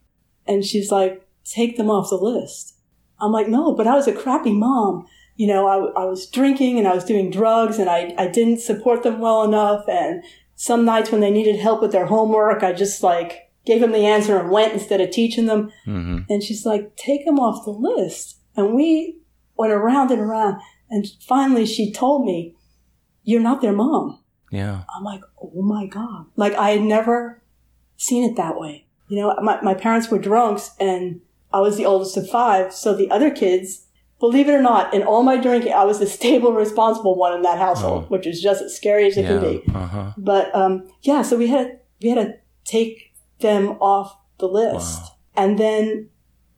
And 0.47 0.65
she's 0.65 0.91
like, 0.91 1.25
"Take 1.43 1.77
them 1.77 1.89
off 1.89 2.09
the 2.09 2.15
list." 2.15 2.75
I'm 3.19 3.31
like, 3.31 3.47
"No, 3.47 3.73
but 3.73 3.87
I 3.87 3.95
was 3.95 4.07
a 4.07 4.13
crappy 4.13 4.53
mom." 4.53 5.07
You 5.37 5.47
know, 5.47 5.65
I, 5.65 6.01
I 6.01 6.05
was 6.05 6.27
drinking 6.27 6.77
and 6.77 6.87
I 6.87 6.93
was 6.93 7.05
doing 7.05 7.31
drugs 7.31 7.79
and 7.79 7.89
I, 7.89 8.13
I 8.15 8.27
didn't 8.27 8.59
support 8.59 9.01
them 9.01 9.19
well 9.19 9.43
enough. 9.43 9.85
And 9.87 10.23
some 10.61 10.85
nights 10.85 11.11
when 11.11 11.21
they 11.21 11.31
needed 11.31 11.55
help 11.55 11.81
with 11.81 11.91
their 11.91 12.05
homework, 12.05 12.61
I 12.61 12.71
just 12.71 13.01
like 13.01 13.49
gave 13.65 13.81
them 13.81 13.93
the 13.93 14.05
answer 14.05 14.37
and 14.37 14.51
went 14.51 14.73
instead 14.73 15.01
of 15.01 15.09
teaching 15.09 15.47
them. 15.47 15.71
Mm-hmm. 15.87 16.31
And 16.31 16.43
she's 16.43 16.67
like, 16.67 16.95
take 16.95 17.25
them 17.25 17.39
off 17.39 17.65
the 17.65 17.71
list. 17.71 18.37
And 18.55 18.75
we 18.75 19.17
went 19.57 19.73
around 19.73 20.11
and 20.11 20.21
around. 20.21 20.61
And 20.91 21.07
finally 21.27 21.65
she 21.65 21.91
told 21.91 22.27
me, 22.27 22.55
you're 23.23 23.41
not 23.41 23.61
their 23.63 23.73
mom. 23.73 24.19
Yeah. 24.51 24.83
I'm 24.95 25.03
like, 25.03 25.23
oh 25.41 25.63
my 25.63 25.87
God. 25.87 26.27
Like 26.35 26.53
I 26.53 26.69
had 26.69 26.81
never 26.83 27.41
seen 27.97 28.29
it 28.29 28.35
that 28.35 28.59
way. 28.59 28.85
You 29.07 29.17
know, 29.17 29.35
my, 29.41 29.59
my 29.61 29.73
parents 29.73 30.11
were 30.11 30.19
drunks 30.19 30.75
and 30.79 31.21
I 31.51 31.59
was 31.59 31.75
the 31.75 31.87
oldest 31.87 32.17
of 32.17 32.29
five. 32.29 32.71
So 32.71 32.95
the 32.95 33.09
other 33.09 33.31
kids, 33.31 33.87
believe 34.21 34.47
it 34.47 34.53
or 34.53 34.61
not, 34.61 34.93
in 34.93 35.03
all 35.03 35.23
my 35.23 35.35
drinking, 35.35 35.73
I 35.73 35.83
was 35.83 35.99
the 35.99 36.07
stable, 36.17 36.53
responsible 36.53 37.15
one 37.17 37.33
in 37.33 37.41
that 37.41 37.57
household, 37.57 38.05
oh. 38.05 38.07
which 38.07 38.25
is 38.25 38.41
just 38.41 38.61
as 38.61 38.73
scary 38.73 39.07
as 39.07 39.17
it 39.17 39.23
yeah. 39.23 39.27
can 39.27 39.41
be. 39.41 39.63
Uh-huh. 39.73 40.13
But, 40.17 40.55
um, 40.55 40.87
yeah, 41.01 41.23
so 41.23 41.35
we 41.35 41.47
had, 41.47 41.81
we 42.01 42.09
had 42.09 42.25
to 42.25 42.33
take 42.63 43.13
them 43.39 43.71
off 43.81 44.15
the 44.37 44.47
list. 44.47 45.01
Wow. 45.01 45.09
And 45.35 45.59
then 45.59 46.09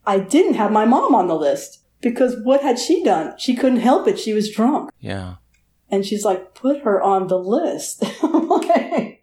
I 0.05 0.19
didn't 0.19 0.55
have 0.55 0.71
my 0.71 0.85
mom 0.85 1.15
on 1.15 1.27
the 1.27 1.35
list 1.35 1.79
because 2.01 2.35
what 2.43 2.61
had 2.61 2.77
she 2.77 3.03
done? 3.03 3.33
She 3.39 3.55
couldn't 3.55 3.79
help 3.79 4.07
it. 4.07 4.19
She 4.19 4.33
was 4.33 4.51
drunk. 4.51 4.91
Yeah. 4.99 5.35
And 5.89 6.05
she's 6.05 6.25
like, 6.25 6.55
put 6.55 6.81
her 6.81 7.01
on 7.01 7.27
the 7.27 7.37
list. 7.37 8.03
okay. 8.23 9.21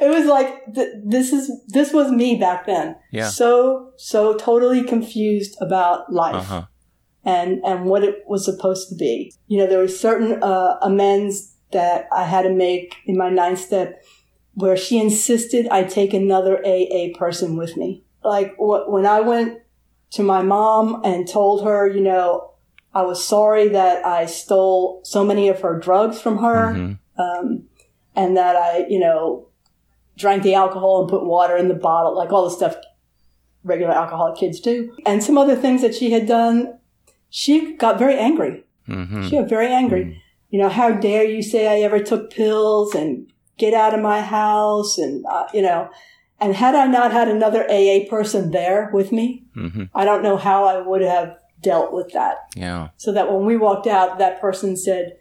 It 0.00 0.10
was 0.10 0.26
like, 0.26 0.74
th- 0.74 0.92
this 1.04 1.32
is, 1.32 1.50
this 1.68 1.92
was 1.92 2.10
me 2.12 2.36
back 2.36 2.66
then. 2.66 2.96
Yeah. 3.10 3.28
So, 3.28 3.92
so 3.96 4.36
totally 4.36 4.84
confused 4.84 5.56
about 5.60 6.12
life. 6.12 6.34
Uh-huh. 6.36 6.66
And, 7.28 7.60
and 7.64 7.84
what 7.84 8.04
it 8.04 8.24
was 8.26 8.44
supposed 8.44 8.88
to 8.88 8.94
be. 8.94 9.34
You 9.48 9.58
know, 9.58 9.66
there 9.66 9.78
were 9.78 9.88
certain, 9.88 10.42
uh, 10.42 10.78
amends 10.80 11.54
that 11.72 12.08
I 12.10 12.24
had 12.24 12.42
to 12.42 12.50
make 12.50 12.96
in 13.04 13.16
my 13.16 13.28
ninth 13.28 13.60
step 13.60 14.02
where 14.54 14.76
she 14.76 14.98
insisted 14.98 15.68
I 15.68 15.84
take 15.84 16.12
another 16.12 16.58
AA 16.66 17.16
person 17.16 17.56
with 17.56 17.76
me. 17.76 18.02
Like 18.24 18.56
wh- 18.56 18.88
when 18.88 19.06
I 19.06 19.20
went 19.20 19.60
to 20.12 20.22
my 20.22 20.42
mom 20.42 21.02
and 21.04 21.28
told 21.28 21.64
her, 21.64 21.86
you 21.86 22.00
know, 22.00 22.52
I 22.94 23.02
was 23.02 23.22
sorry 23.22 23.68
that 23.68 24.04
I 24.04 24.26
stole 24.26 25.00
so 25.04 25.24
many 25.24 25.48
of 25.48 25.60
her 25.60 25.78
drugs 25.78 26.20
from 26.20 26.38
her, 26.38 26.72
mm-hmm. 26.74 27.20
um, 27.20 27.64
and 28.16 28.36
that 28.36 28.56
I, 28.56 28.86
you 28.88 28.98
know, 28.98 29.48
drank 30.16 30.42
the 30.42 30.54
alcohol 30.54 31.02
and 31.02 31.10
put 31.10 31.24
water 31.24 31.56
in 31.56 31.68
the 31.68 31.74
bottle, 31.74 32.16
like 32.16 32.32
all 32.32 32.44
the 32.44 32.56
stuff 32.56 32.76
regular 33.62 33.92
alcoholic 33.92 34.38
kids 34.38 34.58
do, 34.58 34.96
and 35.06 35.22
some 35.22 35.38
other 35.38 35.54
things 35.54 35.82
that 35.82 35.94
she 35.94 36.10
had 36.10 36.26
done. 36.26 36.78
She 37.30 37.76
got 37.76 37.98
very 37.98 38.18
angry. 38.18 38.64
Mm-hmm. 38.88 39.28
She 39.28 39.36
got 39.36 39.48
very 39.48 39.68
angry. 39.68 40.04
Mm-hmm. 40.04 40.18
You 40.50 40.60
know, 40.60 40.68
how 40.68 40.92
dare 40.92 41.24
you 41.24 41.42
say 41.42 41.68
I 41.68 41.82
ever 41.82 41.98
took 41.98 42.30
pills 42.30 42.94
and 42.94 43.30
get 43.58 43.74
out 43.74 43.94
of 43.94 44.00
my 44.00 44.20
house 44.22 44.96
and, 44.96 45.24
uh, 45.26 45.46
you 45.52 45.60
know, 45.60 45.90
and 46.40 46.54
had 46.54 46.74
I 46.74 46.86
not 46.86 47.12
had 47.12 47.28
another 47.28 47.68
AA 47.70 48.08
person 48.08 48.50
there 48.50 48.90
with 48.92 49.12
me, 49.12 49.44
mm-hmm. 49.56 49.84
I 49.94 50.04
don't 50.04 50.22
know 50.22 50.36
how 50.36 50.64
I 50.64 50.80
would 50.80 51.02
have 51.02 51.36
dealt 51.60 51.92
with 51.92 52.12
that. 52.12 52.36
Yeah. 52.54 52.88
So 52.96 53.12
that 53.12 53.30
when 53.30 53.44
we 53.44 53.56
walked 53.56 53.86
out, 53.86 54.18
that 54.18 54.40
person 54.40 54.76
said, 54.76 55.16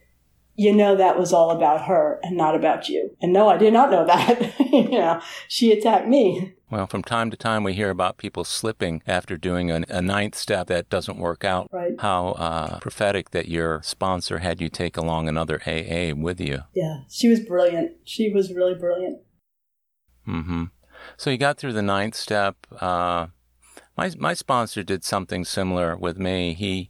you 0.57 0.73
know, 0.73 0.95
that 0.95 1.17
was 1.17 1.31
all 1.31 1.51
about 1.51 1.85
her 1.85 2.19
and 2.23 2.35
not 2.35 2.55
about 2.55 2.89
you. 2.89 3.15
And 3.21 3.31
no, 3.31 3.47
I 3.47 3.57
did 3.57 3.71
not 3.71 3.91
know 3.91 4.05
that. 4.05 4.59
you 4.71 4.89
know, 4.89 5.21
she 5.47 5.71
attacked 5.71 6.07
me. 6.07 6.55
Well, 6.71 6.87
from 6.87 7.03
time 7.03 7.29
to 7.31 7.37
time, 7.37 7.63
we 7.63 7.73
hear 7.73 7.91
about 7.91 8.17
people 8.17 8.43
slipping 8.43 9.01
after 9.07 9.37
doing 9.37 9.71
a, 9.71 9.83
a 9.87 10.01
ninth 10.01 10.35
step 10.35 10.67
that 10.67 10.89
doesn't 10.89 11.19
work 11.19 11.45
out. 11.45 11.69
Right. 11.71 11.93
How 11.99 12.29
uh, 12.29 12.79
prophetic 12.79 13.29
that 13.31 13.47
your 13.47 13.81
sponsor 13.83 14.39
had 14.39 14.59
you 14.59 14.67
take 14.67 14.97
along 14.97 15.29
another 15.29 15.61
AA 15.65 16.13
with 16.15 16.41
you. 16.41 16.63
Yeah, 16.73 17.01
she 17.07 17.29
was 17.29 17.39
brilliant. 17.39 17.91
She 18.03 18.29
was 18.33 18.51
really 18.51 18.73
brilliant. 18.73 19.21
Mm-hmm. 20.27 20.63
So 21.15 21.29
you 21.29 21.37
got 21.37 21.57
through 21.57 21.73
the 21.73 21.81
ninth 21.83 22.15
step. 22.15 22.57
Uh, 22.81 23.27
my 23.95 24.11
my 24.17 24.33
sponsor 24.33 24.83
did 24.83 25.03
something 25.03 25.45
similar 25.45 25.95
with 25.95 26.17
me. 26.17 26.53
He 26.53 26.89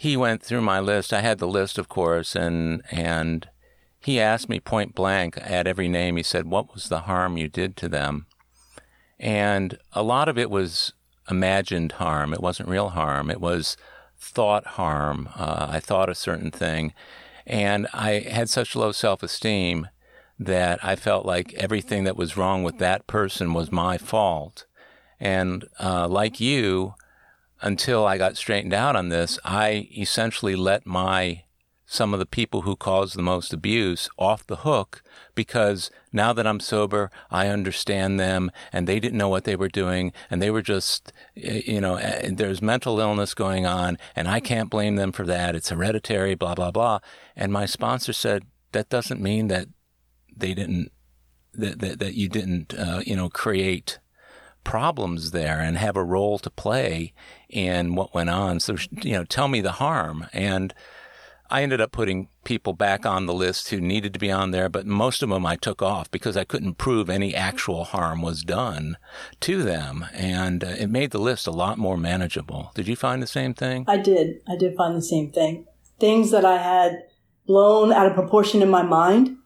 he 0.00 0.16
went 0.16 0.42
through 0.42 0.62
my 0.62 0.80
list. 0.80 1.12
I 1.12 1.20
had 1.20 1.40
the 1.40 1.46
list, 1.46 1.76
of 1.76 1.90
course, 1.90 2.34
and 2.34 2.82
and 2.90 3.46
he 4.00 4.18
asked 4.18 4.48
me 4.48 4.58
point 4.58 4.94
blank 4.94 5.36
at 5.42 5.66
every 5.66 5.88
name. 5.88 6.16
He 6.16 6.22
said, 6.22 6.46
"What 6.46 6.72
was 6.72 6.88
the 6.88 7.00
harm 7.00 7.36
you 7.36 7.48
did 7.48 7.76
to 7.76 7.86
them?" 7.86 8.24
And 9.18 9.76
a 9.92 10.02
lot 10.02 10.26
of 10.30 10.38
it 10.38 10.50
was 10.50 10.94
imagined 11.30 11.92
harm. 11.92 12.32
It 12.32 12.40
wasn't 12.40 12.70
real 12.70 12.88
harm. 12.88 13.30
It 13.30 13.42
was 13.42 13.76
thought 14.18 14.66
harm. 14.68 15.28
Uh, 15.36 15.66
I 15.68 15.80
thought 15.80 16.08
a 16.08 16.14
certain 16.14 16.50
thing. 16.50 16.94
And 17.46 17.86
I 17.92 18.20
had 18.20 18.48
such 18.48 18.74
low 18.74 18.92
self 18.92 19.22
esteem 19.22 19.88
that 20.38 20.82
I 20.82 20.96
felt 20.96 21.26
like 21.26 21.52
everything 21.52 22.04
that 22.04 22.16
was 22.16 22.38
wrong 22.38 22.62
with 22.62 22.78
that 22.78 23.06
person 23.06 23.52
was 23.52 23.70
my 23.70 23.98
fault. 23.98 24.64
And 25.20 25.68
uh, 25.78 26.08
like 26.08 26.40
you, 26.40 26.94
until 27.62 28.06
I 28.06 28.18
got 28.18 28.36
straightened 28.36 28.74
out 28.74 28.96
on 28.96 29.08
this, 29.08 29.38
I 29.44 29.88
essentially 29.96 30.56
let 30.56 30.86
my 30.86 31.44
some 31.90 32.12
of 32.12 32.20
the 32.20 32.26
people 32.26 32.62
who 32.62 32.76
caused 32.76 33.16
the 33.16 33.22
most 33.22 33.52
abuse 33.52 34.08
off 34.16 34.46
the 34.46 34.58
hook 34.58 35.02
because 35.34 35.90
now 36.12 36.32
that 36.32 36.46
I'm 36.46 36.60
sober, 36.60 37.10
I 37.32 37.48
understand 37.48 38.20
them 38.20 38.52
and 38.72 38.86
they 38.86 39.00
didn't 39.00 39.18
know 39.18 39.28
what 39.28 39.42
they 39.42 39.56
were 39.56 39.68
doing 39.68 40.12
and 40.30 40.40
they 40.40 40.52
were 40.52 40.62
just, 40.62 41.12
you 41.34 41.80
know, 41.80 41.96
there's 42.30 42.62
mental 42.62 43.00
illness 43.00 43.34
going 43.34 43.66
on 43.66 43.98
and 44.14 44.28
I 44.28 44.38
can't 44.38 44.70
blame 44.70 44.94
them 44.94 45.10
for 45.10 45.26
that. 45.26 45.56
It's 45.56 45.70
hereditary, 45.70 46.36
blah, 46.36 46.54
blah, 46.54 46.70
blah. 46.70 47.00
And 47.34 47.52
my 47.52 47.66
sponsor 47.66 48.12
said, 48.12 48.44
that 48.70 48.88
doesn't 48.88 49.20
mean 49.20 49.48
that 49.48 49.66
they 50.36 50.54
didn't, 50.54 50.92
that, 51.54 51.80
that, 51.80 51.98
that 51.98 52.14
you 52.14 52.28
didn't, 52.28 52.72
uh, 52.72 53.02
you 53.04 53.16
know, 53.16 53.28
create 53.28 53.98
problems 54.62 55.32
there 55.32 55.58
and 55.58 55.76
have 55.76 55.96
a 55.96 56.04
role 56.04 56.38
to 56.38 56.50
play 56.50 57.12
in 57.50 57.94
what 57.94 58.14
went 58.14 58.30
on. 58.30 58.60
So, 58.60 58.76
you 59.02 59.12
know, 59.12 59.24
tell 59.24 59.48
me 59.48 59.60
the 59.60 59.72
harm. 59.72 60.26
And, 60.32 60.74
I 61.50 61.62
ended 61.64 61.80
up 61.80 61.90
putting 61.90 62.28
people 62.44 62.74
back 62.74 63.04
on 63.04 63.26
the 63.26 63.34
list 63.34 63.70
who 63.70 63.80
needed 63.80 64.12
to 64.12 64.20
be 64.20 64.30
on 64.30 64.52
there, 64.52 64.68
but 64.68 64.86
most 64.86 65.20
of 65.20 65.30
them 65.30 65.44
I 65.44 65.56
took 65.56 65.82
off 65.82 66.08
because 66.10 66.36
I 66.36 66.44
couldn't 66.44 66.78
prove 66.78 67.10
any 67.10 67.34
actual 67.34 67.82
harm 67.84 68.22
was 68.22 68.42
done 68.42 68.96
to 69.40 69.62
them. 69.62 70.06
And 70.14 70.62
uh, 70.62 70.68
it 70.78 70.88
made 70.88 71.10
the 71.10 71.18
list 71.18 71.48
a 71.48 71.52
lot 71.52 71.76
more 71.76 71.96
manageable. 71.96 72.70
Did 72.76 72.86
you 72.86 72.94
find 72.94 73.20
the 73.20 73.26
same 73.26 73.52
thing? 73.52 73.84
I 73.88 73.96
did. 73.96 74.42
I 74.48 74.56
did 74.56 74.76
find 74.76 74.96
the 74.96 75.02
same 75.02 75.32
thing. 75.32 75.66
Things 75.98 76.30
that 76.30 76.44
I 76.44 76.58
had 76.58 77.02
blown 77.46 77.92
out 77.92 78.06
of 78.06 78.14
proportion 78.14 78.62
in 78.62 78.70
my 78.70 78.82
mind 78.82 79.36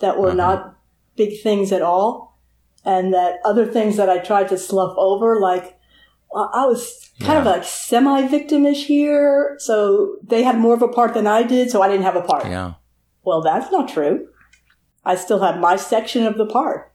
that 0.00 0.18
were 0.18 0.28
uh-huh. 0.28 0.36
not 0.36 0.78
big 1.14 1.40
things 1.40 1.70
at 1.70 1.82
all. 1.82 2.40
And 2.84 3.14
that 3.14 3.38
other 3.44 3.66
things 3.66 3.96
that 3.96 4.10
I 4.10 4.18
tried 4.18 4.48
to 4.48 4.58
slough 4.58 4.96
over, 4.96 5.38
like 5.38 5.77
I 6.34 6.66
was 6.66 7.10
kind 7.20 7.32
yeah. 7.32 7.40
of 7.40 7.46
like 7.46 7.64
semi 7.64 8.28
victimish 8.28 8.84
here. 8.84 9.56
So 9.58 10.16
they 10.22 10.42
had 10.42 10.58
more 10.58 10.74
of 10.74 10.82
a 10.82 10.88
part 10.88 11.14
than 11.14 11.26
I 11.26 11.42
did, 11.42 11.70
so 11.70 11.82
I 11.82 11.88
didn't 11.88 12.04
have 12.04 12.16
a 12.16 12.22
part. 12.22 12.46
Yeah. 12.46 12.74
Well, 13.22 13.42
that's 13.42 13.70
not 13.72 13.88
true. 13.88 14.28
I 15.04 15.16
still 15.16 15.40
have 15.40 15.58
my 15.58 15.76
section 15.76 16.26
of 16.26 16.36
the 16.36 16.46
part, 16.46 16.92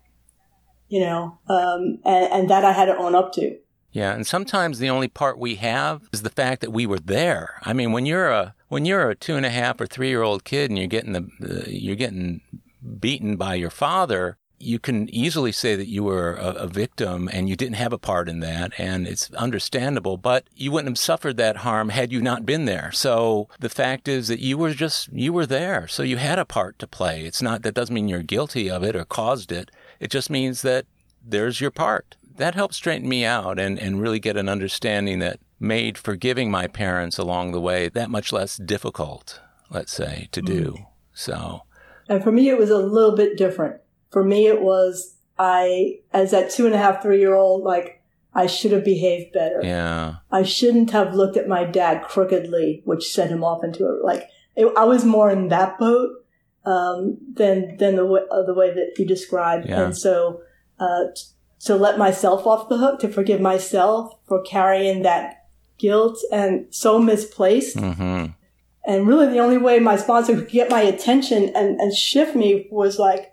you 0.88 1.00
know, 1.00 1.40
um, 1.48 2.00
and, 2.06 2.32
and 2.32 2.50
that 2.50 2.64
I 2.64 2.72
had 2.72 2.86
to 2.86 2.98
own 2.98 3.16
up 3.16 3.34
to. 3.34 3.58
Yeah, 3.92 4.14
and 4.14 4.26
sometimes 4.26 4.80
the 4.80 4.90
only 4.90 5.08
part 5.08 5.38
we 5.38 5.56
have 5.56 6.10
is 6.12 6.24
the 6.24 6.32
fact 6.32 6.62
that 6.62 6.72
we 6.72 6.88
were 6.88 7.00
there. 7.00 7.60
I 7.62 7.74
mean, 7.74 7.92
when 7.92 8.08
you're 8.08 8.30
a 8.30 8.56
when 8.68 8.86
you're 8.86 9.12
a 9.12 9.16
two 9.16 9.36
and 9.36 9.46
a 9.46 9.52
half 9.52 9.80
or 9.80 9.86
three 9.86 10.10
year 10.10 10.24
old 10.24 10.44
kid 10.44 10.72
and 10.72 10.80
you're 10.80 10.88
getting 10.88 11.14
the, 11.14 11.28
the 11.40 11.66
you're 11.68 11.96
getting 11.96 12.42
beaten 13.00 13.36
by 13.36 13.54
your 13.54 13.70
father, 13.70 14.38
you 14.64 14.80
can 14.80 15.10
easily 15.14 15.52
say 15.52 15.76
that 15.76 15.88
you 15.88 16.04
were 16.04 16.36
a, 16.36 16.50
a, 16.50 16.68
victim 16.68 17.30
and 17.32 17.50
you 17.50 17.56
didn't 17.56 17.76
have 17.76 17.94
a 17.94 17.98
part 17.98 18.30
in 18.30 18.40
that, 18.40 18.72
and 18.78 19.08
it's 19.08 19.32
understandable, 19.34 20.18
but 20.18 20.46
you 20.56 20.72
wouldn't 20.72 20.90
have 20.90 20.98
suffered 20.98 21.38
that 21.38 21.58
harm 21.58 21.90
had 21.90 22.12
you 22.12 22.22
not 22.22 22.46
been 22.46 22.66
there. 22.66 22.92
So 22.92 23.48
the 23.60 23.70
fact 23.70 24.08
is 24.08 24.28
that 24.30 24.40
you 24.40 24.58
were 24.58 24.74
just, 24.74 25.12
you 25.12 25.34
were 25.34 25.46
there. 25.46 25.88
So 25.88 26.04
you 26.04 26.18
had 26.18 26.40
a 26.40 26.46
part 26.46 26.80
to 26.80 26.88
play. 26.88 27.26
It's 27.26 27.42
not, 27.42 27.64
that 27.64 27.76
doesn't 27.76 27.94
mean 27.94 28.08
you're 28.08 28.24
guilty 28.24 28.70
of 28.70 28.84
it 28.84 28.96
or 28.96 29.06
caused 29.06 29.52
it. 29.52 29.70
It 30.00 30.10
just 30.10 30.30
means 30.30 30.62
that 30.64 30.86
there's 31.24 31.62
your 31.62 31.72
part. 31.72 32.16
That 32.38 32.56
helped 32.56 32.74
straighten 32.74 33.08
me 33.08 33.26
out 33.26 33.60
and, 33.60 33.78
and 33.78 34.02
really 34.02 34.20
get 34.20 34.38
an 34.38 34.50
understanding 34.50 35.20
that 35.20 35.40
made 35.60 35.98
forgiving 35.98 36.50
my 36.50 36.68
parents 36.68 37.18
along 37.18 37.52
the 37.52 37.62
way 37.62 37.90
that 37.90 38.10
much 38.10 38.34
less 38.34 38.58
difficult, 38.58 39.40
let's 39.70 39.94
say, 39.94 40.28
to 40.32 40.42
do. 40.42 40.72
Mm. 40.72 40.86
So. 41.14 41.64
And 42.10 42.24
for 42.24 42.32
me, 42.32 42.50
it 42.50 42.58
was 42.58 42.70
a 42.70 42.80
little 42.80 43.16
bit 43.16 43.38
different 43.38 43.83
for 44.14 44.24
me, 44.24 44.48
it 44.48 44.62
was 44.62 45.18
I, 45.38 46.00
as 46.14 46.32
that 46.32 46.52
two 46.52 46.68
and 46.68 46.76
a 46.76 46.78
half, 46.78 47.02
three 47.02 47.20
year 47.20 47.34
old, 47.34 47.64
like 47.64 48.02
I 48.34 48.46
should 48.46 48.72
have 48.72 48.86
behaved 48.86 49.34
better. 49.34 49.60
Yeah. 49.64 50.16
I 50.32 50.44
shouldn't 50.44 50.92
have 50.92 51.16
looked 51.16 51.36
at 51.36 51.48
my 51.48 51.66
dad 51.66 52.04
crookedly, 52.04 52.84
which 52.86 53.12
sent 53.12 53.32
him 53.32 53.44
off 53.44 53.64
into 53.64 53.86
a, 53.86 53.98
like, 54.04 54.30
it, 54.56 54.72
I 54.78 54.86
was 54.86 55.04
more 55.04 55.32
in 55.32 55.50
that 55.50 55.80
boat, 55.80 56.12
um, 56.64 57.18
than, 57.34 57.78
than 57.78 57.96
the 57.96 58.06
way, 58.06 58.22
uh, 58.32 58.44
the 58.44 58.54
way 58.54 58.74
that 58.74 58.94
you 58.98 59.06
described. 59.06 59.68
Yeah. 59.68 59.82
And 59.82 59.98
so, 59.98 60.42
uh, 60.80 61.06
to 61.66 61.76
let 61.76 61.98
myself 61.98 62.46
off 62.46 62.70
the 62.70 62.78
hook, 62.78 63.00
to 63.00 63.08
forgive 63.08 63.42
myself 63.42 64.14
for 64.28 64.42
carrying 64.44 65.02
that 65.04 65.48
guilt 65.80 66.20
and 66.32 66.68
so 66.70 67.00
misplaced. 67.00 67.78
Mm-hmm. 67.78 68.34
And 68.86 69.08
really 69.08 69.28
the 69.28 69.40
only 69.40 69.58
way 69.58 69.80
my 69.80 69.96
sponsor 69.96 70.36
could 70.36 70.50
get 70.50 70.70
my 70.70 70.82
attention 70.82 71.52
and, 71.56 71.80
and 71.80 71.94
shift 71.94 72.36
me 72.36 72.68
was 72.70 73.00
like, 73.00 73.33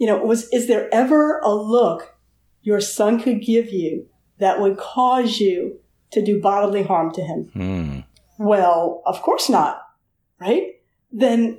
you 0.00 0.06
know, 0.06 0.16
was, 0.16 0.48
is 0.48 0.66
there 0.66 0.88
ever 0.92 1.40
a 1.40 1.54
look 1.54 2.16
your 2.62 2.80
son 2.80 3.20
could 3.20 3.42
give 3.42 3.68
you 3.70 4.06
that 4.38 4.58
would 4.58 4.78
cause 4.78 5.38
you 5.38 5.78
to 6.10 6.24
do 6.24 6.40
bodily 6.40 6.82
harm 6.82 7.12
to 7.12 7.20
him? 7.22 7.50
Mm. 7.54 8.04
Well, 8.38 9.02
of 9.04 9.20
course 9.20 9.50
not, 9.50 9.82
right? 10.40 10.76
Then 11.12 11.58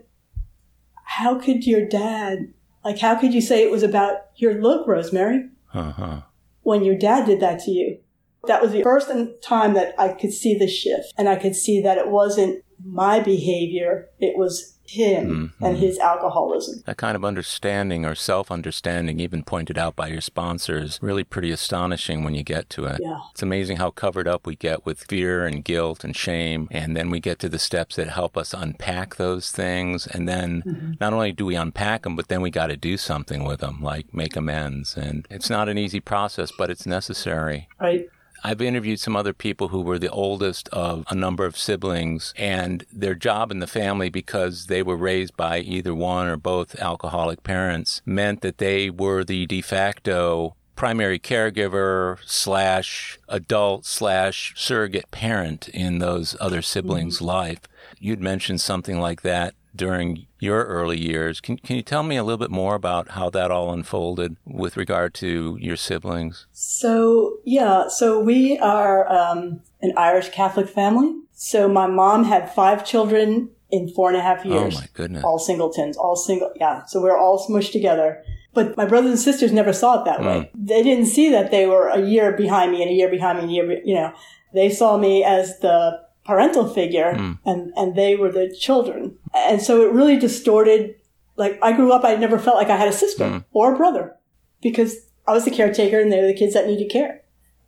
how 1.03 1.35
could 1.39 1.67
your 1.67 1.85
dad, 1.87 2.51
like, 2.83 2.97
how 2.97 3.13
could 3.13 3.31
you 3.31 3.41
say 3.41 3.63
it 3.63 3.69
was 3.69 3.83
about 3.83 4.17
your 4.37 4.55
look, 4.55 4.87
Rosemary, 4.87 5.47
Uh-huh. 5.75 6.21
when 6.63 6.83
your 6.83 6.97
dad 6.97 7.27
did 7.27 7.39
that 7.41 7.59
to 7.59 7.71
you? 7.71 7.99
That 8.47 8.63
was 8.63 8.71
the 8.71 8.81
first 8.81 9.07
time 9.43 9.75
that 9.75 9.93
I 9.99 10.13
could 10.13 10.33
see 10.33 10.57
the 10.57 10.67
shift 10.67 11.13
and 11.15 11.29
I 11.29 11.35
could 11.35 11.55
see 11.55 11.79
that 11.81 11.99
it 11.99 12.07
wasn't 12.09 12.63
my 12.83 13.19
behavior. 13.19 14.09
It 14.19 14.35
was 14.35 14.79
him 14.91 15.53
Mhm. 15.59 15.67
and 15.67 15.77
his 15.77 15.97
alcoholism. 15.99 16.83
That 16.85 16.97
kind 16.97 17.15
of 17.15 17.23
understanding 17.25 18.05
or 18.05 18.15
self-understanding, 18.15 19.19
even 19.19 19.43
pointed 19.43 19.77
out 19.77 19.95
by 19.95 20.07
your 20.07 20.21
sponsor, 20.21 20.77
is 20.77 20.99
really 21.01 21.23
pretty 21.23 21.51
astonishing 21.51 22.23
when 22.23 22.35
you 22.35 22.43
get 22.43 22.69
to 22.71 22.85
it. 22.85 22.99
Yeah. 23.01 23.19
It's 23.31 23.41
amazing 23.43 23.77
how 23.77 23.91
covered 23.91 24.27
up 24.27 24.45
we 24.45 24.55
get 24.55 24.85
with 24.85 24.99
fear 25.03 25.45
and 25.45 25.63
guilt 25.63 26.03
and 26.03 26.15
shame. 26.15 26.67
And 26.71 26.95
then 26.95 27.09
we 27.09 27.19
get 27.19 27.39
to 27.39 27.49
the 27.49 27.59
steps 27.59 27.95
that 27.95 28.09
help 28.09 28.37
us 28.37 28.53
unpack 28.53 29.15
those 29.15 29.51
things. 29.51 30.07
And 30.07 30.27
then 30.27 30.63
Mm-hmm. 30.65 30.91
not 30.99 31.13
only 31.13 31.31
do 31.31 31.45
we 31.45 31.55
unpack 31.55 32.03
them, 32.03 32.15
but 32.15 32.27
then 32.27 32.41
we 32.41 32.49
got 32.51 32.67
to 32.67 32.77
do 32.77 32.97
something 32.97 33.43
with 33.43 33.61
them, 33.61 33.79
like 33.81 34.13
make 34.13 34.35
amends. 34.35 34.95
And 34.97 35.25
it's 35.29 35.49
not 35.49 35.69
an 35.69 35.77
easy 35.77 35.99
process, 35.99 36.51
but 36.57 36.69
it's 36.69 36.85
necessary. 36.85 37.67
Right. 37.79 38.07
I've 38.43 38.61
interviewed 38.61 38.99
some 38.99 39.15
other 39.15 39.33
people 39.33 39.67
who 39.67 39.81
were 39.81 39.99
the 39.99 40.09
oldest 40.09 40.67
of 40.69 41.05
a 41.09 41.15
number 41.15 41.45
of 41.45 41.57
siblings, 41.57 42.33
and 42.37 42.83
their 42.91 43.15
job 43.15 43.51
in 43.51 43.59
the 43.59 43.67
family, 43.67 44.09
because 44.09 44.65
they 44.65 44.81
were 44.81 44.97
raised 44.97 45.37
by 45.37 45.59
either 45.59 45.93
one 45.93 46.27
or 46.27 46.37
both 46.37 46.79
alcoholic 46.79 47.43
parents, 47.43 48.01
meant 48.05 48.41
that 48.41 48.57
they 48.57 48.89
were 48.89 49.23
the 49.23 49.45
de 49.45 49.61
facto 49.61 50.55
primary 50.75 51.19
caregiver 51.19 52.17
slash 52.25 53.19
adult 53.29 53.85
slash 53.85 54.53
surrogate 54.57 55.11
parent 55.11 55.69
in 55.69 55.99
those 55.99 56.35
other 56.39 56.61
siblings' 56.63 57.17
mm-hmm. 57.17 57.25
life. 57.25 57.59
You'd 57.99 58.21
mentioned 58.21 58.61
something 58.61 58.99
like 58.99 59.21
that 59.21 59.53
during 59.75 60.27
your 60.39 60.65
early 60.65 60.99
years. 60.99 61.39
Can, 61.39 61.57
can 61.57 61.75
you 61.75 61.81
tell 61.81 62.03
me 62.03 62.17
a 62.17 62.23
little 62.23 62.37
bit 62.37 62.51
more 62.51 62.75
about 62.75 63.11
how 63.11 63.29
that 63.29 63.51
all 63.51 63.71
unfolded 63.71 64.37
with 64.45 64.77
regard 64.77 65.13
to 65.15 65.57
your 65.59 65.75
siblings? 65.75 66.47
So, 66.51 67.37
yeah, 67.45 67.87
so 67.87 68.19
we 68.19 68.57
are 68.59 69.11
um, 69.11 69.61
an 69.81 69.93
Irish 69.97 70.29
Catholic 70.29 70.69
family. 70.69 71.15
So 71.33 71.67
my 71.67 71.87
mom 71.87 72.25
had 72.25 72.53
five 72.53 72.85
children 72.85 73.49
in 73.71 73.87
four 73.87 74.09
and 74.09 74.17
a 74.17 74.21
half 74.21 74.45
years. 74.45 74.75
Oh 74.75 74.79
my 74.79 74.87
goodness. 74.93 75.23
All 75.23 75.39
singletons, 75.39 75.97
all 75.97 76.15
single, 76.15 76.51
yeah. 76.55 76.83
So 76.85 77.01
we're 77.01 77.17
all 77.17 77.43
smushed 77.45 77.71
together. 77.71 78.23
But 78.53 78.75
my 78.75 78.85
brothers 78.85 79.11
and 79.11 79.19
sisters 79.19 79.53
never 79.53 79.71
saw 79.71 80.01
it 80.01 80.05
that 80.05 80.19
way. 80.19 80.51
They 80.53 80.83
didn't 80.83 81.05
see 81.05 81.29
that 81.31 81.51
they 81.51 81.67
were 81.67 81.87
a 81.87 82.01
year 82.01 82.33
behind 82.33 82.73
me 82.73 82.81
and 82.81 82.91
a 82.91 82.93
year 82.93 83.09
behind 83.09 83.37
me 83.37 83.43
and 83.43 83.51
a 83.51 83.53
year, 83.53 83.67
be- 83.67 83.89
you 83.89 83.95
know, 83.95 84.13
they 84.53 84.69
saw 84.69 84.97
me 84.97 85.23
as 85.23 85.59
the 85.59 86.01
parental 86.31 86.65
figure 86.65 87.13
hmm. 87.13 87.33
and, 87.45 87.73
and 87.75 87.93
they 87.97 88.15
were 88.15 88.31
the 88.31 88.55
children. 88.57 89.17
And 89.33 89.61
so 89.61 89.81
it 89.81 89.91
really 89.91 90.17
distorted, 90.17 90.95
like 91.35 91.59
I 91.61 91.73
grew 91.73 91.91
up, 91.91 92.05
I 92.05 92.15
never 92.15 92.39
felt 92.39 92.55
like 92.55 92.69
I 92.69 92.77
had 92.77 92.87
a 92.87 92.93
sister 92.93 93.27
hmm. 93.29 93.37
or 93.51 93.73
a 93.73 93.77
brother 93.77 94.15
because 94.61 94.95
I 95.27 95.33
was 95.33 95.43
the 95.43 95.51
caretaker 95.51 95.99
and 95.99 96.09
they 96.09 96.21
were 96.21 96.27
the 96.27 96.33
kids 96.33 96.53
that 96.53 96.67
needed 96.67 96.89
care. 96.89 97.21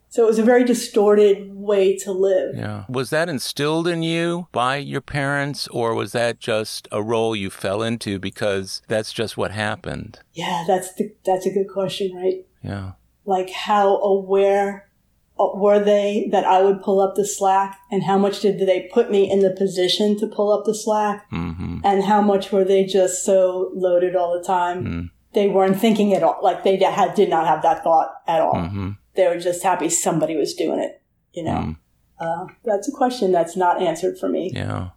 So 0.07 0.23
it 0.23 0.27
was 0.27 0.39
a 0.39 0.43
very 0.43 0.63
distorted 0.63 1.53
way 1.53 1.97
to 1.97 2.13
live. 2.13 2.55
Yeah. 2.55 2.85
Was 2.87 3.09
that 3.09 3.27
instilled 3.27 3.85
in 3.85 4.01
you 4.01 4.47
by 4.53 4.77
your 4.77 5.01
parents, 5.01 5.67
or 5.69 5.93
was 5.93 6.13
that 6.13 6.39
just 6.39 6.87
a 6.89 7.01
role 7.01 7.35
you 7.35 7.49
fell 7.49 7.81
into 7.81 8.17
because 8.19 8.81
that's 8.87 9.11
just 9.11 9.35
what 9.35 9.51
happened? 9.51 10.19
Yeah, 10.33 10.63
that's 10.67 10.93
the, 10.93 11.13
that's 11.25 11.47
a 11.47 11.51
good 11.51 11.67
question, 11.67 12.15
right? 12.15 12.45
Yeah. 12.61 12.91
Like 13.25 13.49
how 13.49 13.97
aware 13.97 14.87
were 15.37 15.83
they 15.83 16.27
that 16.31 16.45
I 16.45 16.61
would 16.61 16.81
pull 16.81 16.99
up 16.99 17.15
the 17.15 17.25
slack 17.25 17.79
and 17.91 18.03
how 18.03 18.17
much 18.17 18.41
did 18.41 18.59
they 18.59 18.89
put 18.93 19.09
me 19.09 19.29
in 19.29 19.39
the 19.39 19.49
position 19.51 20.17
to 20.19 20.27
pull 20.27 20.51
up 20.51 20.65
the 20.65 20.75
slack 20.75 21.29
Mm-hmm. 21.31 21.79
and 21.83 22.03
how 22.03 22.21
much 22.21 22.51
were 22.51 22.63
they 22.63 22.83
just 22.85 23.25
so 23.25 23.71
loaded 23.73 24.15
all 24.15 24.37
the 24.37 24.45
time? 24.45 24.85
Mm. 24.85 25.09
They 25.33 25.47
weren't 25.47 25.79
thinking 25.79 26.13
at 26.13 26.21
all. 26.23 26.39
Like 26.43 26.63
they 26.63 26.77
had, 26.77 27.15
did 27.15 27.29
not 27.29 27.47
have 27.47 27.63
that 27.63 27.83
thought 27.83 28.09
at 28.27 28.41
all. 28.41 28.53
Mm-hmm. 28.53 28.91
They 29.15 29.27
were 29.27 29.39
just 29.39 29.63
happy 29.63 29.89
somebody 29.89 30.35
was 30.35 30.53
doing 30.53 30.79
it, 30.79 31.01
you 31.33 31.43
know? 31.43 31.51
Mm. 31.51 31.77
Uh, 32.19 32.45
that's 32.63 32.87
a 32.87 32.91
question 32.91 33.31
that's 33.31 33.57
not 33.57 33.81
answered 33.81 34.17
for 34.19 34.29
me. 34.29 34.51
Yeah. 34.53 34.89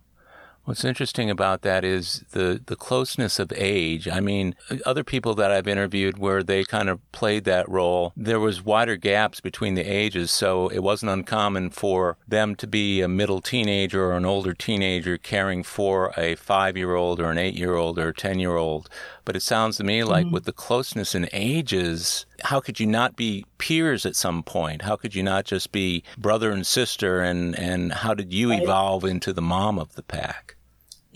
What's 0.66 0.84
interesting 0.84 1.30
about 1.30 1.62
that 1.62 1.84
is 1.84 2.24
the, 2.32 2.60
the 2.66 2.74
closeness 2.74 3.38
of 3.38 3.52
age. 3.54 4.08
I 4.08 4.18
mean, 4.18 4.56
other 4.84 5.04
people 5.04 5.32
that 5.36 5.52
I've 5.52 5.68
interviewed 5.68 6.18
where 6.18 6.42
they 6.42 6.64
kind 6.64 6.88
of 6.88 7.00
played 7.12 7.44
that 7.44 7.68
role, 7.68 8.12
there 8.16 8.40
was 8.40 8.64
wider 8.64 8.96
gaps 8.96 9.40
between 9.40 9.74
the 9.74 9.84
ages, 9.84 10.32
so 10.32 10.66
it 10.66 10.80
wasn't 10.80 11.12
uncommon 11.12 11.70
for 11.70 12.16
them 12.26 12.56
to 12.56 12.66
be 12.66 13.00
a 13.00 13.06
middle 13.06 13.40
teenager 13.40 14.06
or 14.06 14.16
an 14.16 14.24
older 14.24 14.54
teenager 14.54 15.16
caring 15.16 15.62
for 15.62 16.12
a 16.16 16.34
five-year-old 16.34 17.20
or 17.20 17.30
an 17.30 17.38
eight-year-old 17.38 17.96
or 17.96 18.08
a 18.08 18.14
ten-year-old. 18.14 18.88
But 19.24 19.36
it 19.36 19.42
sounds 19.42 19.76
to 19.76 19.84
me 19.84 20.02
like 20.02 20.26
mm-hmm. 20.26 20.34
with 20.34 20.46
the 20.46 20.52
closeness 20.52 21.14
in 21.14 21.28
ages, 21.32 22.26
how 22.42 22.58
could 22.58 22.80
you 22.80 22.88
not 22.88 23.14
be 23.14 23.46
peers 23.58 24.04
at 24.04 24.16
some 24.16 24.42
point? 24.42 24.82
How 24.82 24.96
could 24.96 25.14
you 25.14 25.22
not 25.22 25.44
just 25.44 25.70
be 25.70 26.02
brother 26.18 26.50
and 26.50 26.66
sister? 26.66 27.20
And, 27.20 27.56
and 27.56 27.92
how 27.92 28.14
did 28.14 28.34
you 28.34 28.50
evolve 28.50 29.04
into 29.04 29.32
the 29.32 29.40
mom 29.40 29.78
of 29.78 29.94
the 29.94 30.02
pack? 30.02 30.55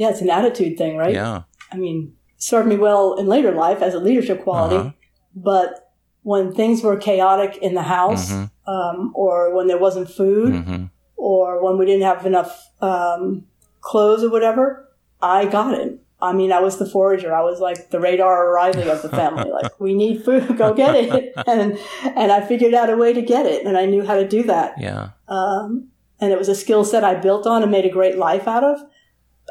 Yeah, 0.00 0.08
it's 0.12 0.22
an 0.22 0.30
attitude 0.30 0.78
thing, 0.78 0.96
right? 0.96 1.12
Yeah. 1.14 1.42
I 1.70 1.76
mean, 1.76 2.14
served 2.38 2.66
me 2.72 2.76
well 2.76 3.14
in 3.20 3.26
later 3.26 3.52
life 3.52 3.80
as 3.82 3.92
a 3.94 3.98
leadership 4.00 4.38
quality, 4.46 4.76
Uh-huh. 4.76 4.90
but 5.36 5.92
when 6.22 6.44
things 6.54 6.82
were 6.82 6.96
chaotic 6.96 7.52
in 7.66 7.74
the 7.74 7.82
house, 7.98 8.32
Mm-hmm. 8.32 8.70
um, 8.74 9.12
or 9.14 9.54
when 9.54 9.66
there 9.68 9.78
wasn't 9.86 10.08
food, 10.10 10.52
hmm 10.64 10.84
or 11.22 11.62
when 11.62 11.76
we 11.76 11.84
didn't 11.84 12.06
have 12.12 12.24
enough 12.24 12.52
um, 12.80 13.44
clothes 13.82 14.24
or 14.24 14.30
whatever, 14.30 14.88
I 15.20 15.44
got 15.44 15.74
it. 15.82 15.90
I 16.22 16.32
mean, 16.32 16.50
I 16.50 16.60
was 16.60 16.78
the 16.78 16.86
forager. 16.94 17.30
I 17.34 17.42
was 17.42 17.60
like 17.60 17.90
the 17.90 18.00
radar 18.00 18.34
O'Reilly 18.48 18.88
of 18.88 19.02
the 19.02 19.10
family. 19.10 19.50
like, 19.58 19.78
we 19.78 19.92
need 19.92 20.24
food, 20.24 20.56
go 20.56 20.72
get 20.72 20.94
it, 20.96 21.34
and 21.46 21.78
and 22.20 22.28
I 22.32 22.40
figured 22.50 22.72
out 22.72 22.88
a 22.88 22.96
way 22.96 23.12
to 23.12 23.20
get 23.34 23.44
it, 23.54 23.66
and 23.66 23.76
I 23.76 23.84
knew 23.84 24.02
how 24.08 24.16
to 24.22 24.26
do 24.36 24.42
that. 24.44 24.68
Yeah. 24.80 25.10
Um, 25.28 25.88
and 26.22 26.32
it 26.32 26.38
was 26.38 26.48
a 26.48 26.54
skill 26.54 26.84
set 26.86 27.04
I 27.04 27.14
built 27.26 27.44
on 27.46 27.62
and 27.62 27.70
made 27.70 27.84
a 27.84 27.90
great 27.98 28.16
life 28.16 28.48
out 28.48 28.64
of. 28.64 28.76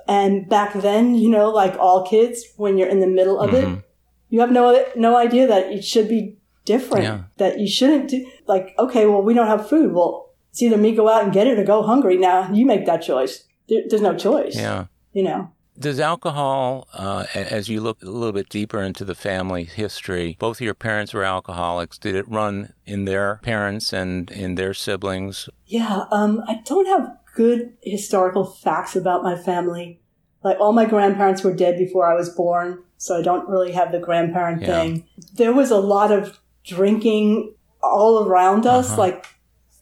And 0.10 0.50
back 0.50 0.74
then, 0.74 1.14
you 1.14 1.30
know, 1.30 1.50
like 1.52 1.78
all 1.80 2.04
kids, 2.04 2.44
when 2.58 2.78
you're 2.78 2.88
in 2.96 3.00
the 3.00 3.08
middle 3.20 3.40
of 3.40 3.52
Mhm. 3.52 3.78
it, 3.78 3.84
you 4.30 4.40
have 4.40 4.52
no 4.52 4.64
no 4.96 5.16
idea 5.16 5.46
that 5.48 5.72
it 5.72 5.84
should 5.86 6.10
be 6.10 6.38
different. 6.66 7.04
Yeah. 7.04 7.20
That 7.38 7.60
you 7.60 7.68
shouldn't 7.68 8.10
do 8.10 8.26
like, 8.48 8.74
okay, 8.80 9.06
well, 9.06 9.22
we 9.22 9.34
don't 9.36 9.48
have 9.48 9.70
food. 9.70 9.94
Well, 9.94 10.30
it's 10.50 10.62
either 10.64 10.78
me 10.78 10.96
go 10.96 11.08
out 11.08 11.24
and 11.24 11.32
get 11.32 11.46
it 11.48 11.60
or 11.60 11.64
go 11.64 11.84
hungry. 11.84 12.18
Now 12.18 12.52
you 12.52 12.66
make 12.66 12.86
that 12.88 13.02
choice. 13.04 13.46
There, 13.68 13.84
there's 13.88 14.02
no 14.02 14.16
choice. 14.16 14.56
Yeah. 14.56 14.86
You 15.14 15.24
know. 15.24 15.50
Does 15.78 16.00
alcohol, 16.00 16.88
uh, 16.94 17.24
as 17.34 17.70
you 17.70 17.80
look 17.80 18.02
a 18.04 18.06
little 18.06 18.34
bit 18.34 18.50
deeper 18.50 18.82
into 18.82 19.06
the 19.06 19.16
family 19.16 19.64
history, 19.64 20.36
both 20.38 20.58
of 20.58 20.62
your 20.62 20.74
parents 20.74 21.14
were 21.14 21.24
alcoholics. 21.24 21.98
Did 21.98 22.16
it 22.16 22.28
run 22.28 22.74
in 22.86 23.06
their 23.06 23.40
parents 23.44 23.94
and 23.94 24.30
in 24.30 24.56
their 24.56 24.74
siblings? 24.74 25.48
Yeah, 25.68 26.04
um, 26.12 26.44
I 26.48 26.56
don't 26.66 26.88
have 26.88 27.16
good 27.40 27.72
historical 27.82 28.44
facts 28.44 28.98
about 28.98 29.24
my 29.24 29.34
family. 29.38 30.02
Like 30.44 30.60
all 30.60 30.74
my 30.74 30.84
grandparents 30.86 31.42
were 31.42 31.54
dead 31.54 31.78
before 31.78 32.06
I 32.06 32.14
was 32.14 32.28
born, 32.30 32.84
so 32.98 33.18
I 33.18 33.22
don't 33.22 33.48
really 33.48 33.72
have 33.72 33.94
the 33.94 34.00
grandparent 34.00 34.62
Yeah. 34.62 34.68
thing. 34.68 35.06
There 35.36 35.54
was 35.54 35.72
a 35.72 35.80
lot 35.80 36.12
of 36.12 36.38
drinking 36.66 37.54
all 37.82 38.28
around 38.28 38.66
us, 38.66 38.88
Uh-huh. 38.90 39.02
like 39.04 39.26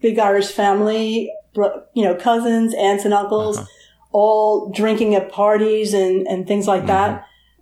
big 0.02 0.20
Irish 0.20 0.52
family, 0.52 1.32
you 1.96 2.04
know, 2.06 2.14
cousins, 2.14 2.76
aunts 2.76 3.06
and 3.06 3.14
uncles, 3.22 3.58
Uh-huh. 3.58 3.68
all 4.12 4.70
drinking 4.70 5.16
at 5.16 5.32
parties 5.32 5.96
and, 5.96 6.28
and 6.28 6.48
things 6.48 6.68
like 6.68 6.86
that. 6.86 7.12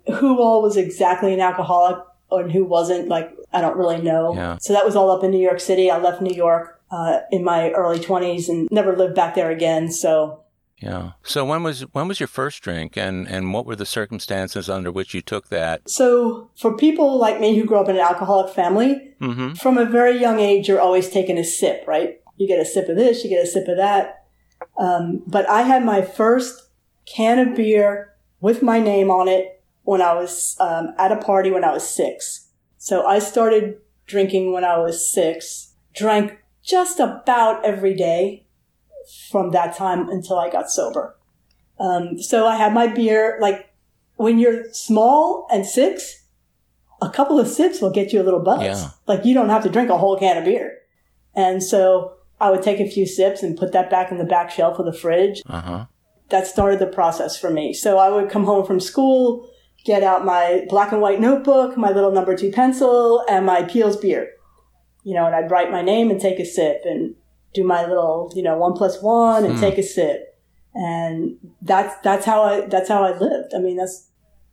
Mm-hmm. 0.08 0.12
Who 0.20 0.40
all 0.42 0.60
was 0.60 0.76
exactly 0.76 1.32
an 1.32 1.40
alcoholic 1.40 1.96
and 2.30 2.52
who 2.52 2.64
wasn't, 2.64 3.08
like, 3.08 3.30
I 3.50 3.62
don't 3.62 3.78
really 3.78 4.00
know. 4.02 4.34
Yeah. 4.34 4.58
So 4.60 4.74
that 4.74 4.84
was 4.84 4.94
all 4.94 5.10
up 5.10 5.24
in 5.24 5.30
New 5.30 5.40
York 5.50 5.58
City. 5.60 5.90
I 5.90 5.96
left 5.98 6.20
New 6.20 6.34
York 6.34 6.75
uh, 6.90 7.20
in 7.30 7.44
my 7.44 7.70
early 7.70 7.98
20s 7.98 8.48
and 8.48 8.68
never 8.70 8.96
lived 8.96 9.14
back 9.14 9.34
there 9.34 9.50
again. 9.50 9.90
So 9.90 10.42
Yeah. 10.78 11.12
So 11.22 11.44
when 11.44 11.62
was 11.62 11.82
when 11.92 12.06
was 12.08 12.20
your 12.20 12.26
first 12.26 12.62
drink, 12.62 12.96
and 12.96 13.26
and 13.28 13.52
what 13.52 13.66
were 13.66 13.76
the 13.76 13.86
circumstances 13.86 14.68
under 14.68 14.92
which 14.92 15.14
you 15.14 15.22
took 15.22 15.48
that? 15.48 15.88
So 15.88 16.50
for 16.56 16.76
people 16.76 17.18
like 17.18 17.40
me 17.40 17.56
who 17.56 17.64
grew 17.64 17.78
up 17.78 17.88
in 17.88 17.96
an 17.96 18.02
alcoholic 18.02 18.54
family, 18.54 19.14
mm-hmm. 19.20 19.54
from 19.54 19.78
a 19.78 19.86
very 19.86 20.18
young 20.20 20.38
age, 20.38 20.68
you're 20.68 20.80
always 20.80 21.08
taking 21.08 21.38
a 21.38 21.44
sip, 21.44 21.84
right? 21.86 22.20
You 22.36 22.46
get 22.46 22.60
a 22.60 22.66
sip 22.66 22.88
of 22.88 22.96
this, 22.96 23.24
you 23.24 23.30
get 23.30 23.42
a 23.42 23.46
sip 23.46 23.68
of 23.68 23.78
that. 23.78 24.26
Um, 24.78 25.22
but 25.26 25.48
I 25.48 25.62
had 25.62 25.84
my 25.84 26.02
first 26.02 26.68
can 27.06 27.38
of 27.38 27.56
beer 27.56 28.14
with 28.40 28.62
my 28.62 28.78
name 28.78 29.10
on 29.10 29.28
it 29.28 29.62
when 29.82 30.02
I 30.02 30.14
was 30.14 30.56
um, 30.60 30.94
at 30.98 31.12
a 31.12 31.16
party 31.16 31.50
when 31.50 31.64
I 31.64 31.72
was 31.72 31.88
six. 31.88 32.48
So 32.76 33.06
I 33.06 33.18
started 33.18 33.78
drinking 34.06 34.52
when 34.52 34.64
I 34.64 34.78
was 34.78 35.10
six. 35.10 35.74
Drank 35.94 36.38
just 36.66 36.98
about 36.98 37.64
every 37.64 37.94
day 37.94 38.46
from 39.30 39.52
that 39.52 39.76
time 39.76 40.08
until 40.08 40.38
I 40.38 40.50
got 40.50 40.70
sober. 40.70 41.16
Um, 41.78 42.20
so 42.20 42.46
I 42.46 42.56
had 42.56 42.74
my 42.74 42.88
beer, 42.88 43.38
like 43.40 43.70
when 44.16 44.38
you're 44.38 44.64
small 44.72 45.46
and 45.50 45.64
six, 45.64 46.24
a 47.00 47.10
couple 47.10 47.38
of 47.38 47.46
sips 47.46 47.80
will 47.80 47.90
get 47.90 48.12
you 48.12 48.20
a 48.20 48.24
little 48.24 48.40
buzz. 48.40 48.62
Yeah. 48.62 48.88
Like 49.06 49.24
you 49.24 49.34
don't 49.34 49.50
have 49.50 49.62
to 49.62 49.68
drink 49.68 49.90
a 49.90 49.98
whole 49.98 50.18
can 50.18 50.38
of 50.38 50.44
beer. 50.44 50.78
And 51.34 51.62
so 51.62 52.14
I 52.40 52.50
would 52.50 52.62
take 52.62 52.80
a 52.80 52.90
few 52.90 53.06
sips 53.06 53.42
and 53.42 53.56
put 53.56 53.72
that 53.72 53.90
back 53.90 54.10
in 54.10 54.18
the 54.18 54.24
back 54.24 54.50
shelf 54.50 54.78
of 54.78 54.86
the 54.86 54.92
fridge. 54.92 55.42
Uh-huh. 55.46 55.86
That 56.30 56.46
started 56.46 56.80
the 56.80 56.86
process 56.86 57.38
for 57.38 57.50
me. 57.50 57.72
So 57.72 57.98
I 57.98 58.08
would 58.08 58.30
come 58.30 58.44
home 58.44 58.66
from 58.66 58.80
school, 58.80 59.48
get 59.84 60.02
out 60.02 60.24
my 60.24 60.66
black 60.68 60.90
and 60.90 61.00
white 61.00 61.20
notebook, 61.20 61.76
my 61.76 61.92
little 61.92 62.10
number 62.10 62.36
two 62.36 62.50
pencil, 62.50 63.24
and 63.28 63.46
my 63.46 63.62
Piels 63.62 64.00
beer. 64.00 64.32
You 65.06 65.14
know, 65.14 65.24
and 65.24 65.36
I'd 65.36 65.52
write 65.52 65.70
my 65.70 65.82
name 65.82 66.10
and 66.10 66.20
take 66.20 66.40
a 66.40 66.44
sip 66.44 66.82
and 66.84 67.14
do 67.54 67.62
my 67.62 67.86
little, 67.86 68.32
you 68.34 68.42
know, 68.42 68.58
one 68.58 68.72
plus 68.72 69.00
one 69.00 69.44
and 69.44 69.54
hmm. 69.54 69.60
take 69.60 69.78
a 69.78 69.82
sip. 69.82 70.36
And 70.74 71.38
that's, 71.62 71.94
that's 72.02 72.26
how 72.26 72.42
I, 72.42 72.62
that's 72.62 72.88
how 72.88 73.04
I 73.04 73.16
lived. 73.16 73.54
I 73.54 73.60
mean, 73.60 73.76
that's, 73.76 74.08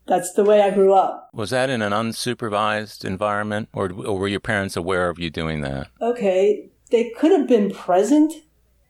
that's 0.05 0.33
the 0.33 0.43
way 0.43 0.61
I 0.61 0.69
grew 0.69 0.93
up. 0.93 1.31
Was 1.33 1.49
that 1.49 1.71
in 1.71 1.81
an 1.81 1.91
unsupervised 1.91 3.03
environment 3.03 3.69
or, 3.73 3.91
or 3.91 4.19
were 4.19 4.27
your 4.27 4.39
parents 4.39 4.77
aware 4.77 5.09
of 5.09 5.17
you 5.17 5.31
doing 5.31 5.61
that? 5.61 5.87
Okay. 5.99 6.69
They 6.91 7.09
could 7.17 7.31
have 7.31 7.47
been 7.47 7.71
present. 7.71 8.33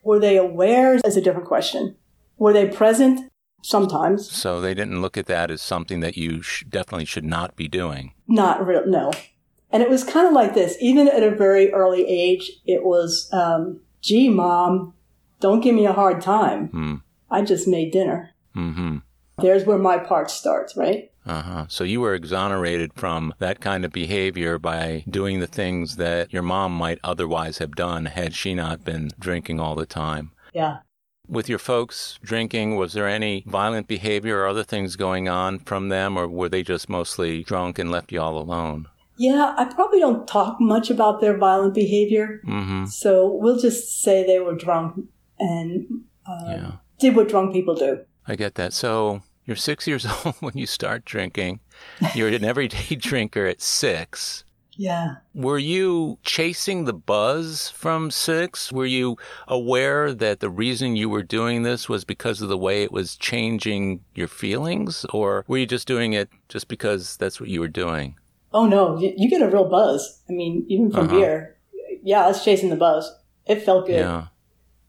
Were 0.04 0.20
they 0.20 0.36
aware 0.36 1.00
is 1.06 1.16
a 1.16 1.22
different 1.22 1.48
question. 1.48 1.96
Were 2.38 2.52
they 2.52 2.68
present? 2.68 3.32
Sometimes. 3.66 4.30
So 4.30 4.60
they 4.60 4.74
didn't 4.74 5.02
look 5.02 5.18
at 5.18 5.28
that 5.28 5.50
as 5.50 5.62
something 5.62 6.02
that 6.02 6.18
you 6.18 6.42
sh- 6.42 6.66
definitely 6.68 7.06
should 7.06 7.24
not 7.24 7.56
be 7.56 7.70
doing. 7.70 8.12
Not 8.28 8.68
real, 8.68 8.86
no. 8.86 9.14
And 9.74 9.84
it 9.84 9.90
was 9.90 10.04
kind 10.04 10.28
of 10.28 10.34
like 10.34 10.54
this. 10.54 10.78
Even 10.80 11.10
at 11.10 11.24
a 11.24 11.32
very 11.32 11.74
early 11.74 12.08
age, 12.08 12.52
it 12.66 12.86
was 12.86 13.28
um, 13.34 13.82
gee, 14.02 14.30
mom, 14.30 14.94
don't 15.40 15.62
give 15.62 15.76
me 15.76 15.86
a 15.86 15.94
hard 15.94 16.22
time. 16.22 16.68
Hmm. 16.68 16.96
I 17.30 17.42
just 17.42 17.68
made 17.68 17.92
dinner. 17.92 18.30
Mm-hmm. 18.56 18.98
There's 19.40 19.66
where 19.66 19.80
my 19.80 19.98
part 19.98 20.30
starts, 20.30 20.78
right? 20.78 21.12
Uh-huh. 21.26 21.66
So 21.70 21.84
you 21.84 22.02
were 22.02 22.14
exonerated 22.14 22.92
from 22.94 23.34
that 23.40 23.62
kind 23.62 23.84
of 23.84 23.92
behavior 23.92 24.60
by 24.60 25.04
doing 25.10 25.40
the 25.40 25.48
things 25.48 25.96
that 25.96 26.32
your 26.32 26.44
mom 26.44 26.74
might 26.74 27.00
otherwise 27.04 27.58
have 27.58 27.76
done 27.76 28.06
had 28.06 28.36
she 28.36 28.54
not 28.54 28.86
been 28.86 29.10
drinking 29.20 29.60
all 29.60 29.76
the 29.76 29.86
time. 29.86 30.32
Yeah. 30.54 30.80
With 31.28 31.50
your 31.50 31.60
folks 31.60 32.20
drinking, 32.22 32.76
was 32.76 32.94
there 32.94 33.08
any 33.08 33.44
violent 33.48 33.88
behavior 33.88 34.42
or 34.42 34.48
other 34.48 34.64
things 34.64 34.98
going 34.98 35.30
on 35.30 35.60
from 35.60 35.90
them, 35.90 36.18
or 36.18 36.28
were 36.28 36.50
they 36.50 36.62
just 36.62 36.90
mostly 36.90 37.44
drunk 37.44 37.80
and 37.80 37.90
left 37.90 38.12
you 38.12 38.22
all 38.22 38.38
alone? 38.38 38.88
Yeah, 39.18 39.54
I 39.58 39.66
probably 39.66 40.00
don't 40.00 40.28
talk 40.28 40.60
much 40.60 40.90
about 40.90 41.22
their 41.22 41.38
violent 41.38 41.74
behavior. 41.74 42.42
Mm-hmm. 42.46 42.86
So 42.86 43.32
we'll 43.32 43.60
just 43.60 44.02
say 44.02 44.26
they 44.26 44.40
were 44.40 44.56
drunk 44.56 45.06
and 45.40 45.86
uh, 46.26 46.46
yeah. 46.48 46.72
did 47.00 47.16
what 47.16 47.30
drunk 47.30 47.54
people 47.54 47.76
do. 47.76 48.00
I 48.28 48.36
get 48.36 48.56
that. 48.56 48.74
So 48.74 49.22
you're 49.46 49.56
six 49.56 49.88
years 49.88 50.06
old 50.06 50.36
when 50.40 50.54
you 50.56 50.66
start 50.66 51.06
drinking. 51.06 51.60
You're 52.16 52.30
an 52.30 52.44
everyday 52.44 52.96
drinker 52.96 53.46
at 53.46 53.62
six. 53.62 54.44
Yeah. 54.76 55.18
Were 55.36 55.60
you 55.60 56.18
chasing 56.24 56.86
the 56.86 56.94
buzz 56.94 57.70
from 57.70 58.10
six? 58.10 58.72
Were 58.72 58.88
you 58.88 59.18
aware 59.48 60.14
that 60.14 60.40
the 60.40 60.50
reason 60.50 60.96
you 60.96 61.10
were 61.10 61.22
doing 61.22 61.62
this 61.62 61.88
was 61.88 62.04
because 62.06 62.42
of 62.42 62.50
the 62.50 62.58
way 62.58 62.84
it 62.84 62.92
was 62.92 63.16
changing 63.16 64.02
your 64.16 64.28
feelings? 64.28 65.06
Or 65.14 65.46
were 65.48 65.60
you 65.60 65.68
just 65.68 65.88
doing 65.88 66.14
it 66.14 66.30
just 66.50 66.68
because 66.68 67.18
that's 67.18 67.40
what 67.40 67.50
you 67.50 67.60
were 67.60 67.68
doing? 67.68 68.16
Oh 68.54 68.66
no, 68.66 68.98
you, 69.00 69.30
get 69.30 69.42
a 69.42 69.48
real 69.48 69.68
buzz. 69.68 70.22
I 70.30 70.34
mean, 70.34 70.66
even 70.68 70.92
from 70.92 71.08
uh-huh. 71.08 71.16
beer. 71.16 71.58
Yeah, 72.04 72.24
I 72.24 72.28
was 72.28 72.44
chasing 72.44 72.70
the 72.70 72.76
buzz. 72.76 73.12
It 73.46 73.64
felt 73.64 73.88
good. 73.88 74.00
Yeah. 74.00 74.28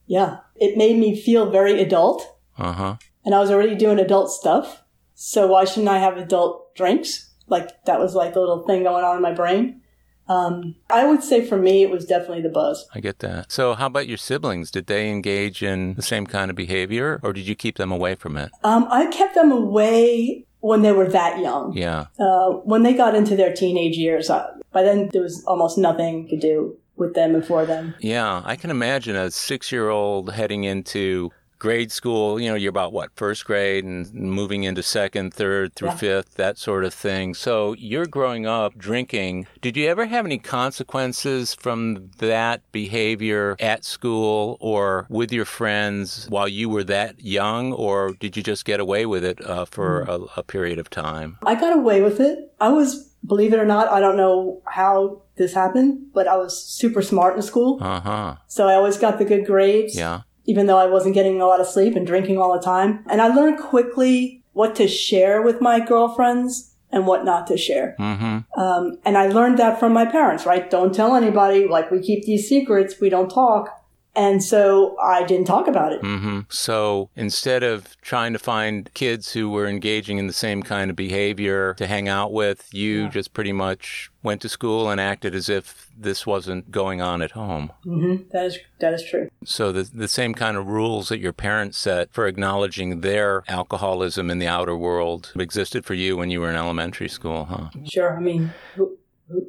Yeah. 0.07 0.38
It 0.57 0.77
made 0.77 0.98
me 0.98 1.20
feel 1.20 1.50
very 1.50 1.81
adult. 1.81 2.37
Uh 2.59 2.72
huh. 2.72 2.96
And 3.24 3.35
I 3.35 3.40
was 3.40 3.50
already 3.50 3.74
doing 3.74 3.98
adult 3.98 4.31
stuff. 4.31 4.83
So 5.14 5.46
why 5.46 5.64
shouldn't 5.64 5.88
I 5.88 5.98
have 5.98 6.16
adult 6.16 6.74
drinks? 6.74 7.31
Like 7.46 7.85
that 7.85 7.98
was 7.98 8.14
like 8.14 8.37
a 8.37 8.40
little 8.40 8.64
thing 8.66 8.83
going 8.83 9.05
on 9.05 9.16
in 9.16 9.22
my 9.22 9.33
brain. 9.33 9.81
Um, 10.27 10.77
I 10.88 11.05
would 11.07 11.22
say 11.22 11.44
for 11.44 11.59
me, 11.59 11.83
it 11.83 11.90
was 11.90 12.07
definitely 12.07 12.42
the 12.42 12.48
buzz. 12.48 12.88
I 12.94 13.00
get 13.00 13.18
that. 13.18 13.53
So, 13.53 13.74
how 13.74 13.87
about 13.87 14.09
your 14.09 14.16
siblings? 14.16 14.70
Did 14.70 14.87
they 14.87 15.11
engage 15.11 15.62
in 15.62 15.94
the 15.94 16.03
same 16.03 16.27
kind 16.27 16.50
of 16.50 16.57
behavior, 16.57 17.20
or 17.22 17.35
did 17.35 17.46
you 17.46 17.55
keep 17.55 17.77
them 17.77 17.92
away 17.92 18.14
from 18.14 18.38
it? 18.38 18.50
Um, 18.62 18.87
I 18.90 19.07
kept 19.09 19.35
them 19.35 19.53
away 19.53 20.46
when 20.64 20.81
they 20.81 20.92
were 20.92 21.07
that 21.07 21.38
young. 21.40 21.77
Yeah. 21.77 22.07
Uh, 22.18 22.53
when 22.64 22.85
they 22.85 22.94
got 22.94 23.14
into 23.14 23.37
their 23.37 23.53
teenage 23.53 23.98
years, 23.98 24.31
uh, 24.31 24.50
by 24.72 24.83
then 24.83 25.11
there 25.12 25.20
was 25.20 25.44
almost 25.44 25.77
nothing 25.77 26.27
to 26.29 26.38
do 26.38 26.74
with 26.96 27.12
them 27.12 27.35
and 27.35 27.44
for 27.44 27.66
them. 27.66 27.94
Yeah, 28.00 28.40
I 28.46 28.57
can 28.57 28.70
imagine 28.70 29.14
a 29.14 29.31
six 29.31 29.70
year 29.70 29.90
old 29.90 30.33
heading 30.33 30.64
into 30.64 31.31
grade 31.64 31.90
school, 31.90 32.38
you 32.38 32.46
know, 32.46 32.55
you're 32.55 32.68
about 32.68 32.92
what, 32.92 33.11
first 33.16 33.46
grade 33.46 33.85
and 33.85 34.12
moving 34.12 34.64
into 34.64 34.83
second, 34.83 35.33
third 35.33 35.74
through 35.74 35.88
yeah. 35.88 35.96
fifth, 35.96 36.35
that 36.35 36.59
sort 36.59 36.85
of 36.85 36.92
thing. 36.92 37.33
So 37.33 37.72
you're 37.79 38.05
growing 38.05 38.44
up 38.44 38.77
drinking. 38.77 39.46
Did 39.62 39.74
you 39.74 39.88
ever 39.88 40.05
have 40.05 40.27
any 40.27 40.37
consequences 40.37 41.55
from 41.55 42.11
that 42.18 42.61
behavior 42.70 43.57
at 43.61 43.83
school 43.83 44.59
or 44.61 45.07
with 45.09 45.33
your 45.33 45.46
friends 45.46 46.27
while 46.29 46.46
you 46.46 46.68
were 46.68 46.85
that 46.85 47.24
young, 47.24 47.72
or 47.72 48.12
did 48.12 48.37
you 48.37 48.42
just 48.42 48.66
get 48.66 48.79
away 48.79 49.07
with 49.07 49.24
it 49.24 49.42
uh, 49.46 49.64
for 49.64 50.05
mm. 50.05 50.09
a, 50.37 50.40
a 50.40 50.42
period 50.42 50.79
of 50.79 50.90
time? 50.90 51.38
I 51.46 51.55
got 51.55 51.74
away 51.74 52.03
with 52.03 52.20
it. 52.20 52.53
I 52.61 52.68
was, 52.68 53.09
believe 53.27 53.55
it 53.55 53.59
or 53.59 53.64
not, 53.64 53.88
I 53.88 54.00
don't 54.00 54.18
know 54.18 54.61
how 54.66 55.22
this 55.37 55.55
happened, 55.55 56.09
but 56.12 56.29
I 56.29 56.37
was 56.37 56.62
super 56.62 57.00
smart 57.00 57.37
in 57.37 57.42
school. 57.42 57.79
Uh 57.81 58.00
huh. 58.00 58.37
So 58.48 58.68
I 58.68 58.74
always 58.74 58.98
got 58.98 59.16
the 59.16 59.24
good 59.24 59.46
grades. 59.46 59.96
Yeah 59.96 60.24
even 60.45 60.67
though 60.67 60.79
I 60.79 60.87
wasn't 60.87 61.15
getting 61.15 61.41
a 61.41 61.47
lot 61.47 61.61
of 61.61 61.67
sleep 61.67 61.97
and 61.97 62.07
drinking 62.07 62.39
all 62.39 62.53
the 62.53 62.61
time. 62.61 63.05
And 63.09 63.21
I 63.21 63.29
learned 63.29 63.59
quickly 63.59 64.43
what 64.53 64.75
to 64.77 64.89
share 64.89 65.43
with 65.43 65.61
my 65.61 65.85
girlfriends 65.85 66.75
and 66.91 67.07
what 67.07 67.25
not 67.25 67.47
to 67.49 67.57
share. 67.57 67.97
Mm-hmm. 67.99 68.61
Um, 68.61 68.99
and 69.05 69.19
I 69.19 69.27
learned 69.27 69.59
that 69.59 69.81
from 69.81 69.93
my 69.93 70.07
parents, 70.07 70.47
right? 70.47 70.71
Don't 70.71 70.95
tell 70.95 71.17
anybody. 71.17 71.67
Like 71.67 71.91
we 71.91 72.01
keep 72.01 72.25
these 72.25 72.49
secrets. 72.49 73.01
We 73.01 73.11
don't 73.11 73.29
talk. 73.29 73.84
And 74.16 74.42
so 74.42 74.96
I 75.03 75.24
didn't 75.24 75.46
talk 75.46 75.66
about 75.66 75.92
it. 75.92 76.03
Mm-hmm. 76.03 76.40
So 76.48 77.11
instead 77.16 77.62
of 77.62 78.00
trying 78.00 78.33
to 78.33 78.38
find 78.38 78.92
kids 78.94 79.33
who 79.33 79.50
were 79.50 79.66
engaging 79.66 80.18
in 80.18 80.27
the 80.27 80.33
same 80.33 80.62
kind 80.62 80.90
of 80.90 80.96
behavior 80.96 81.74
to 81.74 81.87
hang 81.87 82.09
out 82.09 82.33
with, 82.33 82.68
you 82.72 83.05
yeah. 83.05 83.09
just 83.09 83.33
pretty 83.33 83.53
much 83.53 84.11
went 84.22 84.40
to 84.42 84.48
school 84.48 84.88
and 84.88 85.00
acted 85.00 85.35
as 85.35 85.48
if 85.48 85.90
this 85.96 86.27
wasn't 86.27 86.70
going 86.70 87.00
on 87.00 87.22
at 87.22 87.33
home. 87.33 87.72
Mm-hmm. 87.85 88.29
That 88.31 88.46
is 88.46 88.59
that 88.79 88.94
is 88.94 89.05
true. 89.05 89.31
So 89.44 89.72
the 89.72 89.83
the 89.83 90.09
same 90.09 90.35
kind 90.35 90.57
of 90.57 90.66
rules 90.66 91.09
that 91.09 91.18
your 91.18 91.33
parents 91.33 91.77
set 91.77 92.12
for 92.12 92.27
acknowledging 92.27 93.00
their 93.00 93.42
alcoholism 93.48 94.31
in 94.31 94.38
the 94.38 94.46
outer 94.46 94.77
world 94.77 95.33
existed 95.37 95.85
for 95.85 95.94
you 95.94 96.16
when 96.16 96.31
you 96.31 96.40
were 96.40 96.50
in 96.50 96.57
elementary 96.57 97.09
school, 97.09 97.46
huh? 97.46 97.70
Sure. 97.85 98.16
I 98.16 98.20
mean, 98.20 98.53
who, 98.77 98.96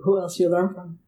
who 0.04 0.20
else 0.20 0.40
you 0.40 0.50
learn 0.50 0.74
from? 0.74 1.00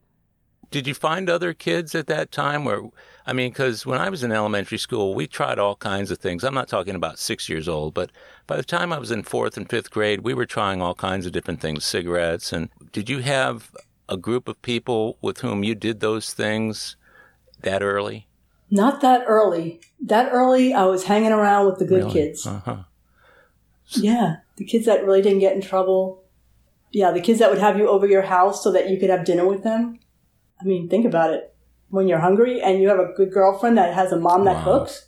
Did 0.69 0.85
you 0.85 0.93
find 0.93 1.29
other 1.29 1.53
kids 1.53 1.95
at 1.95 2.07
that 2.07 2.31
time 2.31 2.65
where 2.65 2.81
I 3.27 3.33
mean, 3.33 3.49
because 3.49 3.85
when 3.85 3.99
I 3.99 4.09
was 4.09 4.23
in 4.23 4.31
elementary 4.31 4.77
school, 4.77 5.13
we 5.13 5.27
tried 5.27 5.59
all 5.59 5.75
kinds 5.75 6.11
of 6.11 6.17
things. 6.17 6.45
I'm 6.45 6.53
not 6.53 6.69
talking 6.69 6.95
about 6.95 7.19
six 7.19 7.49
years 7.49 7.67
old, 7.67 7.93
but 7.93 8.09
by 8.47 8.55
the 8.55 8.63
time 8.63 8.93
I 8.93 8.99
was 8.99 9.11
in 9.11 9.23
fourth 9.23 9.57
and 9.57 9.69
fifth 9.69 9.91
grade, 9.91 10.21
we 10.21 10.33
were 10.33 10.45
trying 10.45 10.81
all 10.81 10.95
kinds 10.95 11.25
of 11.25 11.33
different 11.33 11.59
things, 11.59 11.83
cigarettes. 11.83 12.53
And 12.53 12.69
did 12.93 13.09
you 13.09 13.19
have 13.19 13.75
a 14.07 14.15
group 14.15 14.47
of 14.47 14.61
people 14.61 15.17
with 15.21 15.39
whom 15.39 15.65
you 15.65 15.75
did 15.75 15.99
those 15.99 16.33
things 16.33 16.95
that 17.63 17.83
early? 17.83 18.27
Not 18.71 19.01
that 19.01 19.25
early. 19.27 19.81
That 19.99 20.29
early, 20.31 20.73
I 20.73 20.85
was 20.85 21.03
hanging 21.03 21.33
around 21.33 21.65
with 21.65 21.79
the 21.79 21.85
good 21.85 22.05
really? 22.05 22.13
kids. 22.13 22.47
Uh-huh. 22.47 22.83
Yeah, 23.89 24.37
the 24.55 24.63
kids 24.63 24.85
that 24.85 25.05
really 25.05 25.21
didn't 25.21 25.39
get 25.39 25.53
in 25.53 25.61
trouble. 25.61 26.23
Yeah, 26.93 27.11
the 27.11 27.21
kids 27.21 27.39
that 27.39 27.49
would 27.49 27.59
have 27.59 27.77
you 27.77 27.89
over 27.89 28.07
your 28.07 28.21
house 28.21 28.63
so 28.63 28.71
that 28.71 28.89
you 28.89 28.97
could 28.97 29.09
have 29.09 29.25
dinner 29.25 29.45
with 29.45 29.63
them. 29.63 29.99
I 30.61 30.63
mean, 30.63 30.87
think 30.87 31.05
about 31.05 31.33
it 31.33 31.53
when 31.89 32.07
you're 32.07 32.19
hungry 32.19 32.61
and 32.61 32.81
you 32.81 32.89
have 32.89 32.99
a 32.99 33.11
good 33.15 33.31
girlfriend 33.31 33.77
that 33.77 33.93
has 33.93 34.11
a 34.11 34.19
mom 34.19 34.45
that 34.45 34.57
wow. 34.57 34.79
cooks, 34.79 35.07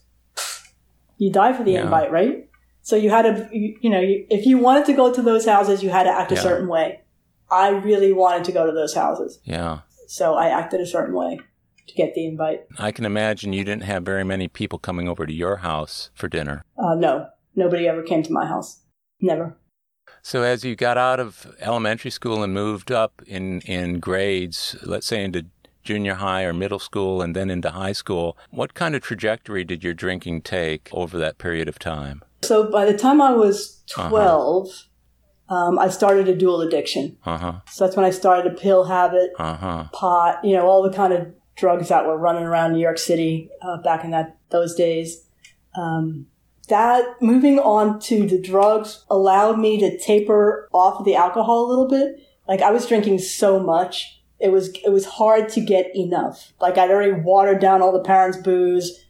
you 1.18 1.32
die 1.32 1.54
for 1.54 1.63
the 1.63 1.74
yeah. 1.74 1.84
invite, 1.84 2.12
right? 2.12 2.50
So 2.82 2.96
you 2.96 3.10
had 3.10 3.24
to, 3.24 3.50
you, 3.52 3.78
you 3.82 3.89
know, 3.89 4.00
you, 4.00 4.26
if 4.30 4.46
you 4.46 4.58
wanted 4.58 4.86
to 4.86 4.94
go 4.94 5.13
to 5.13 5.22
those 5.22 5.46
houses, 5.46 5.84
you 5.84 5.89
had 5.89 6.04
to 6.04 6.12
act 6.12 6.32
a 6.32 6.38
certain 6.38 6.68
way. 6.68 7.02
I 7.52 7.70
really 7.70 8.13
wanted 8.13 8.46
to 8.46 8.52
go 8.52 8.65
to 8.65 8.72
those 8.72 8.94
houses. 8.94 9.40
Yeah. 9.44 9.80
So 10.08 10.36
I 10.36 10.48
acted 10.48 10.82
a 10.82 10.88
certain 10.88 11.13
way 11.13 11.40
to 11.88 11.96
get 11.96 12.15
the 12.15 12.25
invite. 12.25 12.62
I 12.77 12.92
can 12.92 13.06
imagine 13.06 13.54
you 13.54 13.63
didn't 13.63 13.84
have 13.84 14.04
very 14.04 14.23
many 14.23 14.48
people 14.48 14.80
coming 14.80 15.08
over 15.08 15.25
to 15.25 15.34
your 15.34 15.58
house 15.58 16.10
for 16.13 16.27
dinner. 16.27 16.63
Uh, 16.77 16.96
no, 16.96 17.27
nobody 17.56 17.88
ever 17.88 18.02
came 18.02 18.23
to 18.23 18.32
my 18.32 18.46
house. 18.46 18.82
Never. 19.21 19.58
So 20.21 20.44
as 20.44 20.63
you 20.63 20.75
got 20.75 20.98
out 20.98 21.19
of 21.19 21.56
elementary 21.60 22.12
school 22.12 22.44
and 22.44 22.54
moved 22.54 22.92
up 22.92 23.21
in, 23.27 23.62
in 23.62 24.00
grades, 24.00 24.75
let's 24.84 25.08
say 25.08 25.23
into 25.23 25.46
junior 25.90 26.13
high 26.13 26.44
or 26.44 26.54
middle 26.54 26.77
school 26.77 27.19
and 27.19 27.35
then 27.35 27.50
into 27.50 27.71
high 27.71 27.94
school, 27.94 28.37
what 28.52 28.75
kind 28.75 28.94
of 28.94 29.02
trajectory 29.02 29.63
did 29.63 29.83
your 29.83 29.96
drinking 29.96 30.40
take 30.44 30.87
over 30.94 31.17
that 31.17 31.40
period 31.40 31.67
of 31.67 31.79
time? 31.79 32.21
So 32.44 32.69
by 32.69 32.85
the 32.85 32.96
time 32.96 33.19
I 33.19 33.31
was 33.31 33.81
12, 33.90 34.67
uh-huh. 34.67 35.56
um, 35.56 35.79
I 35.79 35.90
started 35.90 36.27
a 36.27 36.35
dual 36.35 36.62
addiction. 36.62 37.17
Uh-huh. 37.25 37.62
So 37.71 37.85
that's 37.85 37.98
when 37.98 38.06
I 38.06 38.12
started 38.12 38.52
a 38.52 38.56
pill 38.56 38.83
habit, 38.83 39.31
uh-huh. 39.40 39.85
pot, 39.92 40.46
you 40.46 40.54
know, 40.54 40.67
all 40.67 40.83
the 40.83 40.96
kind 40.96 41.12
of 41.12 41.33
drugs 41.58 41.90
that 41.90 42.06
were 42.06 42.19
running 42.19 42.44
around 42.44 42.73
New 42.73 42.81
York 42.81 43.00
City 43.00 43.50
uh, 43.63 43.81
back 43.81 44.04
in 44.04 44.12
that 44.12 44.37
those 44.52 44.75
days. 44.75 45.25
Um, 45.75 46.27
that 46.67 47.04
moving 47.19 47.58
on 47.58 48.00
to 48.02 48.27
the 48.27 48.40
drugs 48.40 49.06
allowed 49.10 49.58
me 49.58 49.79
to 49.79 49.98
taper 49.98 50.69
off 50.71 51.04
the 51.04 51.15
alcohol 51.15 51.65
a 51.65 51.69
little 51.69 51.87
bit. 51.87 52.23
Like 52.48 52.62
I 52.62 52.69
was 52.69 52.85
drinking 52.85 53.17
so 53.19 53.60
much, 53.60 54.19
it 54.40 54.52
was 54.52 54.69
it 54.85 54.92
was 54.92 55.06
hard 55.06 55.50
to 55.50 55.62
get 55.62 55.96
enough. 55.96 56.54
Like 56.60 56.77
I'd 56.77 56.92
already 56.92 57.12
watered 57.12 57.60
down 57.60 57.81
all 57.81 57.92
the 57.92 58.00
parents' 58.00 58.37
booze. 58.37 59.06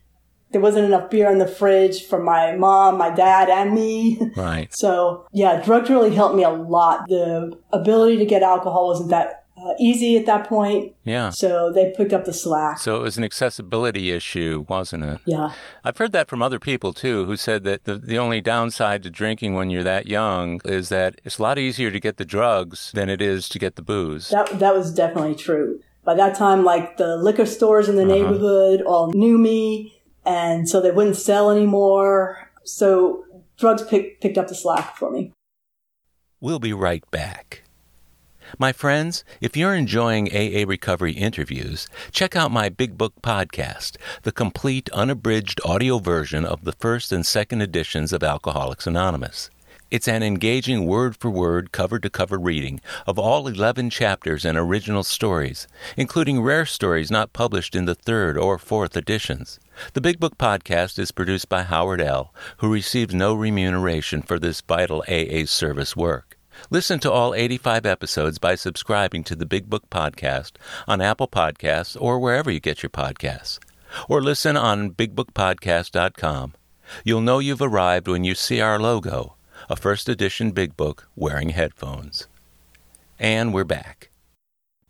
There 0.52 0.62
wasn't 0.62 0.86
enough 0.86 1.12
beer 1.12 1.30
in 1.30 1.38
the 1.38 1.48
fridge 1.48 2.06
for 2.06 2.22
my 2.22 2.56
mom, 2.56 2.98
my 2.98 3.12
dad, 3.12 3.50
and 3.50 3.74
me. 3.74 4.20
Right. 4.36 4.68
so 4.74 5.28
yeah, 5.32 5.62
drugs 5.62 5.90
really 5.90 6.14
helped 6.14 6.36
me 6.36 6.44
a 6.44 6.50
lot. 6.50 7.08
The 7.08 7.58
ability 7.72 8.18
to 8.18 8.26
get 8.26 8.42
alcohol 8.42 8.88
wasn't 8.88 9.12
that 9.12 9.39
uh, 9.64 9.74
easy 9.80 10.18
at 10.18 10.26
that 10.26 10.48
point. 10.48 10.94
Yeah. 11.04 11.30
So 11.30 11.72
they 11.72 11.94
picked 11.96 12.14
up 12.14 12.26
the 12.26 12.34
slack. 12.34 12.80
So 12.80 12.98
it 12.98 13.02
was 13.02 13.18
an 13.18 13.24
accessibility 13.24 14.12
issue, 14.12 14.66
wasn't 14.68 15.04
it? 15.04 15.20
Yeah. 15.26 15.54
I've 15.84 15.98
heard 15.98 16.12
that 16.14 16.30
from 16.30 16.42
other 16.42 16.60
people 16.60 16.94
too, 16.94 17.26
who 17.26 17.36
said 17.36 17.64
that 17.64 17.86
the, 17.86 17.96
the 17.98 18.18
only 18.18 18.42
downside 18.42 19.04
to 19.04 19.10
drinking 19.10 19.54
when 19.54 19.70
you're 19.70 19.84
that 19.84 20.08
young 20.08 20.62
is 20.66 20.90
that 20.90 21.20
it's 21.24 21.40
a 21.40 21.44
lot 21.44 21.58
easier 21.58 21.92
to 21.92 22.00
get 22.00 22.18
the 22.18 22.26
drugs 22.26 22.92
than 22.94 23.10
it 23.10 23.22
is 23.22 23.50
to 23.50 23.60
get 23.60 23.76
the 23.76 23.82
booze. 23.82 24.30
That, 24.30 24.60
that 24.60 24.76
was 24.76 24.94
definitely 24.94 25.36
true. 25.36 25.82
By 26.04 26.16
that 26.16 26.36
time, 26.36 26.64
like 26.64 26.98
the 26.98 27.18
liquor 27.18 27.46
stores 27.46 27.90
in 27.90 27.96
the 27.96 28.04
uh-huh. 28.04 28.14
neighborhood 28.14 28.82
all 28.82 29.12
knew 29.12 29.38
me, 29.38 30.02
and 30.26 30.68
so 30.68 30.82
they 30.82 30.92
wouldn't 30.92 31.18
sell 31.18 31.52
anymore. 31.52 32.50
So 32.64 33.26
drugs 33.58 33.84
pick, 33.84 34.22
picked 34.22 34.38
up 34.38 34.48
the 34.48 34.56
slack 34.56 34.96
for 34.96 35.12
me. 35.12 35.34
We'll 36.40 36.60
be 36.60 36.74
right 36.74 37.04
back. 37.12 37.64
My 38.58 38.72
friends, 38.72 39.24
if 39.42 39.56
you're 39.56 39.76
enjoying 39.76 40.30
AA 40.30 40.68
Recovery 40.68 41.14
interviews, 41.14 41.88
check 42.12 42.36
out 42.36 42.52
my 42.52 42.68
Big 42.68 42.98
Book 42.98 43.14
podcast, 43.22 43.98
the 44.24 44.32
complete 44.32 44.90
unabridged 44.90 45.62
audio 45.64 46.00
version 46.00 46.46
of 46.46 46.64
the 46.64 46.72
first 46.72 47.12
and 47.12 47.26
second 47.26 47.62
editions 47.62 48.12
of 48.12 48.24
Alcoholics 48.24 48.88
Anonymous. 48.88 49.52
It's 49.92 50.08
an 50.08 50.24
engaging 50.24 50.86
word 50.86 51.16
for 51.16 51.30
word, 51.30 51.72
cover 51.72 52.00
to 52.00 52.10
cover 52.10 52.40
reading 52.40 52.82
of 53.06 53.20
all 53.20 53.48
11 53.48 53.92
chapters 53.92 54.46
and 54.46 54.58
original 54.58 55.04
stories, 55.04 55.68
including 55.96 56.42
rare 56.42 56.66
stories 56.66 57.12
not 57.12 57.34
published 57.34 57.76
in 57.76 57.86
the 57.86 57.96
third 57.96 58.38
or 58.38 58.58
fourth 58.58 58.98
editions. 58.98 59.60
The 59.94 60.02
Big 60.02 60.20
Book 60.20 60.38
podcast 60.38 60.98
is 60.98 61.12
produced 61.12 61.50
by 61.50 61.64
Howard 61.64 62.02
L., 62.02 62.34
who 62.58 62.74
receives 62.74 63.14
no 63.14 63.34
remuneration 63.34 64.22
for 64.22 64.40
this 64.40 64.62
vital 64.62 65.04
AA 65.08 65.46
service 65.46 65.96
work. 65.96 66.29
Listen 66.72 67.00
to 67.00 67.12
all 67.12 67.34
85 67.34 67.88
episodes 67.88 68.38
by 68.38 68.54
subscribing 68.54 69.24
to 69.24 69.36
the 69.36 69.48
Big 69.48 69.72
Book 69.72 69.90
Podcast 69.90 70.52
on 70.88 71.02
Apple 71.02 71.28
Podcasts 71.28 72.00
or 72.00 72.20
wherever 72.20 72.52
you 72.52 72.60
get 72.60 72.84
your 72.84 72.92
podcasts. 72.92 73.58
Or 74.08 74.22
listen 74.22 74.56
on 74.56 74.92
BigBookPodcast.com. 74.92 76.54
You'll 77.04 77.22
know 77.22 77.40
you've 77.40 77.64
arrived 77.64 78.08
when 78.08 78.24
you 78.24 78.36
see 78.36 78.62
our 78.62 78.78
logo, 78.78 79.34
a 79.68 79.76
first 79.76 80.08
edition 80.08 80.52
Big 80.52 80.78
Book 80.78 81.10
wearing 81.16 81.50
headphones. 81.50 82.28
And 83.18 83.52
we're 83.52 83.64
back. 83.64 84.12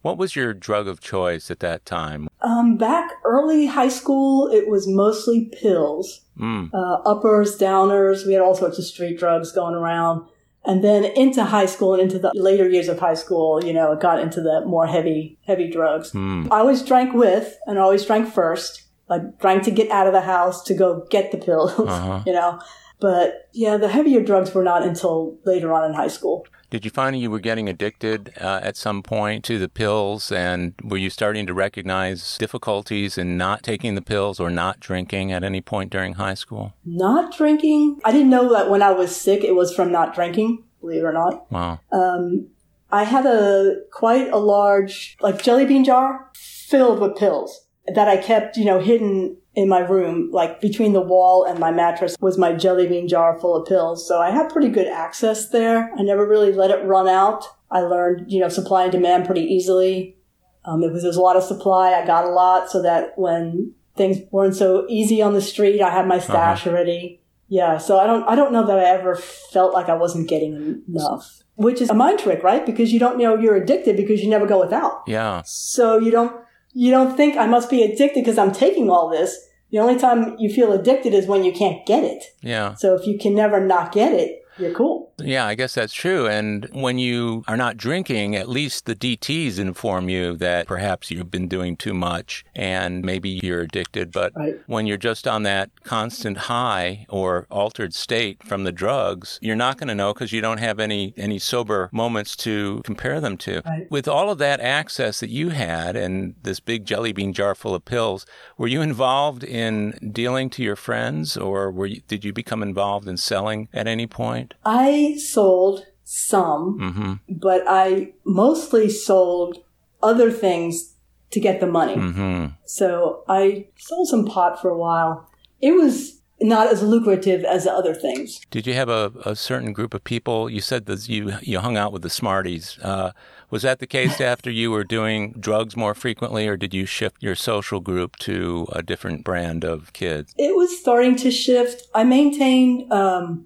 What 0.02 0.18
was 0.18 0.36
your 0.36 0.54
drug 0.54 0.86
of 0.90 1.00
choice 1.00 1.50
at 1.50 1.62
that 1.62 1.86
time? 1.86 2.28
Um, 2.42 2.76
back 2.76 3.10
early 3.24 3.68
high 3.68 3.88
school, 3.88 4.50
it 4.52 4.68
was 4.68 4.86
mostly 4.86 5.46
pills. 5.46 6.26
Mm. 6.38 6.74
Uh, 6.74 7.02
uppers, 7.06 7.58
downers. 7.58 8.26
We 8.28 8.34
had 8.34 8.42
all 8.42 8.56
sorts 8.56 8.80
of 8.80 8.84
street 8.84 9.18
drugs 9.18 9.54
going 9.54 9.76
around. 9.76 10.28
And 10.66 10.84
then 10.84 11.05
into 11.05 11.43
high 11.43 11.66
school 11.66 11.93
and 11.93 12.03
into 12.03 12.20
the 12.20 12.32
later 12.36 12.68
years 12.68 12.89
of 12.89 12.99
high 12.99 13.14
school, 13.14 13.64
you 13.64 13.74
know, 13.74 13.93
it 13.93 14.01
got 14.01 14.20
into 14.20 14.41
the 14.41 14.62
more 14.66 14.86
heavy, 14.86 15.38
heavy 15.47 15.70
drugs. 15.70 16.12
Mm. 16.12 16.47
I 16.51 16.60
always 16.60 16.84
drank 16.84 17.14
with 17.14 17.57
and 17.66 17.80
always 17.80 18.05
drank 18.05 18.32
first, 18.32 18.84
like 19.07 19.39
drank 19.39 19.64
to 19.64 19.72
get 19.72 19.89
out 19.89 20.07
of 20.07 20.14
the 20.14 20.22
house 20.22 20.62
to 20.64 20.74
go 20.74 21.05
get 21.10 21.32
the 21.32 21.38
pills, 21.38 21.72
uh-huh. 21.80 22.24
you 22.28 22.34
know. 22.34 22.60
But 22.99 23.47
yeah, 23.53 23.78
the 23.78 23.88
heavier 23.88 24.22
drugs 24.22 24.53
were 24.53 24.64
not 24.64 24.84
until 24.84 25.38
later 25.45 25.72
on 25.74 25.89
in 25.89 25.93
high 25.95 26.10
school. 26.10 26.45
Did 26.70 26.86
you 26.86 26.92
find 26.92 27.20
you 27.20 27.32
were 27.32 27.40
getting 27.40 27.68
addicted 27.68 28.32
uh, 28.40 28.60
at 28.62 28.78
some 28.78 29.02
point 29.02 29.44
to 29.46 29.58
the 29.58 29.70
pills? 29.70 30.32
And 30.32 30.74
were 30.84 30.98
you 30.98 31.10
starting 31.10 31.48
to 31.48 31.54
recognize 31.54 32.38
difficulties 32.38 33.18
in 33.18 33.38
not 33.38 33.64
taking 33.64 33.96
the 33.96 34.02
pills 34.02 34.40
or 34.40 34.52
not 34.52 34.80
drinking 34.80 35.32
at 35.32 35.44
any 35.44 35.62
point 35.62 35.92
during 35.92 36.14
high 36.14 36.36
school? 36.36 36.74
Not 36.86 37.36
drinking. 37.36 38.00
I 38.06 38.12
didn't 38.12 38.30
know 38.30 38.54
that 38.54 38.70
when 38.70 38.84
I 38.84 38.92
was 38.92 39.16
sick, 39.16 39.44
it 39.44 39.56
was 39.56 39.74
from 39.74 39.92
not 39.92 40.14
drinking, 40.14 40.64
believe 40.80 41.02
it 41.02 41.06
or 41.06 41.14
not. 41.14 41.52
Wow. 41.52 41.80
Um, 41.92 42.50
I 42.92 43.04
had 43.04 43.26
a 43.26 43.78
quite 43.92 44.32
a 44.32 44.38
large, 44.38 45.18
like 45.22 45.42
jelly 45.42 45.66
bean 45.66 45.84
jar 45.84 46.30
filled 46.36 47.00
with 47.00 47.18
pills 47.18 47.68
that 47.88 48.08
I 48.08 48.18
kept, 48.18 48.58
you 48.58 48.66
know, 48.66 48.80
hidden 48.80 49.38
in 49.56 49.68
my 49.68 49.80
room, 49.80 50.30
like 50.32 50.62
between 50.62 50.93
the 50.93 51.02
wall 51.02 51.43
and 51.43 51.60
my 51.60 51.72
mattress 51.72 52.16
was 52.22 52.38
my 52.38 52.54
jelly 52.54 52.88
bean 52.88 53.08
jar 53.08 53.38
full 53.39 53.56
of 53.56 53.68
pills. 53.68 54.08
So 54.08 54.20
I 54.20 54.30
had 54.30 54.50
pretty 54.50 54.70
good 54.70 54.88
access 54.88 55.50
there. 55.50 55.91
I 55.97 56.04
never 56.04 56.28
really 56.28 56.54
let 56.54 56.72
it 56.72 56.86
run 56.86 57.08
out. 57.08 57.45
I 57.72 57.82
learned, 57.82 58.32
you 58.32 58.39
know, 58.39 58.50
supply 58.50 58.84
and 58.84 58.91
demand 58.91 59.26
pretty 59.26 59.41
easily. 59.41 60.18
Um, 60.66 60.84
it 60.84 60.91
was, 60.91 61.02
there 61.02 61.10
was 61.10 61.18
a 61.18 61.22
lot 61.22 61.36
of 61.36 61.43
supply. 61.43 61.93
I 61.93 62.06
got 62.06 62.26
a 62.26 62.30
lot 62.30 62.70
so 62.70 62.82
that 62.84 63.14
when 63.18 63.74
things 63.95 64.18
weren't 64.32 64.56
so 64.56 64.86
easy 64.88 65.22
on 65.22 65.34
the 65.34 65.41
street, 65.41 65.82
I 65.82 65.89
had 65.89 66.08
my 66.08 66.20
stash 66.20 66.62
uh-huh. 66.62 66.70
already. 66.70 67.22
Yeah. 67.47 67.80
So 67.80 68.00
I 68.00 68.06
don't, 68.06 68.24
I 68.30 68.36
don't 68.36 68.54
know 68.54 68.66
that 68.66 68.78
I 68.78 68.84
ever 68.84 69.16
felt 69.16 69.74
like 69.74 69.89
I 69.89 69.95
wasn't 69.95 70.30
getting 70.30 70.84
enough, 70.88 71.43
which 71.56 71.82
is 71.82 71.89
a 71.89 71.95
mind 71.95 72.20
trick, 72.20 72.43
right? 72.43 72.64
Because 72.66 72.93
you 72.93 73.00
don't 73.00 73.18
know 73.18 73.36
you're 73.36 73.56
addicted 73.56 73.97
because 73.97 74.22
you 74.22 74.30
never 74.30 74.45
go 74.45 74.60
without. 74.60 75.04
Yeah. 75.08 75.41
So 75.45 75.97
you 75.97 76.12
don't, 76.12 76.36
you 76.74 76.92
don't 76.92 77.16
think 77.16 77.38
I 77.38 77.48
must 77.48 77.70
be 77.70 77.84
addicted 77.84 78.22
because 78.22 78.38
I'm 78.38 78.52
taking 78.52 78.90
all 78.90 79.10
this. 79.10 79.48
The 79.72 79.80
only 79.80 80.00
time 80.00 80.36
you 80.40 80.52
feel 80.52 80.72
addicted 80.72 81.14
is 81.14 81.28
when 81.28 81.44
you 81.44 81.52
can't 81.52 81.86
get 81.86 82.04
it. 82.04 82.24
Yeah. 82.42 82.76
So 82.76 82.96
if 82.96 83.06
you 83.06 83.18
can 83.18 83.36
never 83.36 83.66
not 83.66 83.92
get 83.92 84.14
it, 84.14 84.44
you're 84.60 84.74
cool. 84.74 85.12
Yeah, 85.20 85.45
I 85.45 85.55
guess 85.55 85.76
that's 85.76 85.93
true. 85.93 86.28
And 86.28 86.68
when 86.72 86.97
you 86.97 87.43
are 87.47 87.57
not 87.57 87.78
drinking, 87.78 88.36
at 88.36 88.49
least 88.49 88.86
the 88.86 88.95
DTs 88.95 89.60
inform 89.60 90.10
you 90.10 90.36
that 90.38 90.68
perhaps 90.68 91.12
you've 91.12 91.32
been 91.32 91.47
doing 91.47 91.76
too 91.76 91.93
much 91.93 92.45
and 92.55 93.03
maybe 93.03 93.39
you're 93.43 93.62
addicted. 93.62 94.12
But 94.12 94.34
right. 94.36 94.60
when 94.68 94.86
you're 94.86 94.97
just 94.97 95.28
on 95.28 95.43
that 95.43 95.70
constant 95.84 96.38
high 96.38 97.05
or 97.10 97.47
altered 97.49 97.93
state 97.93 98.43
from 98.43 98.64
the 98.64 98.72
drugs, 98.72 99.39
you're 99.41 99.55
not 99.55 99.78
going 99.78 99.88
to 99.88 99.95
know 99.95 100.14
because 100.14 100.32
you 100.32 100.41
don't 100.41 100.60
have 100.60 100.80
any, 100.80 101.14
any 101.18 101.39
sober 101.39 101.89
moments 101.91 102.36
to 102.38 102.82
compare 102.84 103.20
them 103.20 103.38
to. 103.38 103.62
Right. 103.66 103.89
With 103.91 104.07
all 104.07 104.30
of 104.30 104.38
that 104.39 104.60
access 104.60 105.20
that 105.20 105.30
you 105.30 105.49
had 105.49 105.95
and 105.95 106.36
this 106.43 106.60
big 106.60 106.86
jelly 106.86 107.12
bean 107.12 107.34
jar 107.34 107.55
full 107.55 107.76
of 107.76 107.86
pills, 107.86 108.26
were 108.57 108.68
you 108.68 108.82
involved 108.82 109.43
in 109.43 110.12
dealing 110.12 110.49
to 110.51 110.64
your 110.64 110.76
friends 110.76 111.38
or 111.38 111.72
were 111.72 111.86
you, 111.86 112.01
did 112.07 112.24
you 112.24 112.34
become 112.34 112.64
involved 112.64 113.07
in 113.07 113.18
selling 113.18 113.68
at 113.74 113.88
any 113.88 114.07
point? 114.07 114.49
I 114.66 115.18
sold 115.18 115.86
some, 116.04 116.80
mm-hmm. 116.80 117.14
but 117.30 117.64
I 117.68 118.14
mostly 118.24 118.89
sold 118.89 119.64
other 120.02 120.32
things 120.32 120.95
to 121.32 121.39
get 121.39 121.60
the 121.60 121.68
money. 121.68 121.95
Mm-hmm. 121.95 122.45
So 122.66 123.24
I 123.28 123.68
sold 123.78 124.08
some 124.08 124.26
pot 124.26 124.62
for 124.62 124.70
a 124.70 124.78
while. 124.78 125.30
It 125.62 125.72
was 125.72 126.20
not 126.41 126.68
as 126.68 126.82
lucrative 126.82 127.43
as 127.43 127.66
the 127.66 127.72
other 127.72 127.93
things. 127.93 128.39
Did 128.50 128.66
you 128.66 128.74
have 128.74 128.89
a, 128.89 129.12
a 129.26 129.36
certain 129.36 129.74
group 129.74 129.93
of 129.93 130.04
people? 130.04 130.50
You 130.50 130.62
said 130.62 130.86
that 130.86 131.10
you 131.10 131.34
you 131.41 131.60
hung 131.60 131.78
out 131.78 131.91
with 131.91 132.02
the 132.02 132.10
Smarties. 132.10 132.80
Uh, 132.82 133.12
was 133.50 133.64
that 133.64 133.80
the 133.80 133.88
case 133.88 134.22
after 134.34 134.50
you 134.50 134.72
were 134.72 134.84
doing 134.84 135.34
drugs 135.34 135.76
more 135.76 135.93
frequently, 135.93 136.47
or 136.47 136.58
did 136.58 136.74
you 136.74 136.86
shift 136.86 137.22
your 137.22 137.36
social 137.36 137.80
group 137.80 138.16
to 138.18 138.68
a 138.72 138.82
different 138.82 139.24
brand 139.24 139.64
of 139.64 139.91
kids? 139.93 140.34
It 140.38 140.56
was 140.56 140.80
starting 140.80 141.16
to 141.18 141.32
shift. 141.32 141.84
I 141.93 142.04
maintained 142.04 142.91
um, 142.91 143.45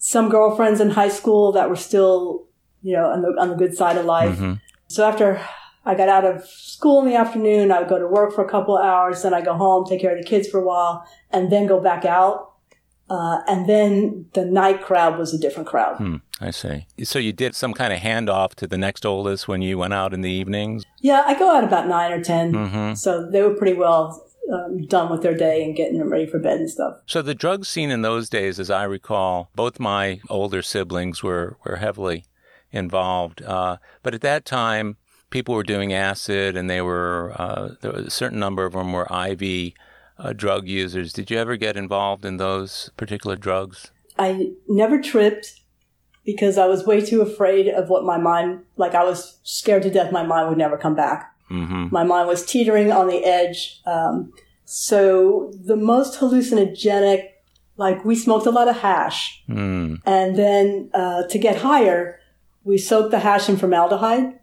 some 0.00 0.30
girlfriends 0.30 0.80
in 0.80 0.90
high 0.90 1.10
school 1.10 1.52
that 1.52 1.68
were 1.68 1.76
still, 1.76 2.46
you 2.82 2.94
know, 2.94 3.10
on 3.10 3.20
the, 3.20 3.28
on 3.38 3.50
the 3.50 3.54
good 3.54 3.76
side 3.76 3.98
of 3.98 4.06
life. 4.06 4.36
Mm-hmm. 4.36 4.54
So 4.88 5.06
after 5.06 5.40
I 5.84 5.94
got 5.94 6.08
out 6.08 6.24
of 6.24 6.44
school 6.46 7.02
in 7.02 7.08
the 7.08 7.16
afternoon, 7.16 7.70
I 7.70 7.80
would 7.80 7.88
go 7.88 7.98
to 7.98 8.06
work 8.06 8.34
for 8.34 8.42
a 8.42 8.48
couple 8.48 8.78
of 8.78 8.84
hours, 8.84 9.22
then 9.22 9.34
I 9.34 9.42
go 9.42 9.52
home, 9.54 9.84
take 9.84 10.00
care 10.00 10.16
of 10.16 10.22
the 10.22 10.26
kids 10.26 10.48
for 10.48 10.58
a 10.58 10.64
while, 10.64 11.06
and 11.30 11.52
then 11.52 11.66
go 11.66 11.80
back 11.80 12.06
out. 12.06 12.54
Uh, 13.10 13.42
and 13.46 13.68
then 13.68 14.24
the 14.32 14.44
night 14.44 14.80
crowd 14.80 15.18
was 15.18 15.34
a 15.34 15.38
different 15.38 15.68
crowd. 15.68 15.96
Hmm. 15.96 16.16
I 16.40 16.50
see. 16.50 16.86
So 17.02 17.18
you 17.18 17.34
did 17.34 17.54
some 17.54 17.74
kind 17.74 17.92
of 17.92 17.98
handoff 17.98 18.54
to 18.54 18.66
the 18.66 18.78
next 18.78 19.04
oldest 19.04 19.48
when 19.48 19.60
you 19.60 19.76
went 19.76 19.92
out 19.92 20.14
in 20.14 20.22
the 20.22 20.30
evenings? 20.30 20.84
Yeah, 21.00 21.24
I 21.26 21.38
go 21.38 21.54
out 21.54 21.64
about 21.64 21.88
nine 21.88 22.12
or 22.12 22.22
10. 22.22 22.52
Mm-hmm. 22.52 22.94
So 22.94 23.28
they 23.30 23.42
were 23.42 23.54
pretty 23.54 23.74
well 23.74 24.29
um, 24.52 24.86
done 24.86 25.10
with 25.10 25.22
their 25.22 25.36
day 25.36 25.64
and 25.64 25.76
getting 25.76 25.98
them 25.98 26.10
ready 26.10 26.26
for 26.26 26.38
bed 26.38 26.58
and 26.58 26.70
stuff. 26.70 27.00
So 27.06 27.22
the 27.22 27.34
drug 27.34 27.64
scene 27.64 27.90
in 27.90 28.02
those 28.02 28.28
days, 28.28 28.58
as 28.58 28.70
I 28.70 28.84
recall, 28.84 29.50
both 29.54 29.80
my 29.80 30.20
older 30.28 30.62
siblings 30.62 31.22
were, 31.22 31.56
were 31.64 31.76
heavily 31.76 32.24
involved. 32.72 33.42
Uh, 33.42 33.76
but 34.02 34.14
at 34.14 34.20
that 34.22 34.44
time, 34.44 34.96
people 35.30 35.54
were 35.54 35.62
doing 35.62 35.92
acid 35.92 36.56
and 36.56 36.68
they 36.68 36.80
were, 36.80 37.34
uh, 37.36 37.70
there 37.80 37.92
was 37.92 38.06
a 38.06 38.10
certain 38.10 38.38
number 38.38 38.64
of 38.64 38.72
them 38.72 38.92
were 38.92 39.08
IV 39.10 39.72
uh, 40.18 40.32
drug 40.32 40.68
users. 40.68 41.12
Did 41.12 41.30
you 41.30 41.38
ever 41.38 41.56
get 41.56 41.76
involved 41.76 42.24
in 42.24 42.36
those 42.36 42.90
particular 42.96 43.36
drugs? 43.36 43.90
I 44.18 44.52
never 44.68 45.00
tripped 45.00 45.60
because 46.24 46.58
I 46.58 46.66
was 46.66 46.86
way 46.86 47.00
too 47.00 47.22
afraid 47.22 47.68
of 47.68 47.88
what 47.88 48.04
my 48.04 48.18
mind, 48.18 48.64
like 48.76 48.94
I 48.94 49.04
was 49.04 49.38
scared 49.42 49.82
to 49.84 49.90
death 49.90 50.12
my 50.12 50.24
mind 50.24 50.48
would 50.48 50.58
never 50.58 50.76
come 50.76 50.94
back. 50.94 51.34
Mm-hmm. 51.50 51.88
My 51.90 52.04
mind 52.04 52.28
was 52.28 52.44
teetering 52.44 52.92
on 52.92 53.08
the 53.08 53.24
edge. 53.24 53.80
Um, 53.86 54.32
so 54.64 55.52
the 55.54 55.76
most 55.76 56.20
hallucinogenic, 56.20 57.28
like 57.76 58.04
we 58.04 58.14
smoked 58.14 58.46
a 58.46 58.50
lot 58.50 58.68
of 58.68 58.76
hash. 58.76 59.42
Mm. 59.48 60.00
And 60.06 60.36
then 60.36 60.90
uh, 60.94 61.24
to 61.28 61.38
get 61.38 61.58
higher, 61.58 62.20
we 62.64 62.78
soaked 62.78 63.10
the 63.10 63.20
hash 63.20 63.48
in 63.48 63.56
formaldehyde 63.56 64.38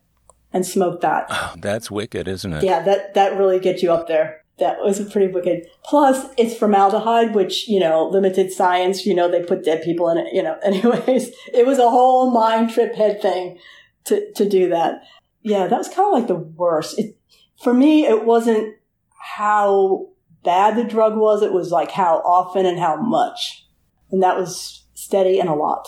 and 0.52 0.66
smoked 0.66 1.02
that. 1.02 1.28
Oh, 1.30 1.54
that's 1.58 1.90
wicked, 1.90 2.28
isn't 2.28 2.54
it? 2.54 2.64
Yeah, 2.64 2.82
that, 2.84 3.14
that 3.14 3.38
really 3.38 3.60
gets 3.60 3.82
you 3.82 3.92
up 3.92 4.08
there 4.08 4.44
that 4.60 4.82
was 4.82 5.00
pretty 5.12 5.32
wicked. 5.32 5.68
Plus, 5.84 6.26
it's 6.38 6.56
formaldehyde, 6.56 7.36
which, 7.36 7.68
you 7.68 7.80
know, 7.80 8.08
limited 8.08 8.52
science, 8.52 9.06
you 9.06 9.14
know, 9.14 9.30
they 9.30 9.44
put 9.44 9.64
dead 9.64 9.84
people 9.84 10.10
in 10.10 10.18
it, 10.18 10.34
you 10.34 10.42
know, 10.42 10.58
anyways. 10.64 11.32
It 11.54 11.66
was 11.66 11.78
a 11.78 11.90
whole 11.90 12.32
mind 12.32 12.72
trip 12.72 12.96
head 12.96 13.22
thing 13.22 13.60
to, 14.06 14.32
to 14.34 14.48
do 14.48 14.70
that. 14.70 15.04
Yeah, 15.48 15.68
that 15.68 15.78
was 15.78 15.90
kind 15.90 16.08
of 16.08 16.14
like 16.14 16.28
the 16.28 16.36
worst. 16.36 17.00
It, 17.00 17.18
for 17.62 17.74
me, 17.74 18.06
it 18.06 18.26
wasn't 18.26 18.76
how 19.20 20.10
bad 20.44 20.76
the 20.76 20.84
drug 20.84 21.18
was. 21.18 21.42
It 21.42 21.54
was 21.54 21.72
like 21.72 21.92
how 21.92 22.18
often 22.20 22.66
and 22.66 22.80
how 22.80 22.98
much. 22.98 23.68
And 24.12 24.22
that 24.24 24.38
was 24.38 24.86
steady 24.94 25.40
and 25.40 25.50
a 25.50 25.54
lot. 25.54 25.88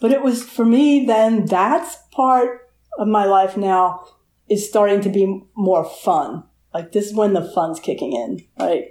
But 0.00 0.12
it 0.12 0.22
was 0.22 0.42
for 0.42 0.64
me, 0.64 1.06
then 1.06 1.46
that's 1.46 1.96
part 2.10 2.70
of 2.98 3.08
my 3.08 3.24
life 3.24 3.56
now 3.56 4.04
is 4.48 4.68
starting 4.68 5.00
to 5.02 5.08
be 5.08 5.42
more 5.56 5.84
fun 5.84 6.44
like 6.74 6.90
this 6.90 7.06
is 7.06 7.14
when 7.14 7.32
the 7.32 7.42
fun's 7.54 7.78
kicking 7.78 8.12
in, 8.12 8.44
right? 8.58 8.90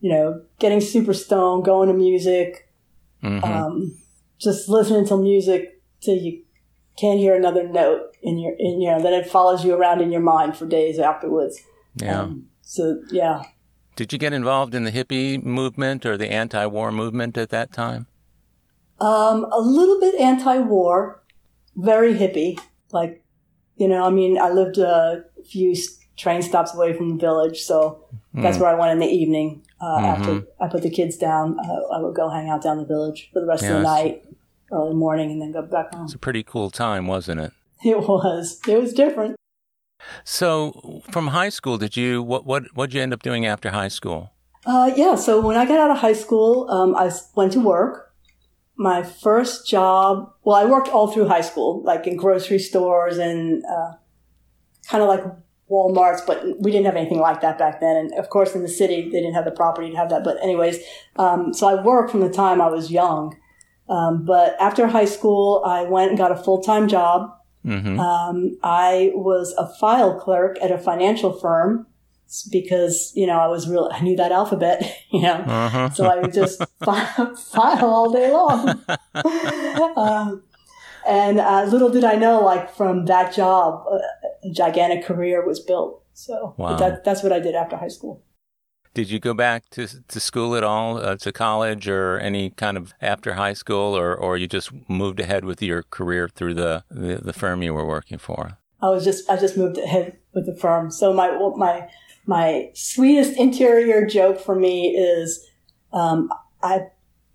You 0.00 0.10
know, 0.10 0.42
getting 0.60 0.80
super 0.80 1.12
stoned, 1.12 1.64
going 1.64 1.88
to 1.88 1.94
music, 1.94 2.70
mm-hmm. 3.22 3.44
um, 3.44 3.98
just 4.38 4.68
listening 4.68 5.06
to 5.08 5.16
music 5.16 5.82
till 6.00 6.14
you 6.14 6.43
can't 6.96 7.18
hear 7.18 7.34
another 7.34 7.66
note 7.66 8.16
in 8.22 8.38
your, 8.38 8.54
in 8.58 8.80
you 8.80 8.90
know, 8.90 9.02
then 9.02 9.12
it 9.12 9.28
follows 9.28 9.64
you 9.64 9.74
around 9.74 10.00
in 10.00 10.12
your 10.12 10.20
mind 10.20 10.56
for 10.56 10.66
days 10.66 10.98
afterwards. 10.98 11.60
Yeah. 11.96 12.22
Um, 12.22 12.46
so 12.62 13.00
yeah. 13.10 13.42
Did 13.96 14.12
you 14.12 14.18
get 14.18 14.32
involved 14.32 14.74
in 14.74 14.84
the 14.84 14.92
hippie 14.92 15.42
movement 15.42 16.04
or 16.04 16.16
the 16.16 16.30
anti-war 16.30 16.90
movement 16.90 17.36
at 17.38 17.50
that 17.50 17.72
time? 17.72 18.06
Um, 19.00 19.46
a 19.52 19.60
little 19.60 20.00
bit 20.00 20.14
anti-war, 20.20 21.22
very 21.76 22.14
hippie. 22.14 22.58
Like, 22.90 23.22
you 23.76 23.88
know, 23.88 24.04
I 24.04 24.10
mean, 24.10 24.38
I 24.38 24.50
lived 24.50 24.78
a 24.78 25.24
few 25.48 25.74
train 26.16 26.42
stops 26.42 26.74
away 26.74 26.92
from 26.92 27.10
the 27.10 27.20
village. 27.20 27.62
So 27.62 28.04
that's 28.32 28.56
mm. 28.56 28.60
where 28.60 28.70
I 28.70 28.74
went 28.74 28.92
in 28.92 28.98
the 28.98 29.06
evening. 29.06 29.64
Uh, 29.80 29.84
mm-hmm. 29.84 30.04
After 30.04 30.46
I 30.60 30.68
put 30.68 30.82
the 30.82 30.90
kids 30.90 31.16
down, 31.16 31.58
uh, 31.58 31.94
I 31.94 32.00
would 32.00 32.14
go 32.14 32.30
hang 32.30 32.48
out 32.48 32.62
down 32.62 32.78
the 32.78 32.86
village 32.86 33.30
for 33.32 33.40
the 33.40 33.46
rest 33.46 33.64
of 33.64 33.70
the 33.70 33.82
night, 33.82 34.24
early 34.74 34.94
morning, 34.94 35.30
and 35.30 35.40
then 35.40 35.52
go 35.52 35.62
back 35.62 35.94
home. 35.94 36.04
It's 36.04 36.14
a 36.14 36.18
pretty 36.18 36.42
cool 36.42 36.70
time, 36.70 37.06
wasn't 37.06 37.40
it? 37.40 37.52
It 37.84 37.98
was. 38.00 38.60
It 38.66 38.80
was 38.80 38.94
different. 38.94 39.36
So, 40.24 41.02
from 41.10 41.28
high 41.28 41.50
school, 41.50 41.76
did 41.76 41.98
you 41.98 42.22
what 42.22 42.46
what 42.46 42.64
what 42.74 42.86
did 42.86 42.96
you 42.96 43.02
end 43.02 43.12
up 43.12 43.22
doing 43.22 43.44
after 43.44 43.70
high 43.70 43.88
school? 43.88 44.30
Uh, 44.66 44.90
yeah. 44.96 45.14
So 45.14 45.40
when 45.40 45.56
I 45.56 45.66
got 45.66 45.78
out 45.78 45.90
of 45.90 45.98
high 45.98 46.14
school, 46.14 46.68
um, 46.70 46.94
I 46.96 47.10
went 47.34 47.52
to 47.52 47.60
work. 47.60 48.12
My 48.76 49.02
first 49.02 49.68
job, 49.68 50.32
well, 50.42 50.56
I 50.56 50.64
worked 50.64 50.88
all 50.88 51.08
through 51.12 51.28
high 51.28 51.42
school, 51.42 51.82
like 51.84 52.06
in 52.06 52.16
grocery 52.16 52.58
stores 52.58 53.18
and 53.18 53.62
uh, 53.66 53.92
kind 54.88 55.02
of 55.02 55.08
like 55.08 55.24
Walmart's, 55.70 56.22
but 56.22 56.60
we 56.60 56.72
didn't 56.72 56.86
have 56.86 56.96
anything 56.96 57.20
like 57.20 57.40
that 57.40 57.56
back 57.58 57.80
then. 57.80 57.96
And 57.96 58.14
of 58.14 58.30
course, 58.30 58.54
in 58.54 58.62
the 58.62 58.68
city, 58.68 59.02
they 59.02 59.20
didn't 59.20 59.34
have 59.34 59.44
the 59.44 59.52
property 59.52 59.90
to 59.90 59.96
have 59.96 60.10
that. 60.10 60.24
But 60.24 60.42
anyways, 60.42 60.78
um, 61.16 61.54
so 61.54 61.68
I 61.68 61.80
worked 61.80 62.10
from 62.10 62.20
the 62.20 62.30
time 62.30 62.60
I 62.60 62.68
was 62.68 62.90
young. 62.90 63.36
Um, 63.88 64.24
but 64.24 64.56
after 64.60 64.86
high 64.86 65.04
school, 65.04 65.62
I 65.66 65.82
went 65.82 66.10
and 66.10 66.18
got 66.18 66.32
a 66.32 66.36
full 66.36 66.62
time 66.62 66.88
job. 66.88 67.34
Mm-hmm. 67.64 67.98
Um, 67.98 68.58
I 68.62 69.12
was 69.14 69.54
a 69.56 69.66
file 69.78 70.18
clerk 70.18 70.58
at 70.62 70.70
a 70.70 70.78
financial 70.78 71.32
firm 71.32 71.86
because 72.50 73.12
you 73.14 73.26
know 73.26 73.38
I 73.38 73.46
was 73.46 73.68
real. 73.68 73.90
I 73.92 74.00
knew 74.00 74.16
that 74.16 74.32
alphabet, 74.32 74.82
you 75.10 75.22
know, 75.22 75.34
uh-huh. 75.34 75.90
so 75.90 76.06
I 76.06 76.20
would 76.20 76.32
just 76.32 76.62
file, 76.84 77.34
file 77.36 77.84
all 77.84 78.12
day 78.12 78.30
long. 78.30 78.82
um, 79.96 80.42
and 81.06 81.38
uh, 81.38 81.64
little 81.64 81.90
did 81.90 82.04
I 82.04 82.16
know, 82.16 82.40
like 82.40 82.74
from 82.74 83.04
that 83.06 83.34
job, 83.34 83.84
uh, 83.90 83.98
a 84.44 84.50
gigantic 84.50 85.04
career 85.04 85.46
was 85.46 85.60
built. 85.60 86.02
So 86.14 86.54
wow. 86.56 86.76
that, 86.76 87.04
that's 87.04 87.22
what 87.22 87.32
I 87.32 87.40
did 87.40 87.54
after 87.54 87.76
high 87.76 87.88
school. 87.88 88.22
Did 88.94 89.10
you 89.10 89.18
go 89.18 89.34
back 89.34 89.68
to 89.70 89.86
to 89.86 90.20
school 90.20 90.54
at 90.54 90.64
all, 90.64 90.98
uh, 90.98 91.16
to 91.16 91.32
college 91.32 91.88
or 91.88 92.18
any 92.20 92.50
kind 92.50 92.76
of 92.76 92.94
after 93.00 93.34
high 93.34 93.54
school, 93.54 93.96
or, 93.96 94.14
or 94.14 94.36
you 94.36 94.46
just 94.46 94.70
moved 94.88 95.18
ahead 95.20 95.44
with 95.44 95.60
your 95.60 95.82
career 95.82 96.28
through 96.28 96.54
the, 96.54 96.84
the, 96.90 97.16
the 97.16 97.32
firm 97.32 97.62
you 97.62 97.74
were 97.74 97.86
working 97.86 98.18
for? 98.18 98.58
I 98.80 98.90
was 98.90 99.04
just 99.04 99.28
I 99.28 99.36
just 99.36 99.56
moved 99.56 99.78
ahead 99.78 100.16
with 100.32 100.46
the 100.46 100.54
firm. 100.54 100.90
So 100.90 101.12
my 101.12 101.30
my 101.56 101.88
my 102.26 102.70
sweetest 102.74 103.36
interior 103.36 104.06
joke 104.06 104.38
for 104.40 104.54
me 104.54 104.90
is 104.96 105.44
um, 105.92 106.30
I 106.62 106.86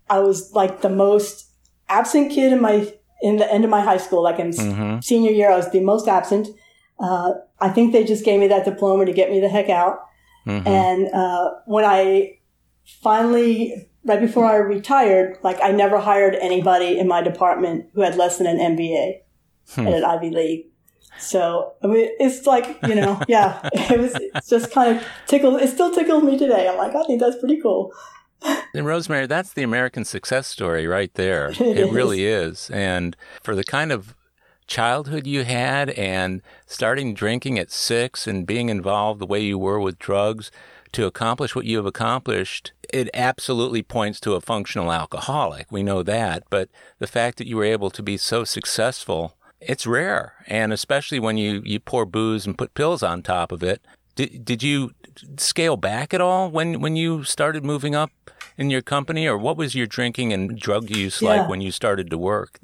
I 0.08 0.20
was 0.20 0.52
like 0.52 0.80
the 0.80 0.88
most 0.88 1.50
absent 1.88 2.32
kid 2.32 2.52
in 2.52 2.60
my 2.60 2.92
in 3.20 3.36
the 3.36 3.52
end 3.52 3.64
of 3.64 3.70
my 3.70 3.82
high 3.82 3.98
school, 3.98 4.22
like 4.22 4.38
in 4.38 4.50
mm-hmm. 4.50 5.00
senior 5.00 5.30
year, 5.30 5.50
I 5.50 5.56
was 5.56 5.70
the 5.70 5.80
most 5.80 6.08
absent. 6.08 6.48
Uh, 6.98 7.32
I 7.60 7.68
think 7.68 7.92
they 7.92 8.04
just 8.04 8.24
gave 8.24 8.40
me 8.40 8.48
that 8.48 8.64
diploma 8.64 9.04
to 9.06 9.12
get 9.12 9.30
me 9.30 9.40
the 9.40 9.48
heck 9.48 9.68
out. 9.68 10.06
Mm-hmm. 10.46 10.66
And 10.66 11.08
uh, 11.12 11.50
when 11.66 11.84
I 11.84 12.38
finally, 13.02 13.88
right 14.04 14.20
before 14.20 14.44
I 14.44 14.56
retired, 14.56 15.38
like 15.42 15.58
I 15.62 15.70
never 15.72 15.98
hired 15.98 16.34
anybody 16.36 16.98
in 16.98 17.06
my 17.06 17.22
department 17.22 17.86
who 17.94 18.00
had 18.02 18.16
less 18.16 18.38
than 18.38 18.46
an 18.46 18.58
MBA 18.58 19.20
hmm. 19.74 19.86
at 19.86 19.92
an 19.92 20.04
Ivy 20.04 20.30
League. 20.30 20.66
So 21.18 21.74
I 21.82 21.86
mean, 21.86 22.08
it's 22.18 22.46
like 22.46 22.78
you 22.86 22.94
know, 22.94 23.20
yeah, 23.28 23.60
it 23.72 24.00
was 24.00 24.12
it's 24.16 24.48
just 24.48 24.72
kind 24.72 24.96
of 24.96 25.06
tickled. 25.26 25.60
It 25.60 25.68
still 25.68 25.92
tickles 25.92 26.22
me 26.22 26.38
today. 26.38 26.68
I'm 26.68 26.78
like, 26.78 26.94
I 26.94 27.02
think 27.04 27.20
that's 27.20 27.36
pretty 27.36 27.60
cool. 27.60 27.92
And 28.72 28.86
Rosemary, 28.86 29.26
that's 29.26 29.52
the 29.52 29.64
American 29.64 30.04
success 30.04 30.46
story 30.46 30.86
right 30.86 31.12
there. 31.14 31.48
it, 31.50 31.60
it 31.60 31.92
really 31.92 32.24
is. 32.24 32.70
And 32.70 33.16
for 33.42 33.56
the 33.56 33.64
kind 33.64 33.90
of 33.90 34.14
childhood 34.70 35.26
you 35.26 35.42
had 35.42 35.90
and 35.90 36.40
starting 36.64 37.12
drinking 37.12 37.58
at 37.58 37.72
six 37.72 38.26
and 38.26 38.46
being 38.46 38.68
involved 38.68 39.20
the 39.20 39.26
way 39.26 39.40
you 39.40 39.58
were 39.58 39.80
with 39.80 39.98
drugs 39.98 40.50
to 40.92 41.06
accomplish 41.06 41.54
what 41.54 41.64
you 41.64 41.76
have 41.76 41.86
accomplished, 41.86 42.72
it 42.92 43.10
absolutely 43.12 43.82
points 43.82 44.20
to 44.20 44.34
a 44.34 44.40
functional 44.40 44.92
alcoholic. 44.92 45.70
We 45.70 45.82
know 45.82 46.02
that. 46.04 46.44
But 46.50 46.68
the 47.00 47.08
fact 47.08 47.38
that 47.38 47.48
you 47.48 47.56
were 47.56 47.64
able 47.64 47.90
to 47.90 48.02
be 48.02 48.16
so 48.16 48.44
successful, 48.44 49.36
it's 49.60 49.86
rare. 49.86 50.34
And 50.46 50.72
especially 50.72 51.18
when 51.18 51.36
you, 51.36 51.62
you 51.64 51.80
pour 51.80 52.06
booze 52.06 52.46
and 52.46 52.56
put 52.56 52.74
pills 52.74 53.02
on 53.02 53.22
top 53.22 53.52
of 53.52 53.62
it. 53.62 53.82
Did, 54.14 54.44
did 54.44 54.62
you 54.62 54.92
scale 55.36 55.76
back 55.76 56.14
at 56.14 56.20
all 56.20 56.48
when, 56.48 56.80
when 56.80 56.94
you 56.94 57.24
started 57.24 57.64
moving 57.64 57.94
up 57.94 58.10
in 58.56 58.70
your 58.70 58.82
company, 58.82 59.26
or 59.26 59.38
what 59.38 59.56
was 59.56 59.74
your 59.74 59.86
drinking 59.86 60.32
and 60.32 60.58
drug 60.58 60.90
use 60.90 61.22
yeah. 61.22 61.28
like 61.30 61.48
when 61.48 61.60
you 61.60 61.72
started 61.72 62.10
to 62.10 62.18
work? 62.18 62.60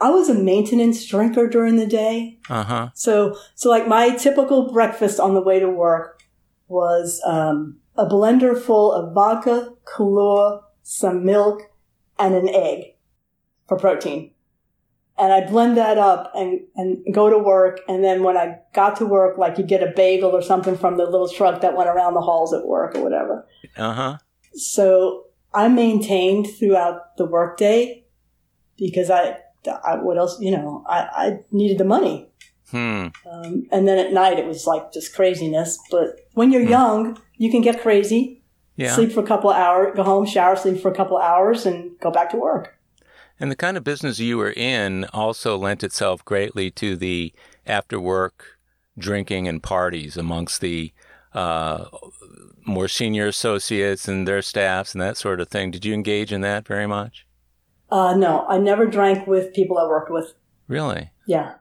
I 0.00 0.10
was 0.10 0.28
a 0.28 0.34
maintenance 0.34 1.04
drinker 1.04 1.46
during 1.46 1.76
the 1.76 1.86
day. 1.86 2.38
Uh 2.48 2.64
huh. 2.64 2.88
So, 2.94 3.36
so 3.54 3.68
like 3.68 3.86
my 3.86 4.10
typical 4.10 4.72
breakfast 4.72 5.20
on 5.20 5.34
the 5.34 5.42
way 5.42 5.60
to 5.60 5.68
work 5.68 6.22
was 6.68 7.20
um, 7.26 7.76
a 7.96 8.06
blender 8.06 8.58
full 8.58 8.92
of 8.92 9.12
vodka, 9.12 9.74
Kahlua, 9.84 10.62
some 10.82 11.24
milk, 11.24 11.62
and 12.18 12.34
an 12.34 12.48
egg 12.48 12.94
for 13.68 13.76
protein. 13.76 14.32
And 15.18 15.34
I 15.34 15.46
blend 15.46 15.76
that 15.76 15.98
up 15.98 16.32
and, 16.34 16.60
and 16.76 17.04
go 17.12 17.28
to 17.28 17.36
work. 17.36 17.80
And 17.86 18.02
then 18.02 18.22
when 18.22 18.38
I 18.38 18.56
got 18.72 18.96
to 18.96 19.06
work, 19.06 19.36
like 19.36 19.58
you 19.58 19.64
get 19.64 19.82
a 19.82 19.92
bagel 19.94 20.30
or 20.30 20.40
something 20.40 20.78
from 20.78 20.96
the 20.96 21.04
little 21.04 21.28
truck 21.28 21.60
that 21.60 21.76
went 21.76 21.90
around 21.90 22.14
the 22.14 22.22
halls 22.22 22.54
at 22.54 22.66
work 22.66 22.96
or 22.96 23.02
whatever. 23.02 23.46
Uh 23.76 23.92
huh. 23.92 24.18
So 24.54 25.26
I 25.52 25.68
maintained 25.68 26.48
throughout 26.58 27.18
the 27.18 27.26
workday 27.26 28.06
because 28.78 29.10
I, 29.10 29.36
I, 29.66 29.96
what 29.96 30.18
else, 30.18 30.40
you 30.40 30.50
know, 30.50 30.84
I, 30.88 30.98
I 30.98 31.38
needed 31.50 31.78
the 31.78 31.84
money. 31.84 32.28
Hmm. 32.70 33.08
Um, 33.28 33.66
and 33.72 33.88
then 33.88 33.98
at 33.98 34.12
night 34.12 34.38
it 34.38 34.46
was 34.46 34.66
like 34.66 34.92
just 34.92 35.14
craziness. 35.14 35.78
But 35.90 36.20
when 36.34 36.52
you're 36.52 36.64
hmm. 36.64 36.70
young, 36.70 37.18
you 37.36 37.50
can 37.50 37.62
get 37.62 37.80
crazy. 37.80 38.42
Yeah. 38.76 38.94
Sleep 38.94 39.12
for 39.12 39.20
a 39.20 39.26
couple 39.26 39.50
of 39.50 39.56
hours, 39.56 39.94
go 39.94 40.02
home, 40.02 40.24
shower, 40.24 40.56
sleep 40.56 40.80
for 40.80 40.90
a 40.90 40.94
couple 40.94 41.18
of 41.18 41.22
hours, 41.22 41.66
and 41.66 41.98
go 42.00 42.10
back 42.10 42.30
to 42.30 42.38
work. 42.38 42.78
And 43.38 43.50
the 43.50 43.56
kind 43.56 43.76
of 43.76 43.84
business 43.84 44.18
you 44.18 44.38
were 44.38 44.52
in 44.52 45.04
also 45.12 45.56
lent 45.56 45.82
itself 45.82 46.24
greatly 46.24 46.70
to 46.72 46.96
the 46.96 47.32
after 47.66 48.00
work 48.00 48.58
drinking 48.98 49.48
and 49.48 49.62
parties 49.62 50.16
amongst 50.16 50.60
the 50.60 50.92
uh, 51.32 51.86
more 52.66 52.88
senior 52.88 53.26
associates 53.26 54.08
and 54.08 54.26
their 54.26 54.42
staffs 54.42 54.94
and 54.94 55.00
that 55.00 55.16
sort 55.16 55.40
of 55.40 55.48
thing. 55.48 55.70
Did 55.70 55.84
you 55.84 55.94
engage 55.94 56.32
in 56.32 56.40
that 56.42 56.66
very 56.66 56.86
much? 56.86 57.26
Uh, 57.90 58.14
no, 58.16 58.46
I 58.48 58.58
never 58.58 58.86
drank 58.86 59.26
with 59.26 59.52
people 59.52 59.78
I 59.78 59.86
worked 59.86 60.10
with. 60.10 60.32
Really? 60.68 61.10
Yeah. 61.26 61.54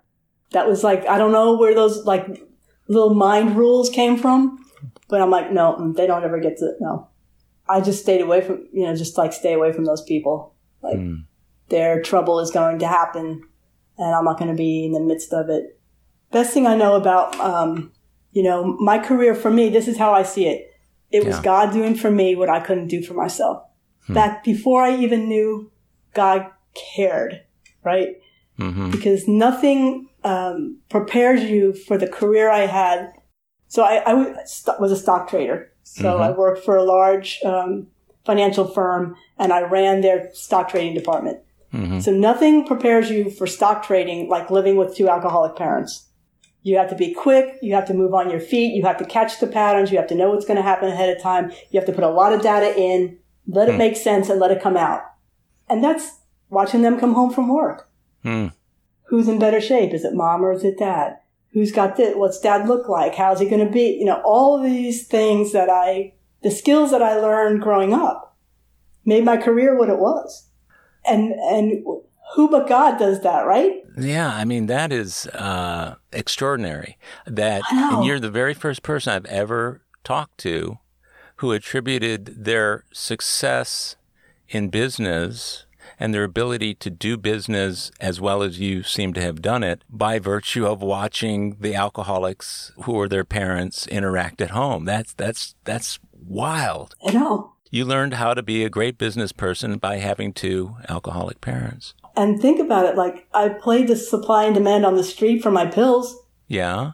That 0.51 0.67
was 0.67 0.83
like, 0.83 1.07
I 1.07 1.17
don't 1.17 1.31
know 1.31 1.57
where 1.57 1.73
those 1.73 2.05
like 2.05 2.25
little 2.87 3.13
mind 3.13 3.55
rules 3.55 3.89
came 3.89 4.17
from, 4.17 4.63
but 5.07 5.21
I'm 5.21 5.31
like, 5.31 5.51
no, 5.51 5.93
they 5.95 6.07
don't 6.07 6.23
ever 6.23 6.39
get 6.39 6.57
to, 6.57 6.73
no. 6.79 7.09
I 7.67 7.81
just 7.81 8.01
stayed 8.01 8.21
away 8.21 8.41
from, 8.41 8.67
you 8.73 8.85
know, 8.85 8.95
just 8.95 9.17
like 9.17 9.33
stay 9.33 9.53
away 9.53 9.71
from 9.73 9.85
those 9.85 10.01
people. 10.03 10.55
Like 10.81 10.97
mm. 10.97 11.25
their 11.69 12.01
trouble 12.01 12.39
is 12.39 12.51
going 12.51 12.79
to 12.79 12.87
happen 12.87 13.43
and 13.97 14.15
I'm 14.15 14.25
not 14.25 14.39
going 14.39 14.49
to 14.49 14.57
be 14.57 14.85
in 14.85 14.93
the 14.93 14.99
midst 14.99 15.33
of 15.33 15.49
it. 15.49 15.79
Best 16.31 16.53
thing 16.53 16.65
I 16.65 16.75
know 16.75 16.95
about, 16.95 17.35
um, 17.39 17.91
you 18.31 18.43
know, 18.43 18.77
my 18.79 18.97
career 18.97 19.35
for 19.35 19.51
me, 19.51 19.69
this 19.69 19.87
is 19.87 19.97
how 19.97 20.13
I 20.13 20.23
see 20.23 20.47
it. 20.47 20.71
It 21.11 21.25
was. 21.25 21.39
God 21.39 21.73
doing 21.73 21.95
for 21.95 22.11
me 22.11 22.35
what 22.35 22.49
I 22.49 22.59
couldn't 22.59 22.87
do 22.87 23.01
for 23.01 23.13
myself. 23.15 23.63
Hmm. 24.05 24.13
Back 24.13 24.43
before 24.43 24.83
I 24.83 24.95
even 24.97 25.27
knew 25.27 25.71
God 26.13 26.47
cared, 26.95 27.43
right? 27.83 28.17
Mm-hmm. 28.59 28.91
Because 28.91 29.27
nothing 29.27 30.09
um, 30.23 30.77
prepares 30.89 31.43
you 31.43 31.73
for 31.73 31.97
the 31.97 32.07
career 32.07 32.49
I 32.49 32.65
had. 32.65 33.11
So 33.67 33.83
I, 33.83 34.03
I 34.05 34.13
was 34.79 34.91
a 34.91 34.97
stock 34.97 35.29
trader. 35.29 35.71
So 35.83 36.03
mm-hmm. 36.03 36.23
I 36.23 36.31
worked 36.31 36.63
for 36.65 36.75
a 36.75 36.83
large 36.83 37.39
um, 37.43 37.87
financial 38.25 38.67
firm 38.67 39.15
and 39.37 39.53
I 39.53 39.61
ran 39.61 40.01
their 40.01 40.29
stock 40.33 40.69
trading 40.69 40.93
department. 40.93 41.39
Mm-hmm. 41.73 41.99
So 41.99 42.11
nothing 42.11 42.65
prepares 42.65 43.09
you 43.09 43.29
for 43.29 43.47
stock 43.47 43.85
trading 43.85 44.27
like 44.27 44.49
living 44.49 44.75
with 44.75 44.95
two 44.95 45.07
alcoholic 45.07 45.55
parents. 45.55 46.07
You 46.63 46.77
have 46.77 46.89
to 46.89 46.95
be 46.95 47.13
quick. 47.13 47.57
You 47.61 47.73
have 47.75 47.87
to 47.87 47.93
move 47.93 48.13
on 48.13 48.29
your 48.29 48.39
feet. 48.39 48.73
You 48.73 48.83
have 48.83 48.97
to 48.97 49.05
catch 49.05 49.39
the 49.39 49.47
patterns. 49.47 49.91
You 49.91 49.97
have 49.97 50.07
to 50.07 50.15
know 50.15 50.29
what's 50.29 50.45
going 50.45 50.57
to 50.57 50.63
happen 50.63 50.89
ahead 50.89 51.15
of 51.15 51.21
time. 51.21 51.51
You 51.71 51.79
have 51.79 51.85
to 51.85 51.93
put 51.93 52.03
a 52.03 52.09
lot 52.09 52.33
of 52.33 52.41
data 52.41 52.77
in, 52.77 53.17
let 53.47 53.69
it 53.69 53.73
hmm. 53.73 53.77
make 53.77 53.95
sense 53.95 54.29
and 54.29 54.39
let 54.39 54.51
it 54.51 54.61
come 54.61 54.75
out. 54.75 55.01
And 55.69 55.83
that's 55.83 56.19
watching 56.49 56.81
them 56.81 56.99
come 56.99 57.13
home 57.13 57.31
from 57.31 57.53
work. 57.53 57.89
Hmm. 58.23 58.47
Who's 59.05 59.27
in 59.27 59.39
better 59.39 59.61
shape? 59.61 59.93
Is 59.93 60.03
it 60.03 60.13
mom 60.13 60.43
or 60.43 60.53
is 60.53 60.63
it 60.63 60.77
dad? 60.77 61.17
Who's 61.51 61.71
got 61.71 61.97
this? 61.97 62.15
What's 62.15 62.39
dad 62.39 62.67
look 62.67 62.87
like? 62.87 63.15
How's 63.15 63.39
he 63.39 63.49
going 63.49 63.65
to 63.65 63.71
be? 63.71 63.97
You 63.99 64.05
know, 64.05 64.21
all 64.23 64.57
of 64.57 64.63
these 64.63 65.07
things 65.07 65.51
that 65.53 65.69
I, 65.69 66.13
the 66.43 66.51
skills 66.51 66.91
that 66.91 67.01
I 67.01 67.15
learned 67.15 67.61
growing 67.61 67.93
up 67.93 68.37
made 69.05 69.25
my 69.25 69.37
career 69.37 69.75
what 69.75 69.89
it 69.89 69.97
was. 69.97 70.47
And, 71.05 71.31
and 71.33 71.83
who 72.35 72.49
but 72.49 72.67
God 72.67 72.99
does 72.99 73.21
that, 73.21 73.45
right? 73.45 73.83
Yeah, 73.97 74.33
I 74.33 74.45
mean 74.45 74.67
that 74.67 74.91
is 74.91 75.27
uh, 75.27 75.95
extraordinary. 76.11 76.97
That 77.25 77.63
and 77.71 78.05
you're 78.05 78.19
the 78.19 78.29
very 78.29 78.53
first 78.53 78.83
person 78.83 79.13
I've 79.13 79.25
ever 79.25 79.81
talked 80.03 80.37
to 80.39 80.77
who 81.37 81.51
attributed 81.51 82.45
their 82.45 82.85
success 82.91 83.95
in 84.49 84.69
business 84.69 85.65
and 85.99 86.13
their 86.13 86.23
ability 86.23 86.73
to 86.75 86.89
do 86.89 87.17
business 87.17 87.91
as 87.99 88.21
well 88.21 88.41
as 88.41 88.59
you 88.59 88.83
seem 88.83 89.13
to 89.13 89.21
have 89.21 89.41
done 89.41 89.63
it 89.63 89.83
by 89.89 90.19
virtue 90.19 90.65
of 90.65 90.81
watching 90.81 91.57
the 91.59 91.75
alcoholics 91.75 92.71
who 92.83 92.99
are 92.99 93.07
their 93.07 93.25
parents 93.25 93.85
interact 93.87 94.41
at 94.41 94.51
home. 94.51 94.85
That's 94.85 95.13
that's 95.13 95.55
that's 95.63 95.99
wild. 96.13 96.95
I 97.05 97.11
know. 97.11 97.53
You 97.71 97.85
learned 97.85 98.15
how 98.15 98.33
to 98.33 98.41
be 98.41 98.63
a 98.63 98.69
great 98.69 98.97
business 98.97 99.31
person 99.31 99.77
by 99.77 99.97
having 99.97 100.33
two 100.33 100.77
alcoholic 100.87 101.39
parents. 101.39 101.93
And 102.15 102.41
think 102.41 102.59
about 102.59 102.85
it 102.85 102.95
like 102.95 103.27
I 103.33 103.49
played 103.49 103.87
the 103.87 103.95
supply 103.95 104.45
and 104.45 104.55
demand 104.55 104.85
on 104.85 104.95
the 104.95 105.03
street 105.03 105.43
for 105.43 105.51
my 105.51 105.67
pills. 105.67 106.17
Yeah. 106.47 106.93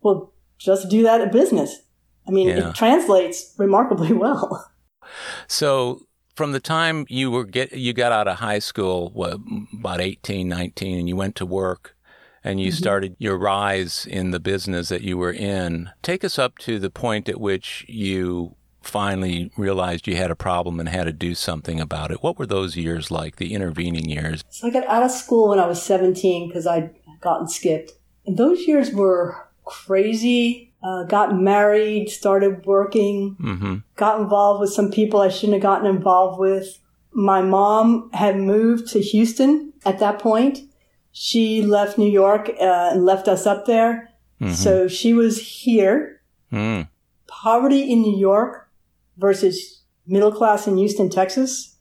Well, 0.00 0.32
just 0.58 0.88
do 0.88 1.02
that 1.02 1.20
at 1.20 1.32
business. 1.32 1.82
I 2.26 2.30
mean, 2.30 2.48
yeah. 2.48 2.70
it 2.70 2.74
translates 2.74 3.54
remarkably 3.58 4.12
well. 4.14 4.70
So, 5.46 6.05
from 6.36 6.52
the 6.52 6.60
time 6.60 7.06
you 7.08 7.30
were 7.30 7.44
get 7.44 7.72
you 7.72 7.92
got 7.92 8.12
out 8.12 8.28
of 8.28 8.36
high 8.36 8.58
school, 8.58 9.10
what, 9.10 9.38
about 9.72 10.00
18, 10.00 10.48
19 10.48 10.98
and 10.98 11.08
you 11.08 11.16
went 11.16 11.34
to 11.36 11.46
work 11.46 11.96
and 12.44 12.60
you 12.60 12.68
mm-hmm. 12.68 12.76
started 12.76 13.16
your 13.18 13.36
rise 13.36 14.06
in 14.06 14.30
the 14.30 14.38
business 14.38 14.88
that 14.90 15.02
you 15.02 15.18
were 15.18 15.32
in. 15.32 15.90
Take 16.02 16.22
us 16.22 16.38
up 16.38 16.58
to 16.58 16.78
the 16.78 16.90
point 16.90 17.28
at 17.28 17.40
which 17.40 17.84
you 17.88 18.54
finally 18.82 19.50
realized 19.56 20.06
you 20.06 20.14
had 20.14 20.30
a 20.30 20.36
problem 20.36 20.78
and 20.78 20.88
had 20.88 21.04
to 21.04 21.12
do 21.12 21.34
something 21.34 21.80
about 21.80 22.12
it. 22.12 22.22
What 22.22 22.38
were 22.38 22.46
those 22.46 22.76
years 22.76 23.10
like, 23.10 23.36
the 23.36 23.52
intervening 23.52 24.08
years? 24.08 24.44
So 24.48 24.68
I 24.68 24.70
got 24.70 24.86
out 24.86 25.02
of 25.02 25.10
school 25.10 25.48
when 25.48 25.58
I 25.58 25.66
was 25.66 25.82
17 25.82 26.48
because 26.48 26.66
I'd 26.66 26.94
gotten 27.20 27.48
skipped. 27.48 27.92
And 28.24 28.36
those 28.36 28.60
years 28.68 28.92
were 28.92 29.48
crazy. 29.64 30.72
Uh, 30.86 31.02
got 31.02 31.34
married, 31.34 32.08
started 32.08 32.64
working, 32.64 33.34
mm-hmm. 33.40 33.76
got 33.96 34.20
involved 34.20 34.60
with 34.60 34.70
some 34.72 34.88
people 34.88 35.20
I 35.20 35.30
shouldn't 35.30 35.54
have 35.54 35.62
gotten 35.62 35.86
involved 35.86 36.38
with. 36.38 36.78
My 37.10 37.42
mom 37.42 38.08
had 38.12 38.36
moved 38.36 38.92
to 38.92 39.00
Houston 39.00 39.72
at 39.84 39.98
that 39.98 40.20
point. 40.20 40.60
She 41.10 41.62
left 41.62 41.98
New 41.98 42.08
York 42.08 42.50
uh, 42.60 42.90
and 42.92 43.04
left 43.04 43.26
us 43.26 43.46
up 43.46 43.66
there. 43.66 44.10
Mm-hmm. 44.40 44.52
So 44.52 44.86
she 44.86 45.12
was 45.12 45.40
here. 45.40 46.20
Mm. 46.52 46.88
Poverty 47.26 47.90
in 47.90 48.02
New 48.02 48.16
York 48.16 48.68
versus 49.16 49.82
middle 50.06 50.30
class 50.30 50.68
in 50.68 50.76
Houston, 50.76 51.10
Texas 51.10 51.76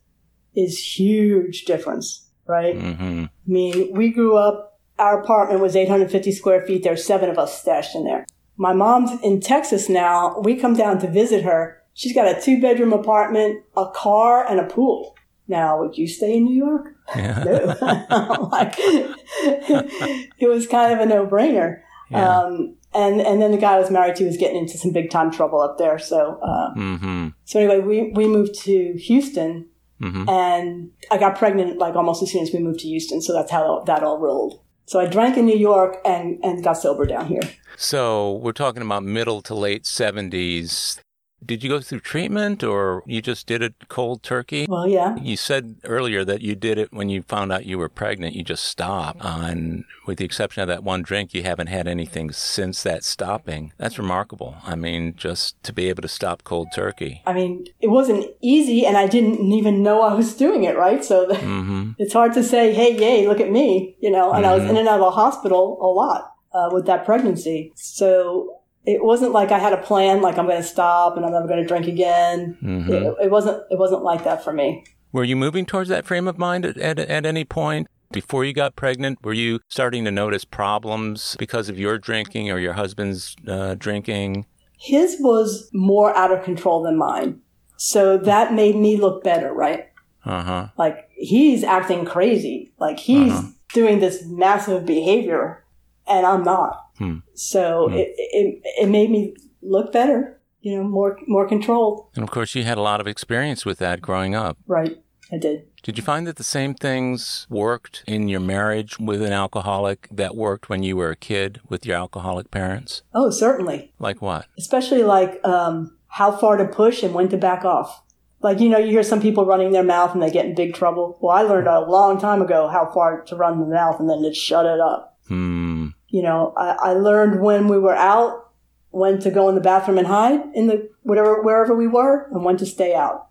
is 0.55 0.97
huge 0.97 1.65
difference, 1.65 2.27
right? 2.47 2.75
Mm-hmm. 2.75 3.25
I 3.25 3.29
mean, 3.45 3.93
we 3.93 4.09
grew 4.09 4.35
up, 4.35 4.79
our 4.97 5.21
apartment 5.21 5.61
was 5.61 5.75
850 5.75 6.31
square 6.31 6.65
feet. 6.65 6.81
There's 6.83 7.05
seven 7.05 7.29
of 7.29 7.37
us 7.37 7.61
stashed 7.61 7.93
in 7.93 8.03
there. 8.03 8.25
My 8.57 8.73
mom's 8.73 9.21
in 9.21 9.41
Texas 9.41 9.89
now. 9.89 10.39
We 10.39 10.55
come 10.55 10.75
down 10.75 10.99
to 10.99 11.09
visit 11.09 11.43
her. 11.43 11.81
She's 11.93 12.13
got 12.13 12.27
a 12.27 12.39
two 12.39 12.61
bedroom 12.61 12.93
apartment, 12.93 13.63
a 13.75 13.87
car, 13.89 14.45
and 14.49 14.59
a 14.59 14.65
pool. 14.65 15.15
Now, 15.47 15.79
would 15.79 15.97
you 15.97 16.07
stay 16.07 16.37
in 16.37 16.45
New 16.45 16.55
York? 16.55 16.95
Yeah. 17.15 17.43
no. 17.43 18.49
like, 18.51 18.73
it 18.77 20.49
was 20.49 20.67
kind 20.67 20.93
of 20.93 20.99
a 20.99 21.05
no 21.05 21.27
brainer. 21.27 21.81
Yeah. 22.09 22.39
Um, 22.39 22.75
and 22.93 23.21
and 23.21 23.41
then 23.41 23.51
the 23.51 23.57
guy 23.57 23.73
I 23.73 23.79
was 23.79 23.91
married 23.91 24.15
to 24.17 24.25
was 24.25 24.37
getting 24.37 24.57
into 24.57 24.77
some 24.77 24.91
big 24.91 25.09
time 25.09 25.29
trouble 25.29 25.59
up 25.59 25.77
there. 25.77 25.99
So 25.99 26.39
uh, 26.41 26.73
mm-hmm. 26.75 27.27
so 27.43 27.59
anyway, 27.59 27.79
we 27.79 28.11
we 28.11 28.27
moved 28.27 28.55
to 28.61 28.93
Houston, 28.93 29.67
mm-hmm. 30.01 30.29
and 30.29 30.91
I 31.11 31.17
got 31.17 31.37
pregnant 31.37 31.77
like 31.77 31.95
almost 31.95 32.23
as 32.23 32.31
soon 32.31 32.41
as 32.41 32.53
we 32.53 32.59
moved 32.59 32.79
to 32.79 32.87
Houston. 32.87 33.21
So 33.21 33.33
that's 33.33 33.51
how 33.51 33.83
that 33.85 34.01
all 34.03 34.17
rolled. 34.17 34.61
So 34.85 34.99
I 34.99 35.07
drank 35.07 35.37
in 35.37 35.45
New 35.45 35.57
York 35.57 35.97
and 36.05 36.39
and 36.43 36.63
got 36.63 36.73
sober 36.73 37.05
down 37.05 37.27
here. 37.27 37.41
So 37.77 38.33
we're 38.33 38.51
talking 38.53 38.81
about 38.81 39.03
middle 39.03 39.41
to 39.43 39.55
late 39.55 39.85
seventies. 39.85 41.01
Did 41.45 41.63
you 41.63 41.69
go 41.69 41.79
through 41.79 41.99
treatment 41.99 42.63
or 42.63 43.03
you 43.05 43.21
just 43.21 43.45
did 43.45 43.61
it 43.61 43.75
cold 43.87 44.23
turkey? 44.23 44.65
Well, 44.67 44.87
yeah. 44.87 45.15
You 45.17 45.37
said 45.37 45.75
earlier 45.83 46.25
that 46.25 46.41
you 46.41 46.55
did 46.55 46.77
it 46.77 46.91
when 46.91 47.09
you 47.09 47.21
found 47.21 47.51
out 47.51 47.65
you 47.65 47.77
were 47.77 47.89
pregnant. 47.89 48.35
You 48.35 48.43
just 48.43 48.65
stopped. 48.65 49.23
And 49.23 49.85
with 50.07 50.17
the 50.17 50.25
exception 50.25 50.61
of 50.61 50.67
that 50.67 50.83
one 50.83 51.03
drink, 51.03 51.33
you 51.33 51.43
haven't 51.43 51.67
had 51.67 51.87
anything 51.87 52.31
since 52.31 52.81
that 52.83 53.03
stopping. 53.03 53.73
That's 53.77 53.97
remarkable. 53.97 54.57
I 54.63 54.75
mean, 54.75 55.15
just 55.15 55.61
to 55.63 55.73
be 55.73 55.89
able 55.89 56.01
to 56.01 56.07
stop 56.07 56.43
cold 56.43 56.69
turkey. 56.73 57.21
I 57.25 57.33
mean, 57.33 57.67
it 57.79 57.87
wasn't 57.87 58.31
easy 58.41 58.85
and 58.85 58.97
I 58.97 59.07
didn't 59.07 59.51
even 59.51 59.83
know 59.83 60.01
I 60.01 60.13
was 60.13 60.35
doing 60.35 60.63
it, 60.63 60.75
right? 60.75 61.03
So 61.03 61.27
the, 61.27 61.35
mm-hmm. 61.35 61.91
it's 61.97 62.13
hard 62.13 62.33
to 62.33 62.43
say, 62.43 62.73
hey, 62.73 62.97
yay, 62.97 63.27
look 63.27 63.39
at 63.39 63.51
me, 63.51 63.95
you 63.99 64.09
know, 64.09 64.31
and 64.31 64.43
mm-hmm. 64.43 64.51
I 64.51 64.55
was 64.55 64.61
mm-hmm. 64.63 64.71
in 64.71 64.77
and 64.77 64.87
out 64.87 64.99
of 64.99 65.05
the 65.05 65.11
hospital 65.11 65.77
a 65.81 65.87
lot. 65.87 66.31
Uh, 66.53 66.69
with 66.71 66.85
that 66.85 67.03
pregnancy. 67.03 67.73
So 67.75 68.61
it 68.85 69.03
wasn't 69.03 69.31
like 69.31 69.51
I 69.51 69.59
had 69.59 69.73
a 69.73 69.81
plan, 69.81 70.21
like 70.21 70.37
I'm 70.37 70.45
going 70.45 70.61
to 70.61 70.67
stop 70.67 71.17
and 71.17 71.25
I'm 71.25 71.31
never 71.31 71.47
going 71.47 71.61
to 71.61 71.67
drink 71.67 71.87
again. 71.87 72.57
Mm-hmm. 72.61 72.91
It, 72.91 73.15
it, 73.23 73.31
wasn't. 73.31 73.63
It 73.71 73.77
wasn't 73.77 74.03
like 74.03 74.23
that 74.23 74.43
for 74.43 74.53
me. 74.53 74.85
Were 75.11 75.23
you 75.23 75.35
moving 75.35 75.65
towards 75.65 75.89
that 75.89 76.05
frame 76.05 76.27
of 76.27 76.37
mind 76.37 76.65
at, 76.65 76.77
at, 76.77 76.99
at 76.99 77.25
any 77.25 77.45
point? 77.45 77.87
Before 78.11 78.45
you 78.45 78.53
got 78.53 78.75
pregnant, 78.75 79.19
were 79.23 79.33
you 79.33 79.59
starting 79.67 80.05
to 80.05 80.11
notice 80.11 80.45
problems 80.45 81.35
because 81.39 81.69
of 81.69 81.79
your 81.79 81.97
drinking 81.97 82.51
or 82.51 82.59
your 82.59 82.73
husband's 82.73 83.35
uh, 83.47 83.75
drinking? 83.75 84.45
His 84.77 85.17
was 85.19 85.69
more 85.73 86.15
out 86.15 86.31
of 86.31 86.43
control 86.43 86.83
than 86.83 86.97
mine. 86.97 87.41
So 87.77 88.17
that 88.17 88.53
made 88.53 88.75
me 88.75 88.97
look 88.97 89.23
better, 89.23 89.51
right? 89.53 89.87
Uh 90.23 90.43
huh. 90.43 90.67
Like 90.77 91.09
he's 91.15 91.63
acting 91.63 92.05
crazy. 92.05 92.71
Like 92.79 92.99
he's 92.99 93.33
uh-huh. 93.33 93.49
doing 93.73 93.99
this 93.99 94.25
massive 94.25 94.85
behavior 94.85 95.63
and 96.07 96.25
I'm 96.25 96.43
not. 96.43 96.84
Hmm. 96.97 97.17
So 97.33 97.89
hmm. 97.89 97.95
It, 97.95 98.13
it, 98.17 98.61
it 98.81 98.89
made 98.89 99.09
me 99.09 99.35
look 99.61 99.91
better, 99.91 100.39
you 100.61 100.75
know, 100.75 100.83
more 100.83 101.19
more 101.27 101.47
controlled. 101.47 102.07
And 102.15 102.23
of 102.23 102.31
course, 102.31 102.55
you 102.55 102.63
had 102.63 102.77
a 102.77 102.81
lot 102.81 103.01
of 103.01 103.07
experience 103.07 103.65
with 103.65 103.79
that 103.79 104.01
growing 104.01 104.35
up. 104.35 104.57
Right, 104.67 104.97
I 105.31 105.37
did. 105.37 105.67
Did 105.85 105.99
you 105.99 106.03
find 106.03 106.25
that 106.25 106.37
the 106.37 106.43
same 106.43 106.73
things 106.73 107.45
worked 107.47 108.03
in 108.07 108.27
your 108.27 108.39
marriage 108.39 108.97
with 108.97 109.21
an 109.21 109.31
alcoholic 109.31 110.07
that 110.11 110.35
worked 110.35 110.67
when 110.67 110.81
you 110.81 110.97
were 110.97 111.11
a 111.11 111.15
kid 111.15 111.61
with 111.69 111.85
your 111.85 111.95
alcoholic 111.95 112.49
parents? 112.49 113.03
Oh, 113.13 113.29
certainly. 113.29 113.93
Like 113.99 114.19
what? 114.19 114.47
Especially 114.57 115.03
like 115.03 115.39
um, 115.45 115.95
how 116.07 116.31
far 116.31 116.57
to 116.57 116.65
push 116.65 117.03
and 117.03 117.13
when 117.13 117.29
to 117.29 117.37
back 117.37 117.63
off. 117.65 118.01
Like, 118.41 118.59
you 118.59 118.67
know, 118.67 118.79
you 118.79 118.89
hear 118.89 119.03
some 119.03 119.21
people 119.21 119.45
running 119.45 119.73
their 119.73 119.83
mouth 119.83 120.13
and 120.13 120.23
they 120.23 120.31
get 120.31 120.47
in 120.47 120.55
big 120.55 120.73
trouble. 120.73 121.19
Well, 121.21 121.35
I 121.35 121.43
learned 121.43 121.67
a 121.67 121.81
long 121.81 122.19
time 122.19 122.41
ago 122.41 122.67
how 122.67 122.91
far 122.91 123.21
to 123.21 123.35
run 123.35 123.59
the 123.59 123.67
mouth 123.67 123.99
and 123.99 124.09
then 124.09 124.23
to 124.23 124.33
shut 124.33 124.65
it 124.65 124.79
up. 124.79 125.19
Hmm. 125.27 125.89
You 126.15 126.21
know, 126.21 126.53
I, 126.55 126.77
I 126.81 126.93
learned 126.93 127.41
when 127.41 127.67
we 127.67 127.77
were 127.77 127.93
out, 127.93 128.49
when 128.91 129.19
to 129.19 129.29
go 129.29 129.49
in 129.49 129.55
the 129.55 129.59
bathroom 129.59 129.97
and 129.97 130.07
hide 130.07 130.39
in 130.53 130.67
the 130.67 130.89
whatever, 131.03 131.41
wherever 131.41 131.75
we 131.75 131.87
were 131.87 132.29
and 132.31 132.45
when 132.45 132.55
to 132.55 132.65
stay 132.65 132.95
out. 132.95 133.27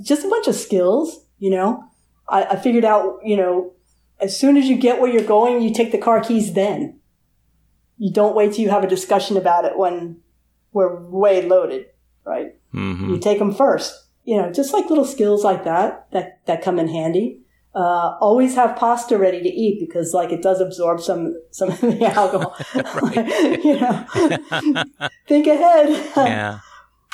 Just 0.00 0.24
a 0.24 0.28
bunch 0.30 0.48
of 0.48 0.54
skills, 0.54 1.26
you 1.38 1.50
know. 1.50 1.84
I, 2.26 2.44
I 2.44 2.56
figured 2.56 2.86
out, 2.86 3.18
you 3.22 3.36
know, 3.36 3.74
as 4.18 4.34
soon 4.34 4.56
as 4.56 4.64
you 4.64 4.78
get 4.78 4.98
where 4.98 5.10
you're 5.10 5.24
going, 5.24 5.60
you 5.60 5.74
take 5.74 5.92
the 5.92 5.98
car 5.98 6.22
keys 6.22 6.54
then. 6.54 6.98
You 7.98 8.10
don't 8.14 8.34
wait 8.34 8.54
till 8.54 8.64
you 8.64 8.70
have 8.70 8.82
a 8.82 8.88
discussion 8.88 9.36
about 9.36 9.66
it 9.66 9.76
when 9.76 10.22
we're 10.72 10.98
way 11.10 11.46
loaded, 11.46 11.84
right? 12.24 12.54
Mm-hmm. 12.72 13.10
You 13.10 13.18
take 13.18 13.40
them 13.40 13.52
first. 13.52 14.06
You 14.24 14.40
know, 14.40 14.50
just 14.50 14.72
like 14.72 14.88
little 14.88 15.04
skills 15.04 15.44
like 15.44 15.64
that 15.64 16.10
that 16.12 16.40
that 16.46 16.62
come 16.62 16.78
in 16.78 16.88
handy. 16.88 17.42
Uh, 17.76 18.16
always 18.22 18.54
have 18.54 18.74
pasta 18.74 19.18
ready 19.18 19.42
to 19.42 19.50
eat 19.50 19.78
because, 19.78 20.14
like, 20.14 20.32
it 20.32 20.40
does 20.40 20.62
absorb 20.62 20.98
some 20.98 21.38
some 21.50 21.68
of 21.68 21.78
the 21.82 22.06
alcohol. 22.16 22.56
you 23.62 23.78
know, 23.78 24.84
think 25.28 25.46
ahead. 25.46 25.90
Yeah. 26.16 26.60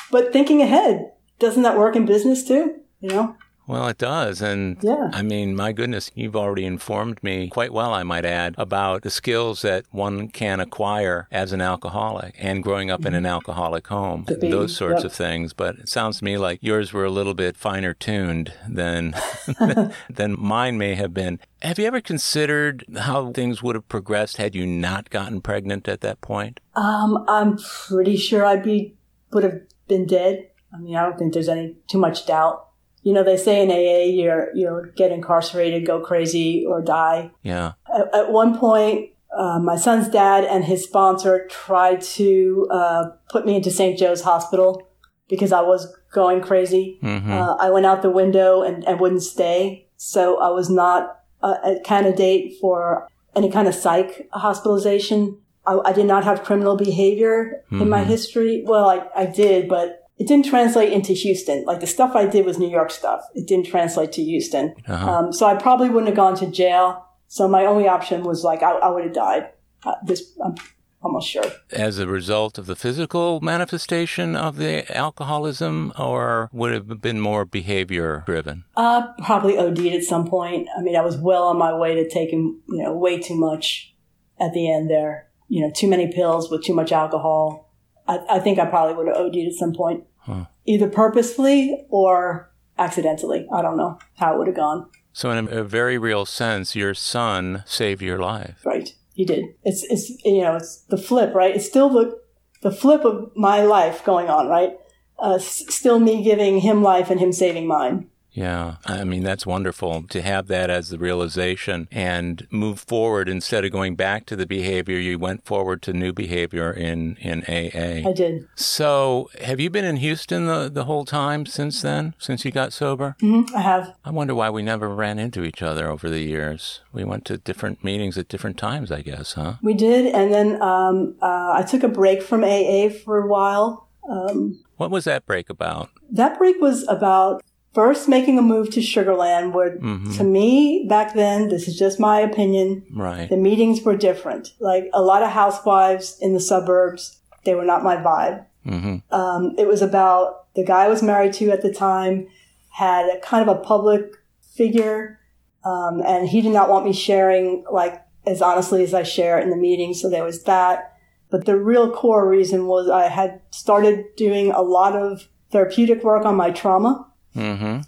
but 0.09 0.31
thinking 0.31 0.61
ahead 0.61 1.11
doesn't 1.37 1.63
that 1.63 1.77
work 1.77 1.97
in 1.97 2.05
business 2.05 2.47
too? 2.47 2.75
You 3.01 3.09
know, 3.09 3.35
Well, 3.65 3.87
it 3.87 3.97
does. 3.97 4.41
And 4.41 4.77
Yeah. 4.81 5.09
I 5.13 5.21
mean, 5.21 5.55
my 5.55 5.71
goodness, 5.71 6.11
you've 6.15 6.35
already 6.35 6.65
informed 6.65 7.23
me 7.23 7.49
quite 7.49 7.71
well, 7.73 7.93
I 7.93 8.03
might 8.03 8.25
add, 8.25 8.55
about 8.57 9.03
the 9.03 9.09
skills 9.09 9.61
that 9.61 9.85
one 9.91 10.27
can 10.27 10.59
acquire 10.59 11.27
as 11.31 11.53
an 11.53 11.61
alcoholic 11.61 12.35
and 12.37 12.61
growing 12.63 12.91
up 12.91 13.05
in 13.05 13.13
an 13.13 13.25
alcoholic 13.25 13.87
home, 13.87 14.25
be, 14.39 14.49
those 14.49 14.75
sorts 14.75 15.03
yep. 15.03 15.05
of 15.05 15.13
things. 15.13 15.53
But 15.53 15.75
it 15.75 15.89
sounds 15.89 16.19
to 16.19 16.25
me 16.25 16.37
like 16.37 16.59
yours 16.61 16.91
were 16.91 17.05
a 17.05 17.09
little 17.09 17.33
bit 17.33 17.55
finer 17.55 17.93
tuned 17.93 18.53
than, 18.67 19.15
than 20.09 20.35
mine 20.39 20.77
may 20.77 20.95
have 20.95 21.13
been. 21.13 21.39
Have 21.61 21.79
you 21.79 21.85
ever 21.85 22.01
considered 22.01 22.83
how 22.97 23.31
things 23.31 23.63
would 23.63 23.75
have 23.75 23.87
progressed 23.87 24.37
had 24.37 24.55
you 24.55 24.67
not 24.67 25.09
gotten 25.09 25.41
pregnant 25.41 25.87
at 25.87 26.01
that 26.01 26.19
point? 26.21 26.59
um, 26.75 27.23
I'm 27.27 27.57
pretty 27.57 28.17
sure 28.17 28.45
I'd 28.45 28.63
be 28.63 28.95
would 29.31 29.43
have 29.43 29.61
been 29.87 30.05
dead. 30.05 30.49
I 30.73 30.77
mean, 30.77 30.95
I 30.95 31.03
don't 31.03 31.17
think 31.17 31.33
there's 31.33 31.49
any 31.49 31.75
too 31.87 31.97
much 31.97 32.25
doubt. 32.25 32.67
You 33.03 33.13
know, 33.13 33.23
they 33.23 33.37
say 33.37 33.61
in 33.61 33.69
AA, 33.69 34.05
you're 34.19 34.47
you 34.55 34.65
know 34.65 34.83
get 34.95 35.11
incarcerated, 35.11 35.85
go 35.85 35.99
crazy, 35.99 36.65
or 36.67 36.81
die. 36.81 37.31
Yeah. 37.43 37.73
At, 37.93 38.13
at 38.15 38.31
one 38.31 38.57
point, 38.57 39.11
uh, 39.37 39.59
my 39.59 39.75
son's 39.75 40.07
dad 40.09 40.43
and 40.45 40.63
his 40.65 40.83
sponsor 40.83 41.47
tried 41.49 42.01
to 42.17 42.67
uh, 42.71 43.03
put 43.29 43.45
me 43.45 43.55
into 43.55 43.71
St. 43.71 43.97
Joe's 43.99 44.21
Hospital 44.21 44.87
because 45.27 45.51
I 45.51 45.61
was 45.61 45.93
going 46.13 46.41
crazy. 46.41 46.97
hmm 47.01 47.31
Uh, 47.31 47.55
I 47.55 47.69
went 47.71 47.85
out 47.85 48.01
the 48.03 48.09
window 48.11 48.61
and, 48.61 48.83
and 48.87 48.99
wouldn't 48.99 49.23
stay. 49.23 49.87
So 49.97 50.39
I 50.39 50.49
was 50.49 50.69
not 50.69 51.19
a, 51.41 51.47
a 51.47 51.79
candidate 51.83 52.53
for 52.61 53.07
any 53.35 53.49
kind 53.49 53.67
of 53.67 53.73
psych 53.75 54.27
hospitalization. 54.67 55.37
I, 55.65 55.79
I 55.85 55.93
did 55.93 56.05
not 56.05 56.23
have 56.23 56.43
criminal 56.43 56.75
behavior 56.77 57.63
in 57.71 57.89
my 57.89 58.03
Mhm. 58.03 58.07
history. 58.07 58.63
Well, 58.65 58.87
I, 58.89 59.07
I 59.15 59.25
did, 59.25 59.67
but 59.67 60.02
it 60.17 60.27
didn't 60.27 60.45
translate 60.45 60.93
into 60.93 61.13
Houston. 61.13 61.65
Like 61.65 61.79
the 61.79 61.87
stuff 61.87 62.15
I 62.15 62.25
did 62.25 62.45
was 62.45 62.59
New 62.59 62.69
York 62.69 62.91
stuff. 62.91 63.25
It 63.33 63.47
didn't 63.47 63.65
translate 63.65 64.11
to 64.13 64.23
Houston. 64.23 64.75
Uh-huh. 64.87 65.11
Um, 65.11 65.33
so 65.33 65.45
I 65.45 65.55
probably 65.55 65.89
wouldn't 65.89 66.07
have 66.07 66.15
gone 66.15 66.35
to 66.37 66.47
jail. 66.47 67.05
So 67.27 67.47
my 67.47 67.65
only 67.65 67.87
option 67.87 68.23
was 68.23 68.43
like, 68.43 68.61
I, 68.61 68.73
I 68.73 68.89
would 68.89 69.03
have 69.05 69.13
died. 69.13 69.49
Uh, 69.83 69.95
this, 70.05 70.37
I'm 70.43 70.55
almost 71.01 71.29
sure. 71.29 71.51
as 71.71 71.99
a 71.99 72.07
result 72.07 72.57
of 72.57 72.67
the 72.67 72.75
physical 72.75 73.41
manifestation 73.41 74.35
of 74.35 74.57
the 74.57 74.89
alcoholism, 74.95 75.91
or 75.97 76.49
would 76.53 76.73
have 76.73 77.01
been 77.01 77.19
more 77.19 77.43
behavior 77.43 78.23
driven? 78.25 78.63
Uh, 78.77 79.07
probably 79.23 79.57
OD'd 79.57 79.93
at 79.93 80.03
some 80.03 80.27
point. 80.27 80.67
I 80.77 80.81
mean, 80.81 80.95
I 80.95 81.01
was 81.01 81.17
well 81.17 81.43
on 81.45 81.57
my 81.57 81.73
way 81.73 81.95
to 81.95 82.07
taking, 82.07 82.61
you 82.69 82.83
know, 82.83 82.93
way 82.93 83.19
too 83.19 83.35
much 83.35 83.93
at 84.39 84.53
the 84.53 84.71
end 84.71 84.89
there. 84.89 85.27
You 85.49 85.61
know, 85.61 85.71
too 85.75 85.89
many 85.89 86.11
pills 86.11 86.49
with 86.49 86.63
too 86.63 86.73
much 86.73 86.91
alcohol. 86.91 87.62
I, 88.07 88.19
I 88.29 88.39
think 88.39 88.59
I 88.59 88.65
probably 88.65 88.95
would 88.95 89.07
have 89.07 89.17
OD'd 89.17 89.47
at 89.47 89.53
some 89.53 89.73
point, 89.73 90.03
Huh. 90.19 90.45
either 90.65 90.87
purposefully 90.89 91.85
or 91.89 92.51
accidentally. 92.77 93.47
I 93.53 93.61
don't 93.61 93.77
know 93.77 93.99
how 94.17 94.33
it 94.33 94.37
would 94.37 94.47
have 94.47 94.55
gone. 94.55 94.89
So, 95.11 95.29
in 95.31 95.47
a, 95.47 95.59
a 95.59 95.63
very 95.63 95.97
real 95.97 96.25
sense, 96.25 96.75
your 96.75 96.93
son 96.93 97.63
saved 97.65 98.01
your 98.01 98.17
life. 98.19 98.61
Right. 98.65 98.93
He 99.13 99.25
did. 99.25 99.45
It's, 99.63 99.83
it's, 99.83 100.09
you 100.25 100.41
know, 100.41 100.55
it's 100.55 100.77
the 100.89 100.97
flip, 100.97 101.35
right? 101.35 101.55
It's 101.55 101.67
still 101.67 101.89
the, 101.89 102.19
the 102.61 102.71
flip 102.71 103.05
of 103.05 103.31
my 103.35 103.61
life 103.61 104.03
going 104.03 104.27
on, 104.29 104.47
right? 104.47 104.71
Uh, 105.19 105.35
s- 105.35 105.63
still 105.73 105.99
me 105.99 106.23
giving 106.23 106.59
him 106.61 106.81
life 106.81 107.11
and 107.11 107.19
him 107.19 107.31
saving 107.31 107.67
mine. 107.67 108.09
Yeah, 108.33 108.77
I 108.85 109.03
mean, 109.03 109.23
that's 109.23 109.45
wonderful 109.45 110.03
to 110.09 110.21
have 110.21 110.47
that 110.47 110.69
as 110.71 110.89
the 110.89 110.97
realization 110.97 111.87
and 111.91 112.47
move 112.49 112.79
forward 112.79 113.29
instead 113.29 113.63
of 113.63 113.71
going 113.71 113.95
back 113.95 114.25
to 114.25 114.35
the 114.35 114.47
behavior. 114.47 114.97
You 114.97 115.19
went 115.19 115.45
forward 115.45 115.83
to 115.83 115.93
new 115.93 116.11
behavior 116.11 116.71
in, 116.71 117.15
in 117.17 117.43
AA. 117.47 118.09
I 118.09 118.13
did. 118.13 118.47
So, 118.55 119.29
have 119.41 119.59
you 119.59 119.69
been 119.69 119.85
in 119.85 119.97
Houston 119.97 120.47
the, 120.47 120.67
the 120.67 120.85
whole 120.85 121.05
time 121.05 121.45
since 121.45 121.81
then, 121.83 122.15
since 122.17 122.43
you 122.43 122.51
got 122.51 122.73
sober? 122.73 123.15
hmm 123.19 123.43
I 123.55 123.61
have. 123.61 123.93
I 124.03 124.09
wonder 124.09 124.33
why 124.33 124.49
we 124.49 124.63
never 124.63 124.89
ran 124.89 125.19
into 125.19 125.43
each 125.43 125.61
other 125.61 125.87
over 125.87 126.09
the 126.09 126.21
years. 126.21 126.81
We 126.91 127.03
went 127.03 127.25
to 127.25 127.37
different 127.37 127.83
meetings 127.83 128.17
at 128.17 128.29
different 128.29 128.57
times, 128.57 128.91
I 128.91 129.01
guess, 129.01 129.33
huh? 129.33 129.55
We 129.61 129.75
did, 129.75 130.07
and 130.13 130.33
then 130.33 130.59
um, 130.61 131.15
uh, 131.21 131.51
I 131.53 131.63
took 131.69 131.83
a 131.83 131.87
break 131.87 132.23
from 132.23 132.43
AA 132.43 132.89
for 132.89 133.19
a 133.19 133.27
while. 133.27 133.87
Um, 134.09 134.63
What 134.77 134.89
was 134.91 135.03
that 135.05 135.25
break 135.27 135.49
about? 135.51 135.91
that 136.11 136.37
break 136.37 136.59
was 136.61 136.85
about 136.89 137.41
first 137.73 138.07
making 138.07 138.37
a 138.37 138.41
move 138.41 138.69
to 138.71 138.79
Sugarland, 138.79 139.51
where 139.53 139.77
Mhm. 139.77 140.15
to 140.17 140.23
me 140.23 140.85
back 140.87 141.13
then, 141.15 141.49
this 141.49 141.67
is 141.67 141.77
just 141.77 141.99
my 141.99 142.19
opinion, 142.19 142.83
Right. 142.95 143.29
the 143.29 143.37
meetings 143.37 143.83
were 143.83 143.95
different. 143.95 144.53
Like 144.59 144.89
a 144.93 145.01
lot 145.01 145.23
of 145.23 145.29
housewives 145.29 146.17
in 146.21 146.33
the 146.33 146.39
suburbs, 146.39 147.17
they 147.45 147.55
were 147.55 147.65
not 147.65 147.83
my 147.83 147.97
vibe. 147.97 148.45
hmm 148.65 148.95
Um, 149.11 149.53
it 149.57 149.67
was 149.67 149.81
about 149.81 150.45
the 150.55 150.63
guy 150.63 150.85
I 150.85 150.87
was 150.89 151.03
married 151.03 151.33
to 151.33 151.51
at 151.51 151.61
the 151.61 151.73
time 151.73 152.27
had 152.69 153.05
a 153.07 153.19
kind 153.19 153.47
of 153.47 153.53
a 153.55 153.59
public 153.59 154.13
figure, 154.55 155.19
um, 155.65 156.01
and 156.05 156.27
he 156.29 156.41
did 156.41 156.53
not 156.53 156.69
want 156.69 156.85
me 156.85 156.93
sharing 156.93 157.63
like 157.71 157.99
as 158.25 158.41
honestly 158.41 158.83
as 158.83 158.93
I 158.93 159.03
share 159.03 159.37
in 159.39 159.49
the 159.49 159.57
meetings. 159.57 159.99
So 160.01 160.09
there 160.09 160.23
was 160.23 160.43
that. 160.43 160.91
But 161.29 161.45
the 161.45 161.57
real 161.57 161.89
core 161.91 162.27
reason 162.29 162.67
was 162.67 162.87
I 162.89 163.07
had 163.09 163.41
started 163.49 164.05
doing 164.15 164.51
a 164.51 164.61
lot 164.61 164.95
of 164.95 165.27
therapeutic 165.51 166.03
work 166.03 166.23
on 166.25 166.35
my 166.35 166.51
trauma, 166.51 167.05
hmm 167.33 167.79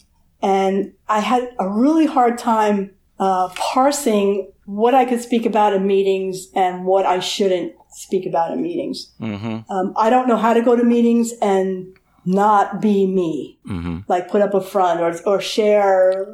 and 0.42 0.94
I 1.08 1.22
had 1.22 1.50
a 1.60 1.68
really 1.68 2.06
hard 2.06 2.38
time 2.38 2.92
uh, 3.20 3.50
parsing 3.56 4.52
what 4.66 4.94
I 4.94 5.06
could 5.06 5.22
speak 5.22 5.46
about 5.46 5.74
in 5.74 5.88
meetings 5.88 6.48
and 6.54 6.86
what 6.86 7.06
I 7.06 7.20
shouldn't 7.20 7.74
speak 7.90 8.26
about 8.26 8.52
in 8.52 8.62
meetings. 8.62 9.14
hmm 9.20 9.60
Um, 9.70 9.94
I 9.96 10.10
don't 10.10 10.28
know 10.28 10.38
how 10.38 10.54
to 10.54 10.62
go 10.62 10.76
to 10.76 10.84
meetings 10.84 11.34
and 11.42 11.98
not 12.26 12.82
be 12.82 13.06
me, 13.08 13.60
hmm 13.66 14.00
like 14.08 14.30
put 14.30 14.42
up 14.42 14.54
a 14.54 14.62
front 14.62 15.00
or 15.00 15.14
or 15.26 15.40
share. 15.40 16.28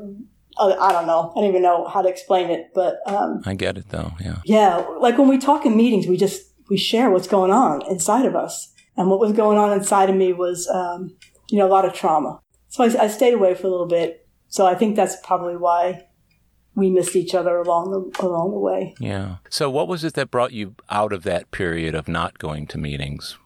Uh, 0.57 0.76
I 0.80 0.91
don't 0.91 1.07
know. 1.07 1.32
I 1.36 1.39
don't 1.39 1.49
even 1.49 1.62
know 1.62 1.88
how 1.88 2.01
to 2.01 2.09
explain 2.09 2.49
it, 2.49 2.72
but 2.74 2.99
um, 3.05 3.41
I 3.45 3.53
get 3.53 3.78
it 3.78 3.89
though. 3.89 4.12
Yeah. 4.20 4.38
yeah, 4.45 4.78
like 4.99 5.18
when 5.18 5.28
we 5.30 5.38
talk 5.38 5.66
in 5.66 5.76
meetings, 5.78 6.07
we 6.07 6.18
just 6.18 6.41
we 6.70 6.78
share 6.78 7.09
what's 7.09 7.28
going 7.28 7.51
on 7.51 7.82
inside 7.89 8.26
of 8.26 8.36
us, 8.36 8.74
and 8.97 9.09
what 9.09 9.20
was 9.20 9.34
going 9.34 9.57
on 9.57 9.72
inside 9.72 10.09
of 10.09 10.16
me 10.16 10.34
was, 10.34 10.68
um, 10.74 11.16
you 11.49 11.57
know, 11.57 11.68
a 11.68 11.74
lot 11.78 11.86
of 11.86 11.93
trauma. 11.93 12.39
So 12.72 12.84
I, 12.84 13.03
I 13.03 13.07
stayed 13.07 13.34
away 13.34 13.53
for 13.53 13.67
a 13.67 13.69
little 13.69 13.86
bit. 13.86 14.28
So 14.47 14.65
I 14.65 14.76
think 14.76 14.95
that's 14.95 15.17
probably 15.24 15.55
why 15.55 16.07
we 16.74 16.89
missed 16.89 17.15
each 17.15 17.36
other 17.36 17.57
along 17.57 17.91
the 17.91 18.26
along 18.26 18.51
the 18.51 18.59
way. 18.59 18.95
Yeah. 18.99 19.38
So, 19.49 19.69
what 19.69 19.88
was 19.88 20.03
it 20.03 20.13
that 20.15 20.32
brought 20.32 20.53
you 20.53 20.76
out 20.89 21.13
of 21.13 21.24
that 21.24 21.51
period 21.51 21.95
of 21.95 22.07
not 22.07 22.39
going 22.39 22.67
to 22.67 22.78
meetings? 22.78 23.38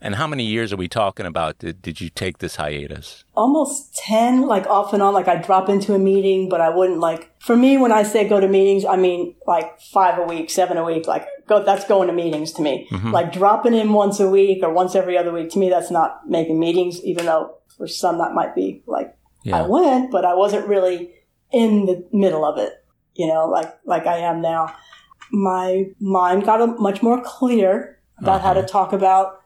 And 0.00 0.16
how 0.16 0.26
many 0.26 0.44
years 0.44 0.70
are 0.70 0.76
we 0.76 0.86
talking 0.86 1.24
about? 1.24 1.58
Did, 1.58 1.80
did 1.80 2.00
you 2.00 2.10
take 2.10 2.38
this 2.38 2.56
hiatus? 2.56 3.24
almost 3.36 3.94
10 3.96 4.42
like 4.42 4.66
off 4.66 4.92
and 4.92 5.02
on 5.02 5.12
like 5.12 5.28
I'd 5.28 5.42
drop 5.42 5.68
into 5.68 5.94
a 5.94 5.98
meeting 5.98 6.48
but 6.48 6.60
i 6.60 6.68
wouldn't 6.68 7.00
like 7.00 7.32
for 7.40 7.56
me 7.56 7.76
when 7.76 7.90
i 7.90 8.04
say 8.04 8.28
go 8.28 8.38
to 8.38 8.46
meetings 8.46 8.84
i 8.84 8.96
mean 8.96 9.34
like 9.46 9.80
five 9.80 10.18
a 10.18 10.22
week 10.22 10.50
seven 10.50 10.76
a 10.76 10.84
week 10.84 11.08
like 11.08 11.26
go 11.48 11.62
that's 11.62 11.84
going 11.86 12.06
to 12.06 12.14
meetings 12.14 12.52
to 12.52 12.62
me 12.62 12.86
mm-hmm. 12.90 13.10
like 13.10 13.32
dropping 13.32 13.74
in 13.74 13.92
once 13.92 14.20
a 14.20 14.28
week 14.28 14.62
or 14.62 14.72
once 14.72 14.94
every 14.94 15.18
other 15.18 15.32
week 15.32 15.50
to 15.50 15.58
me 15.58 15.68
that's 15.68 15.90
not 15.90 16.28
making 16.28 16.60
meetings 16.60 17.02
even 17.02 17.26
though 17.26 17.56
for 17.76 17.86
some 17.86 18.18
that 18.18 18.32
might 18.32 18.54
be 18.54 18.82
like 18.86 19.16
i 19.52 19.62
went 19.62 20.10
but 20.10 20.24
i 20.24 20.34
wasn't 20.34 20.66
really 20.66 21.10
in 21.52 21.86
the 21.86 22.06
middle 22.12 22.44
of 22.44 22.58
it 22.58 22.72
you 23.14 23.26
know 23.26 23.46
like 23.46 23.72
like 23.84 24.06
i 24.06 24.18
am 24.18 24.40
now 24.40 24.74
my 25.32 25.84
mind 26.00 26.44
got 26.44 26.60
a, 26.60 26.66
much 26.66 27.02
more 27.02 27.20
clear 27.24 27.98
about 28.18 28.40
how 28.42 28.52
to 28.52 28.62
talk 28.62 28.92
about 28.92 29.40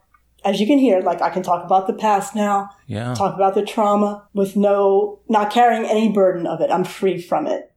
as 0.44 0.60
you 0.60 0.66
can 0.66 0.78
hear 0.78 1.00
like 1.00 1.20
i 1.22 1.30
can 1.30 1.42
talk 1.42 1.64
about 1.64 1.86
the 1.86 1.92
past 1.92 2.34
now 2.34 2.68
Yeah. 2.86 3.14
talk 3.14 3.34
about 3.34 3.54
the 3.54 3.64
trauma 3.64 4.26
with 4.34 4.56
no, 4.56 5.20
not 5.28 5.50
carrying 5.50 5.84
any 5.84 6.10
burden 6.12 6.46
of 6.46 6.60
it. 6.60 6.70
I'm 6.70 6.84
free 6.84 7.20
from 7.20 7.46
it. 7.46 7.72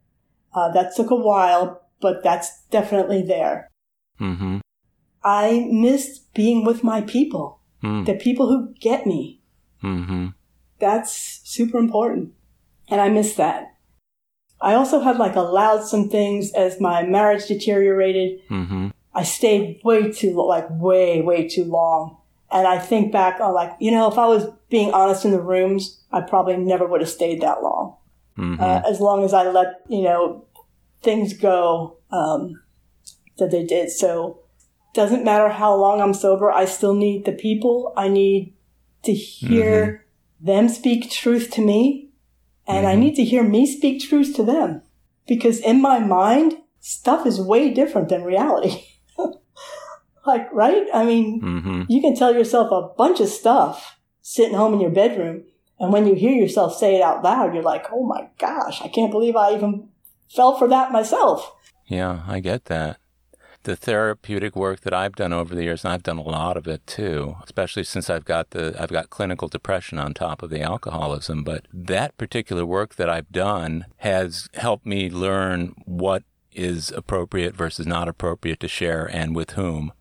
Uh, 0.54 0.70
that 0.74 0.96
took 0.96 1.10
a 1.12 1.16
while, 1.16 1.82
but 2.02 2.24
that's 2.24 2.64
definitely 2.72 3.22
there. 3.24 3.68
Mm-hmm. 4.20 4.58
I 5.24 5.68
missed 5.72 6.34
being 6.34 6.64
with 6.66 6.84
my 6.84 7.02
people, 7.02 7.60
Mm. 7.84 8.06
the 8.06 8.14
people 8.14 8.48
who 8.48 8.74
get 8.80 9.06
me. 9.08 9.42
Mm-hmm. 9.84 10.28
That's 10.82 11.42
super 11.46 11.78
important. 11.78 12.34
And 12.90 13.00
I 13.00 13.08
miss 13.08 13.36
that. 13.36 13.78
I 14.60 14.74
also 14.76 15.00
had 15.00 15.18
like 15.18 15.36
allowed 15.36 15.84
some 15.84 16.10
things 16.10 16.52
as 16.54 16.82
my 16.82 17.04
marriage 17.04 17.48
deteriorated. 17.48 18.42
Mm-hmm. 18.50 18.90
I 19.14 19.24
stayed 19.24 19.82
way 19.84 20.12
too, 20.12 20.34
like 20.46 20.68
way, 20.70 21.22
way 21.22 21.48
too 21.48 21.64
long. 21.64 22.18
And 22.52 22.68
I 22.68 22.78
think 22.78 23.12
back 23.12 23.40
on 23.40 23.54
like, 23.54 23.72
you 23.80 23.92
know, 23.92 24.12
if 24.12 24.18
I 24.18 24.28
was 24.28 24.46
being 24.70 24.94
honest 24.94 25.26
in 25.26 25.32
the 25.32 25.42
rooms, 25.42 26.02
I 26.12 26.22
probably 26.22 26.58
never 26.58 26.86
would 26.86 27.02
have 27.02 27.10
stayed 27.10 27.42
that 27.42 27.64
long. 27.64 27.96
Mm-hmm. 28.38 28.62
Uh, 28.62 28.82
as 28.90 29.00
long 29.00 29.24
as 29.24 29.34
I 29.34 29.50
let, 29.50 29.82
you 29.88 30.02
know, 30.02 30.46
things 31.02 31.34
go, 31.34 31.98
um, 32.12 32.62
that 33.38 33.52
they 33.52 33.66
did. 33.66 33.90
So 33.90 34.42
doesn't 34.94 35.24
matter 35.24 35.50
how 35.50 35.76
long 35.76 36.02
I'm 36.02 36.14
sober. 36.14 36.52
I 36.52 36.66
still 36.66 36.94
need 36.94 37.26
the 37.26 37.32
people. 37.32 37.94
I 37.96 38.10
need 38.10 38.54
to 39.04 39.14
hear 39.14 39.86
mm-hmm. 39.86 40.11
Them 40.42 40.70
speak 40.70 41.12
truth 41.12 41.52
to 41.52 41.62
me. 41.62 42.10
And 42.68 42.86
mm-hmm. 42.86 42.88
I 42.88 42.96
need 42.96 43.16
to 43.16 43.24
hear 43.24 43.44
me 43.44 43.66
speak 43.66 44.02
truth 44.02 44.36
to 44.36 44.44
them 44.44 44.82
because 45.28 45.60
in 45.60 45.82
my 45.82 46.00
mind, 46.00 46.56
stuff 46.80 47.26
is 47.26 47.40
way 47.40 47.74
different 47.74 48.10
than 48.10 48.24
reality. 48.24 48.84
like, 50.26 50.52
right? 50.52 50.88
I 50.94 51.06
mean, 51.06 51.42
mm-hmm. 51.42 51.84
you 51.90 52.02
can 52.02 52.16
tell 52.16 52.34
yourself 52.34 52.72
a 52.72 52.96
bunch 52.96 53.20
of 53.20 53.30
stuff 53.30 53.98
sitting 54.22 54.56
home 54.56 54.74
in 54.74 54.82
your 54.82 54.92
bedroom. 54.92 55.44
And 55.80 55.92
when 55.92 56.06
you 56.06 56.16
hear 56.16 56.34
yourself 56.34 56.76
say 56.78 56.96
it 56.96 57.02
out 57.02 57.24
loud, 57.24 57.54
you're 57.54 57.64
like, 57.64 57.88
oh 57.92 58.06
my 58.06 58.30
gosh, 58.38 58.82
I 58.82 58.88
can't 58.88 59.12
believe 59.12 59.36
I 59.36 59.54
even 59.54 59.90
fell 60.30 60.58
for 60.58 60.68
that 60.68 60.92
myself. 60.92 61.52
Yeah, 61.88 62.22
I 62.28 62.40
get 62.40 62.66
that 62.66 63.01
the 63.64 63.76
therapeutic 63.76 64.56
work 64.56 64.82
that 64.82 64.94
I've 64.94 65.16
done 65.16 65.34
over 65.34 65.54
the 65.54 65.64
years, 65.64 65.84
and 65.84 65.94
I've 65.94 66.04
done 66.04 66.18
a 66.18 66.24
lot 66.24 66.58
of 66.58 66.68
it 66.68 66.86
too, 66.88 67.36
especially 67.44 67.84
since 67.84 68.10
I've 68.10 68.26
got 68.26 68.52
the 68.52 68.76
I've 68.80 68.92
got 68.92 69.10
clinical 69.10 69.48
depression 69.48 69.98
on 69.98 70.14
top 70.14 70.42
of 70.42 70.50
the 70.50 70.62
alcoholism. 70.62 71.44
But 71.44 71.68
that 71.74 72.18
particular 72.18 72.66
work 72.66 72.96
that 72.96 73.10
I've 73.10 73.32
done 73.32 73.86
has 73.98 74.50
helped 74.56 74.86
me 74.86 75.10
learn 75.10 75.76
what 75.86 76.24
is 76.52 76.92
appropriate 76.92 77.56
versus 77.56 77.86
not 77.86 78.08
appropriate 78.08 78.60
to 78.60 78.68
share 78.68 79.06
and 79.06 79.36
with 79.36 79.52
whom. 79.52 79.94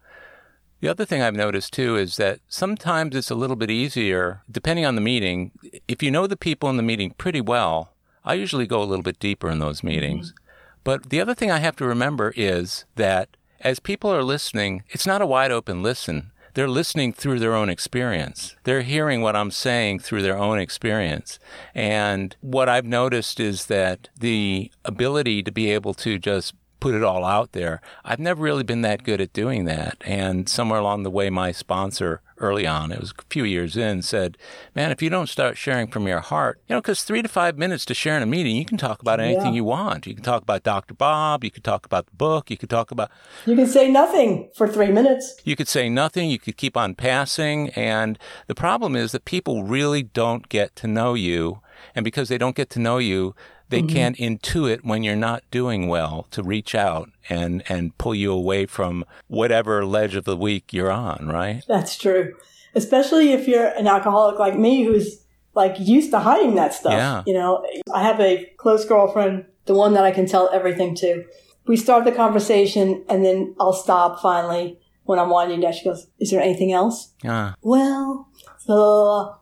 The 0.80 0.88
other 0.88 1.04
thing 1.04 1.20
I've 1.20 1.34
noticed 1.34 1.74
too 1.74 1.96
is 1.96 2.16
that 2.16 2.40
sometimes 2.48 3.14
it's 3.14 3.30
a 3.30 3.34
little 3.34 3.56
bit 3.56 3.70
easier, 3.70 4.42
depending 4.50 4.86
on 4.86 4.94
the 4.94 5.00
meeting. 5.02 5.52
If 5.86 6.02
you 6.02 6.10
know 6.10 6.26
the 6.26 6.36
people 6.36 6.70
in 6.70 6.78
the 6.78 6.82
meeting 6.82 7.10
pretty 7.18 7.40
well, 7.40 7.92
I 8.24 8.34
usually 8.34 8.66
go 8.66 8.82
a 8.82 8.84
little 8.84 9.02
bit 9.02 9.18
deeper 9.18 9.50
in 9.50 9.58
those 9.58 9.84
meetings. 9.84 10.28
Mm-hmm. 10.28 10.36
But 10.82 11.10
the 11.10 11.20
other 11.20 11.34
thing 11.34 11.50
I 11.50 11.58
have 11.58 11.76
to 11.76 11.84
remember 11.84 12.32
is 12.34 12.86
that 12.96 13.36
as 13.60 13.80
people 13.80 14.12
are 14.12 14.22
listening, 14.22 14.82
it's 14.90 15.06
not 15.06 15.22
a 15.22 15.26
wide 15.26 15.50
open 15.50 15.82
listen. 15.82 16.32
They're 16.54 16.68
listening 16.68 17.12
through 17.12 17.38
their 17.38 17.54
own 17.54 17.68
experience. 17.68 18.56
They're 18.64 18.82
hearing 18.82 19.22
what 19.22 19.36
I'm 19.36 19.50
saying 19.52 20.00
through 20.00 20.22
their 20.22 20.36
own 20.36 20.58
experience. 20.58 21.38
And 21.74 22.34
what 22.40 22.68
I've 22.68 22.84
noticed 22.84 23.38
is 23.38 23.66
that 23.66 24.08
the 24.18 24.70
ability 24.84 25.42
to 25.44 25.52
be 25.52 25.70
able 25.70 25.94
to 25.94 26.18
just 26.18 26.54
put 26.80 26.94
it 26.94 27.04
all 27.04 27.24
out 27.24 27.52
there. 27.52 27.80
I've 28.04 28.18
never 28.18 28.42
really 28.42 28.64
been 28.64 28.80
that 28.82 29.04
good 29.04 29.20
at 29.20 29.32
doing 29.32 29.66
that. 29.66 29.98
And 30.00 30.48
somewhere 30.48 30.80
along 30.80 31.02
the 31.02 31.10
way, 31.10 31.30
my 31.30 31.52
sponsor 31.52 32.22
early 32.40 32.66
on, 32.66 32.90
it 32.90 33.00
was 33.00 33.12
a 33.16 33.22
few 33.30 33.44
years 33.44 33.76
in, 33.76 34.02
said, 34.02 34.36
Man, 34.74 34.90
if 34.90 35.02
you 35.02 35.10
don't 35.10 35.28
start 35.28 35.56
sharing 35.56 35.88
from 35.88 36.08
your 36.08 36.20
heart, 36.20 36.60
you 36.68 36.74
know, 36.74 36.80
because 36.80 37.02
three 37.02 37.22
to 37.22 37.28
five 37.28 37.56
minutes 37.58 37.84
to 37.86 37.94
share 37.94 38.16
in 38.16 38.22
a 38.22 38.26
meeting, 38.26 38.56
you 38.56 38.64
can 38.64 38.78
talk 38.78 39.00
about 39.00 39.20
anything 39.20 39.48
yeah. 39.48 39.52
you 39.52 39.64
want. 39.64 40.06
You 40.06 40.14
can 40.14 40.24
talk 40.24 40.42
about 40.42 40.62
Dr. 40.62 40.94
Bob, 40.94 41.44
you 41.44 41.50
could 41.50 41.64
talk 41.64 41.86
about 41.86 42.06
the 42.06 42.16
book, 42.16 42.50
you 42.50 42.56
could 42.56 42.70
talk 42.70 42.90
about. 42.90 43.10
You 43.46 43.54
can 43.54 43.66
say 43.66 43.90
nothing 43.90 44.50
for 44.54 44.66
three 44.66 44.90
minutes. 44.90 45.40
You 45.44 45.56
could 45.56 45.68
say 45.68 45.88
nothing, 45.88 46.30
you 46.30 46.38
could 46.38 46.56
keep 46.56 46.76
on 46.76 46.94
passing. 46.94 47.70
And 47.70 48.18
the 48.46 48.54
problem 48.54 48.96
is 48.96 49.12
that 49.12 49.24
people 49.24 49.64
really 49.64 50.02
don't 50.02 50.48
get 50.48 50.74
to 50.76 50.86
know 50.86 51.14
you. 51.14 51.60
And 51.94 52.04
because 52.04 52.28
they 52.28 52.38
don't 52.38 52.56
get 52.56 52.70
to 52.70 52.78
know 52.78 52.98
you, 52.98 53.34
they 53.70 53.80
mm-hmm. 53.80 53.96
can't 53.96 54.16
intuit 54.16 54.84
when 54.84 55.02
you're 55.02 55.16
not 55.16 55.42
doing 55.50 55.88
well 55.88 56.26
to 56.32 56.42
reach 56.42 56.74
out 56.74 57.10
and, 57.28 57.62
and 57.68 57.96
pull 57.98 58.14
you 58.14 58.32
away 58.32 58.66
from 58.66 59.04
whatever 59.28 59.84
ledge 59.86 60.14
of 60.14 60.24
the 60.24 60.36
week 60.36 60.72
you're 60.72 60.90
on, 60.90 61.28
right? 61.28 61.62
That's 61.66 61.96
true. 61.96 62.34
Especially 62.74 63.32
if 63.32 63.48
you're 63.48 63.68
an 63.68 63.86
alcoholic 63.86 64.38
like 64.38 64.58
me 64.58 64.84
who's 64.84 65.24
like 65.54 65.76
used 65.78 66.10
to 66.10 66.18
hiding 66.18 66.56
that 66.56 66.74
stuff. 66.74 66.92
Yeah. 66.92 67.22
You 67.26 67.34
know, 67.34 67.64
I 67.92 68.02
have 68.02 68.20
a 68.20 68.44
close 68.56 68.84
girlfriend, 68.84 69.46
the 69.66 69.74
one 69.74 69.94
that 69.94 70.04
I 70.04 70.10
can 70.10 70.26
tell 70.26 70.50
everything 70.52 70.94
to. 70.96 71.24
We 71.66 71.76
start 71.76 72.04
the 72.04 72.12
conversation 72.12 73.04
and 73.08 73.24
then 73.24 73.54
I'll 73.60 73.72
stop 73.72 74.20
finally 74.20 74.78
when 75.04 75.18
I'm 75.18 75.30
winding 75.30 75.60
down. 75.60 75.72
She 75.72 75.84
goes, 75.84 76.06
Is 76.18 76.30
there 76.30 76.40
anything 76.40 76.72
else? 76.72 77.12
Yeah. 77.22 77.54
Well, 77.62 78.28
uh, 78.68 79.34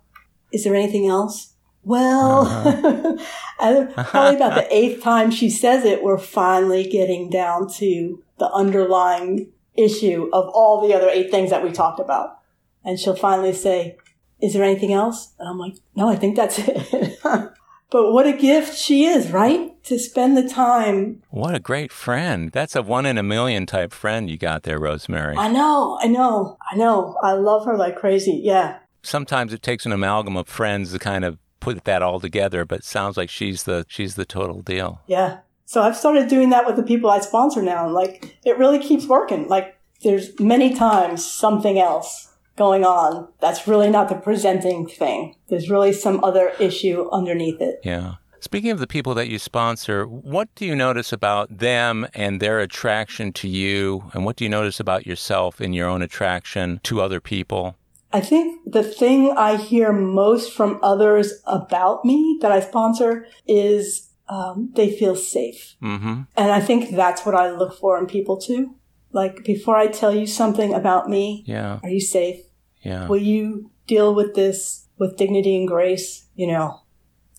is 0.53 0.65
there 0.65 0.75
anything 0.75 1.07
else? 1.07 1.55
Well, 1.89 2.47
uh-huh. 2.47 3.87
probably 4.05 4.37
about 4.37 4.57
the 4.57 4.69
eighth 4.71 5.03
time 5.03 5.31
she 5.31 5.49
says 5.49 5.87
it, 5.87 6.03
we're 6.03 6.19
finally 6.19 6.87
getting 6.87 7.31
down 7.31 7.67
to 7.77 8.23
the 8.37 8.51
underlying 8.51 9.51
issue 9.75 10.29
of 10.31 10.51
all 10.51 10.87
the 10.87 10.93
other 10.93 11.09
eight 11.09 11.31
things 11.31 11.49
that 11.49 11.65
we 11.65 11.73
talked 11.73 11.99
about. 11.99 12.41
And 12.85 13.01
she'll 13.01 13.17
finally 13.17 13.55
say, 13.55 13.97
is 14.39 14.53
there 14.53 14.65
anything 14.65 14.93
else? 14.93 15.33
And 15.39 15.49
I'm 15.49 15.59
like, 15.59 15.77
no, 15.97 16.11
I 16.11 16.17
think 16.17 16.37
that's 16.37 16.59
it. 16.63 17.19
but 17.23 18.13
what 18.13 18.27
a 18.27 18.35
gift 18.35 18.77
she 18.77 19.07
is, 19.07 19.31
right? 19.31 19.83
To 19.85 19.99
spend 19.99 20.37
the 20.37 20.47
time. 20.47 21.23
What 21.31 21.55
a 21.55 21.59
great 21.59 21.91
friend. 21.91 22.53
That's 22.53 22.77
a 22.77 22.83
one 22.83 23.07
in 23.07 23.17
a 23.17 23.23
million 23.23 23.65
type 23.65 23.95
friend 23.95 24.29
you 24.29 24.37
got 24.37 24.65
there, 24.65 24.79
Rosemary. 24.79 25.39
I 25.39 25.49
know, 25.49 25.99
I 26.03 26.09
know, 26.09 26.59
I 26.71 26.77
know. 26.77 27.17
I 27.23 27.33
love 27.33 27.65
her 27.65 27.79
like 27.79 27.97
crazy. 27.97 28.39
Yeah. 28.45 28.81
Sometimes 29.03 29.55
it 29.55 29.63
takes 29.63 29.87
an 29.87 29.93
amalgam 29.93 30.37
of 30.37 30.49
friends 30.49 30.93
to 30.93 30.99
kind 30.99 31.25
of 31.25 31.39
put 31.61 31.85
that 31.85 32.03
all 32.03 32.21
together, 32.21 32.65
but 32.65 32.85
sounds 32.85 33.17
like 33.17 33.31
she's 33.31 33.65
the 33.65 33.85
she's 33.89 34.15
the 34.15 34.25
total 34.25 34.63
deal. 34.63 35.01
Yeah. 35.07 35.39
So 35.65 35.83
I've 35.83 35.97
started 35.97 36.29
doing 36.29 36.51
that 36.51 36.67
with 36.67 36.77
the 36.77 36.83
people 36.83 37.11
I 37.11 37.21
sponsor 37.21 37.63
now, 37.63 37.85
and 37.85 37.95
like 37.95 38.39
it 38.45 38.59
really 38.59 38.79
keeps 38.79 39.07
working. 39.07 39.49
Like 39.49 39.77
there's 40.03 40.39
many 40.41 40.75
times 40.75 41.25
something 41.25 41.79
else 41.79 42.29
going 42.57 42.85
on 42.85 43.29
that's 43.41 43.69
really 43.69 43.89
not 43.89 44.09
the 44.09 44.15
presenting 44.17 44.87
thing. 44.87 45.37
There's 45.49 45.71
really 45.71 45.93
some 45.93 46.23
other 46.25 46.53
issue 46.59 47.09
underneath 47.13 47.61
it. 47.61 47.81
Yeah. 47.85 48.15
Speaking 48.41 48.71
of 48.71 48.79
the 48.79 48.87
people 48.87 49.15
that 49.15 49.29
you 49.29 49.39
sponsor, 49.39 50.07
what 50.07 50.49
do 50.55 50.65
you 50.65 50.77
notice 50.77 51.13
about 51.13 51.59
them 51.59 52.07
and 52.15 52.41
their 52.41 52.61
attraction 52.61 53.33
to 53.33 53.49
you? 53.49 54.11
And 54.13 54.25
what 54.25 54.37
do 54.37 54.45
you 54.45 54.51
notice 54.51 54.79
about 54.79 55.07
yourself 55.07 55.61
and 55.61 55.75
your 55.75 55.89
own 55.89 56.03
attraction 56.03 56.81
to 56.85 57.01
other 57.01 57.21
people? 57.21 57.77
I 58.13 58.21
think 58.21 58.61
the 58.65 58.83
thing 58.83 59.35
I 59.37 59.57
hear 59.57 59.93
most 59.93 60.53
from 60.53 60.81
others 60.83 61.43
about 61.45 62.05
me 62.05 62.39
that 62.41 62.51
I 62.51 62.61
sponsor 62.61 63.27
is 63.47 64.09
um, 64.29 64.71
they 64.75 64.91
feel 64.91 65.17
safe. 65.17 65.77
Mm-hmm. 65.83 66.23
And 66.37 66.53
I 66.53 66.61
think 66.61 66.95
that's 66.95 67.27
what 67.27 67.35
I 67.35 67.51
look 67.51 67.79
for 67.79 67.99
in 67.99 68.07
people 68.07 68.39
too. 68.39 68.75
Like 69.13 69.45
before 69.45 69.77
I 69.77 69.89
tell 69.89 70.15
you 70.15 70.27
something 70.27 70.75
about 70.75 71.09
me, 71.09 71.45
yeah. 71.47 71.81
are 71.83 71.89
you 71.89 72.01
safe? 72.01 72.41
Yeah. 72.83 73.09
Will 73.09 73.21
you 73.21 73.71
deal 73.87 74.15
with 74.15 74.35
this 74.35 74.87
with 74.99 75.17
dignity 75.17 75.57
and 75.57 75.67
grace? 75.69 76.27
You 76.35 76.47
know, 76.49 76.81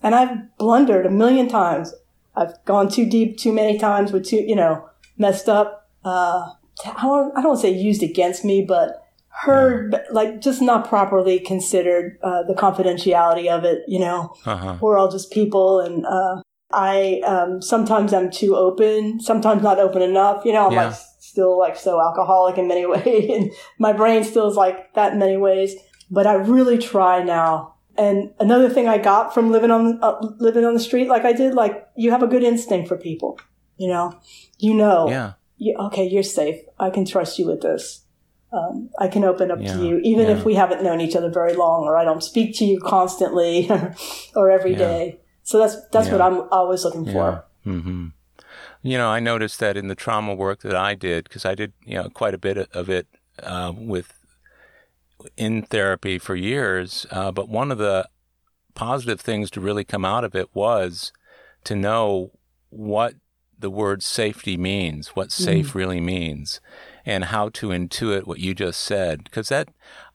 and 0.02 0.16
I've 0.16 0.56
blundered 0.58 1.06
a 1.06 1.12
million 1.12 1.48
times. 1.48 1.94
I've 2.36 2.54
gone 2.66 2.90
too 2.90 3.08
deep 3.08 3.38
too 3.38 3.54
many 3.54 3.78
times 3.78 4.12
with 4.12 4.26
too, 4.26 4.38
you 4.38 4.56
know, 4.56 4.90
messed 5.18 5.50
up. 5.50 5.90
Uh, 6.04 6.54
I 6.86 7.02
don't, 7.04 7.32
I 7.38 7.42
don't 7.42 7.50
want 7.50 7.62
to 7.62 7.68
say 7.68 7.72
used 7.72 8.04
against 8.04 8.46
me, 8.46 8.64
but 8.64 9.04
heard 9.46 9.94
yeah. 9.94 10.04
like 10.12 10.42
just 10.42 10.62
not 10.62 10.88
properly 10.88 11.40
considered 11.40 12.18
uh, 12.24 12.44
the 12.44 12.54
confidentiality 12.54 13.48
of 13.48 13.64
it 13.64 13.84
you 13.88 14.00
know? 14.00 14.34
Uh-huh. 14.46 14.78
we're 14.82 14.98
all 14.98 15.10
just 15.10 15.32
people 15.32 15.80
and 15.80 16.06
uh, 16.06 16.42
i 16.72 17.22
um, 17.26 17.62
sometimes 17.62 18.14
i'm 18.14 18.30
too 18.30 18.56
open 18.56 19.20
sometimes 19.20 19.64
not 19.64 19.80
open 19.80 20.02
enough 20.02 20.44
you 20.46 20.52
know? 20.52 20.68
I'm 20.68 20.74
yeah. 20.74 20.88
like 20.88 20.98
still 21.20 21.58
like 21.58 21.78
so 21.78 22.02
alcoholic 22.02 22.58
in 22.58 22.68
many 22.68 22.86
ways 22.94 23.30
and 23.30 23.52
my 23.78 23.94
brain 23.94 24.24
still 24.24 24.50
is 24.50 24.56
like 24.56 24.94
that 24.96 25.14
in 25.14 25.20
many 25.20 25.38
ways 25.38 25.76
but 26.12 26.26
i 26.28 26.34
really 26.34 26.78
try 26.78 27.22
now. 27.24 27.76
And 27.98 28.32
another 28.40 28.70
thing 28.70 28.88
i 28.88 28.98
got 28.98 29.34
from 29.34 29.52
living 29.52 29.72
on 29.72 30.00
uh, 30.02 30.20
living 30.40 30.66
on 30.66 30.74
the 30.74 30.80
street 30.80 31.08
like 31.08 31.24
i 31.24 31.34
did 31.34 31.54
like 31.54 31.88
you 31.96 32.12
have 32.12 32.24
a 32.24 32.28
good 32.28 32.44
instinct 32.44 32.88
for 32.88 32.98
people 32.98 33.40
you 33.78 33.88
know? 33.88 34.20
You 34.58 34.74
know. 34.74 35.10
Yeah. 35.10 35.34
You, 35.58 35.76
okay 35.88 36.06
you're 36.06 36.24
safe. 36.24 36.60
I 36.78 36.90
can 36.90 37.06
trust 37.06 37.40
you 37.40 37.48
with 37.48 37.62
this 37.62 38.06
um, 38.52 38.90
I 39.00 39.08
can 39.08 39.24
open 39.24 39.52
up 39.52 39.60
yeah, 39.62 39.74
to 39.74 39.86
you, 39.86 40.00
even 40.00 40.28
yeah. 40.28 40.38
if 40.38 40.46
we 40.46 40.56
haven't 40.56 40.84
known 40.84 41.02
each 41.02 41.16
other 41.16 41.30
very 41.30 41.54
long, 41.54 41.84
or 41.84 41.98
I 41.98 42.04
don't 42.04 42.24
speak 42.24 42.56
to 42.58 42.66
you 42.66 42.80
constantly 42.80 43.70
or 44.36 44.50
every 44.50 44.72
yeah. 44.72 44.78
day. 44.78 45.20
So 45.44 45.60
that's 45.60 45.78
that's 45.90 46.10
what 46.10 46.22
I'm 46.22 46.48
always 46.52 46.84
looking 46.84 47.06
for. 47.06 47.46
Mm-hmm. 47.66 48.08
You 48.82 48.98
know, 48.98 49.10
I 49.10 49.20
noticed 49.20 49.60
that 49.60 49.78
in 49.78 49.88
the 49.88 49.96
trauma 49.96 50.34
work 50.34 50.62
that 50.62 50.76
I 50.76 50.96
did, 50.96 51.26
because 51.26 51.46
I 51.46 51.56
did 51.56 51.74
you 51.86 51.96
know 51.96 52.10
quite 52.10 52.34
a 52.34 52.40
bit 52.40 52.58
of 52.58 52.90
it 52.90 53.08
uh, 53.44 53.74
with 53.76 54.14
in 55.38 55.64
therapy 55.64 56.18
for 56.18 56.36
years. 56.36 57.06
Uh, 57.12 57.32
but 57.32 57.50
one 57.50 57.72
of 57.72 57.78
the 57.78 58.08
positive 58.74 59.20
things 59.20 59.52
to 59.52 59.62
really 59.62 59.84
come 59.84 60.06
out 60.06 60.24
of 60.24 60.36
it 60.36 60.50
was 60.54 61.12
to 61.66 61.76
know 61.76 62.32
what 62.70 63.16
the 63.58 63.70
word 63.70 64.02
safety 64.02 64.56
means, 64.56 65.10
what 65.10 65.32
safe 65.32 65.70
mm-hmm. 65.70 65.78
really 65.78 66.00
means. 66.00 66.62
And 67.10 67.26
how 67.26 67.50
to 67.50 67.70
intuit 67.70 68.28
what 68.28 68.38
you 68.38 68.54
just 68.54 68.82
said. 68.82 69.24
Because 69.24 69.50
that, 69.50 69.70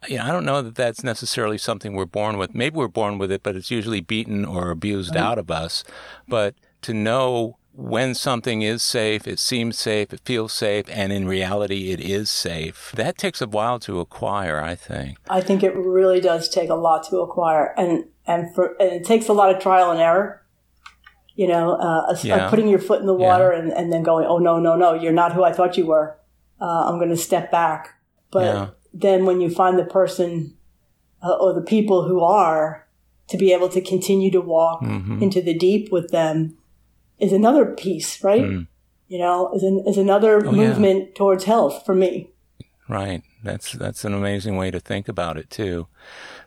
you 0.08 0.16
know, 0.16 0.24
I 0.24 0.30
don't 0.30 0.44
know 0.44 0.62
that 0.62 0.76
that's 0.76 1.02
necessarily 1.02 1.58
something 1.58 1.94
we're 1.94 2.06
born 2.06 2.38
with. 2.38 2.54
Maybe 2.54 2.76
we're 2.76 2.86
born 2.86 3.18
with 3.18 3.32
it, 3.32 3.42
but 3.42 3.56
it's 3.56 3.70
usually 3.70 4.00
beaten 4.00 4.44
or 4.44 4.70
abused 4.70 5.16
out 5.16 5.36
of 5.36 5.50
us. 5.50 5.82
But 6.28 6.54
to 6.82 6.94
know 6.94 7.58
when 7.72 8.14
something 8.14 8.62
is 8.62 8.80
safe, 8.80 9.26
it 9.26 9.40
seems 9.40 9.76
safe, 9.76 10.12
it 10.12 10.20
feels 10.24 10.52
safe, 10.52 10.84
and 10.88 11.12
in 11.12 11.26
reality 11.26 11.90
it 11.90 11.98
is 11.98 12.30
safe. 12.30 12.92
That 12.94 13.18
takes 13.18 13.42
a 13.42 13.48
while 13.48 13.80
to 13.80 13.98
acquire, 13.98 14.62
I 14.62 14.76
think. 14.76 15.18
I 15.28 15.40
think 15.40 15.64
it 15.64 15.74
really 15.74 16.20
does 16.20 16.48
take 16.48 16.70
a 16.70 16.76
lot 16.76 17.02
to 17.08 17.18
acquire, 17.18 17.74
and 17.76 18.04
and 18.24 18.54
for 18.54 18.76
and 18.80 18.92
it 18.92 19.04
takes 19.04 19.26
a 19.26 19.32
lot 19.32 19.52
of 19.52 19.60
trial 19.60 19.90
and 19.90 20.00
error. 20.00 20.42
You 21.34 21.48
know, 21.48 21.72
uh, 21.72 22.16
yeah. 22.22 22.48
putting 22.48 22.68
your 22.68 22.78
foot 22.78 23.00
in 23.00 23.06
the 23.06 23.14
water 23.14 23.52
yeah. 23.52 23.58
and, 23.58 23.72
and 23.72 23.92
then 23.92 24.04
going, 24.04 24.26
oh 24.26 24.38
no 24.38 24.60
no 24.60 24.76
no, 24.76 24.94
you're 24.94 25.10
not 25.10 25.32
who 25.32 25.42
I 25.42 25.52
thought 25.52 25.76
you 25.76 25.86
were. 25.86 26.16
Uh, 26.60 26.84
I'm 26.86 26.98
going 26.98 27.10
to 27.10 27.16
step 27.16 27.50
back. 27.50 28.00
But 28.30 28.44
yeah. 28.44 28.68
then 28.92 29.24
when 29.24 29.40
you 29.40 29.50
find 29.50 29.78
the 29.78 29.84
person 29.84 30.56
uh, 31.22 31.32
or 31.32 31.52
the 31.52 31.62
people 31.62 32.06
who 32.06 32.20
are, 32.20 32.84
to 33.28 33.36
be 33.36 33.52
able 33.52 33.68
to 33.70 33.80
continue 33.80 34.30
to 34.30 34.40
walk 34.40 34.82
mm-hmm. 34.82 35.22
into 35.22 35.40
the 35.40 35.56
deep 35.56 35.90
with 35.90 36.10
them 36.10 36.56
is 37.18 37.32
another 37.32 37.64
piece, 37.64 38.22
right? 38.22 38.42
Mm. 38.42 38.66
You 39.08 39.18
know, 39.18 39.52
is, 39.54 39.62
an, 39.62 39.84
is 39.86 39.98
another 39.98 40.46
oh, 40.46 40.52
movement 40.52 41.08
yeah. 41.08 41.14
towards 41.14 41.44
health 41.44 41.84
for 41.86 41.94
me. 41.94 42.30
Right. 42.88 43.22
That's 43.44 43.72
that's 43.72 44.04
an 44.04 44.14
amazing 44.14 44.56
way 44.56 44.70
to 44.70 44.80
think 44.80 45.06
about 45.06 45.36
it 45.36 45.50
too. 45.50 45.86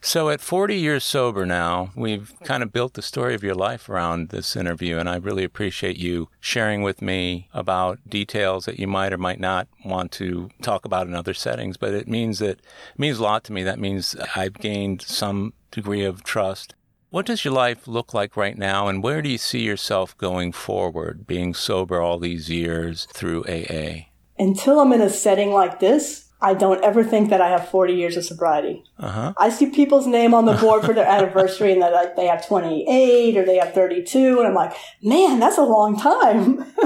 So 0.01 0.29
at 0.29 0.41
40 0.41 0.75
years 0.75 1.03
sober 1.03 1.45
now, 1.45 1.91
we've 1.95 2.33
kind 2.43 2.63
of 2.63 2.73
built 2.73 2.95
the 2.95 3.01
story 3.01 3.35
of 3.35 3.43
your 3.43 3.55
life 3.55 3.87
around 3.87 4.29
this 4.29 4.55
interview 4.55 4.97
and 4.97 5.07
I 5.07 5.17
really 5.17 5.43
appreciate 5.43 5.97
you 5.97 6.29
sharing 6.39 6.81
with 6.81 7.01
me 7.01 7.47
about 7.53 7.99
details 8.09 8.65
that 8.65 8.79
you 8.79 8.87
might 8.87 9.13
or 9.13 9.17
might 9.17 9.39
not 9.39 9.67
want 9.85 10.11
to 10.13 10.49
talk 10.61 10.83
about 10.83 11.07
in 11.07 11.13
other 11.13 11.33
settings, 11.33 11.77
but 11.77 11.93
it 11.93 12.07
means 12.07 12.39
that 12.39 12.59
it 12.59 12.99
means 12.99 13.19
a 13.19 13.23
lot 13.23 13.43
to 13.45 13.53
me. 13.53 13.63
That 13.63 13.79
means 13.79 14.15
I've 14.35 14.55
gained 14.55 15.01
some 15.03 15.53
degree 15.71 16.03
of 16.03 16.23
trust 16.23 16.73
what 17.09 17.25
does 17.25 17.45
your 17.45 17.53
life 17.53 17.87
look 17.87 18.13
like 18.13 18.35
right 18.35 18.57
now, 18.57 18.89
and 18.89 19.01
where 19.01 19.21
do 19.21 19.29
you 19.29 19.37
see 19.37 19.61
yourself 19.61 20.17
going 20.17 20.51
forward, 20.51 21.25
being 21.25 21.53
sober 21.53 22.01
all 22.01 22.19
these 22.19 22.49
years 22.49 23.05
through 23.13 23.45
AA? 23.45 24.07
Until 24.37 24.81
I'm 24.81 24.91
in 24.91 25.01
a 25.01 25.09
setting 25.09 25.53
like 25.53 25.79
this, 25.79 26.26
I 26.39 26.53
don't 26.53 26.83
ever 26.83 27.03
think 27.03 27.29
that 27.29 27.41
I 27.41 27.49
have 27.49 27.67
40 27.69 27.93
years 27.93 28.15
of 28.15 28.23
sobriety. 28.23 28.83
Uh-huh. 28.99 29.33
I 29.38 29.49
see 29.49 29.71
people's 29.71 30.05
name 30.05 30.35
on 30.35 30.45
the 30.45 30.53
board 30.53 30.85
for 30.85 30.93
their 30.93 31.07
anniversary 31.07 31.71
and 31.71 31.81
that 31.81 32.15
they 32.15 32.27
have 32.27 32.45
28 32.47 33.38
or 33.38 33.45
they 33.45 33.57
have 33.57 33.73
32, 33.73 34.39
and 34.39 34.47
I'm 34.47 34.53
like, 34.53 34.73
man, 35.01 35.39
that's 35.39 35.57
a 35.57 35.63
long 35.63 35.97
time. 35.97 36.63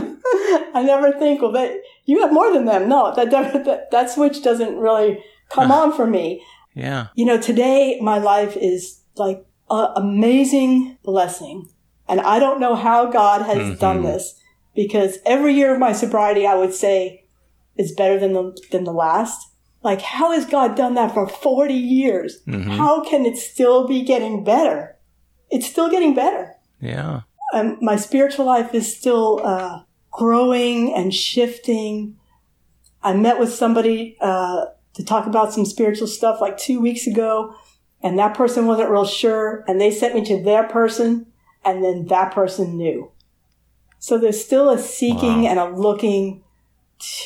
I 0.74 0.84
never 0.86 1.12
think, 1.12 1.41
well, 1.41 1.52
that 1.52 1.82
you 2.06 2.22
have 2.22 2.32
more 2.32 2.54
than 2.54 2.66
them. 2.66 2.88
No, 2.88 3.14
that, 3.14 3.30
that, 3.32 3.91
that 3.91 4.10
switch 4.10 4.41
doesn't 4.41 4.78
really 4.78 5.24
come 5.49 5.72
on 5.82 5.93
for 5.93 6.08
me. 6.08 6.43
Yeah. 6.74 7.08
You 7.16 7.26
know, 7.26 7.39
today 7.39 7.99
my 8.02 8.20
life 8.20 8.56
is 8.56 9.02
like 9.16 9.45
an 9.70 9.91
amazing 9.95 10.97
blessing. 11.04 11.68
And 12.08 12.22
I 12.22 12.39
don't 12.39 12.60
know 12.60 12.76
how 12.76 13.12
God 13.12 13.41
has 13.41 13.58
mm-hmm. 13.58 13.80
done 13.80 14.04
this 14.04 14.39
because 14.76 15.18
every 15.26 15.54
year 15.54 15.74
of 15.74 15.80
my 15.80 15.91
sobriety, 15.91 16.45
I 16.45 16.56
would 16.56 16.74
say 16.74 17.20
is 17.78 17.91
better 17.93 18.19
than 18.19 18.34
the, 18.34 18.57
than 18.72 18.84
the 18.84 18.93
last. 18.93 19.47
Like, 19.84 20.01
how 20.01 20.32
has 20.32 20.45
God 20.45 20.76
done 20.76 20.93
that 20.95 21.13
for 21.13 21.28
40 21.28 21.74
years? 21.74 22.41
Mm-hmm. 22.47 22.72
How 22.72 23.03
can 23.03 23.26
it 23.26 23.38
still 23.38 23.88
be 23.88 24.03
getting 24.03 24.43
better? 24.43 24.97
It's 25.49 25.67
still 25.67 25.89
getting 25.89 26.13
better. 26.13 26.53
Yeah. 26.80 27.22
And 27.53 27.82
my 27.82 27.95
spiritual 27.95 28.45
life 28.45 28.74
is 28.74 28.95
still, 28.95 29.41
uh, 29.43 29.84
growing 30.11 30.93
and 30.93 31.13
shifting. 31.13 32.17
I 33.01 33.13
met 33.13 33.39
with 33.39 33.51
somebody, 33.53 34.17
uh, 34.22 34.65
to 34.93 35.03
talk 35.03 35.26
about 35.26 35.53
some 35.53 35.65
spiritual 35.65 36.07
stuff 36.07 36.41
like 36.41 36.57
two 36.57 36.80
weeks 36.80 37.07
ago 37.07 37.55
and 38.03 38.17
that 38.19 38.36
person 38.36 38.65
wasn't 38.65 38.89
real 38.89 39.05
sure 39.05 39.63
and 39.67 39.80
they 39.80 39.91
sent 39.91 40.15
me 40.15 40.24
to 40.26 40.43
their 40.43 40.67
person 40.67 41.28
and 41.63 41.84
then 41.84 42.05
that 42.07 42.34
person 42.34 42.78
knew. 42.78 43.11
So 43.99 44.17
there's 44.17 44.43
still 44.43 44.69
a 44.69 44.80
seeking 44.80 45.43
wow. 45.43 45.49
and 45.49 45.59
a 45.59 45.69
looking 45.69 46.43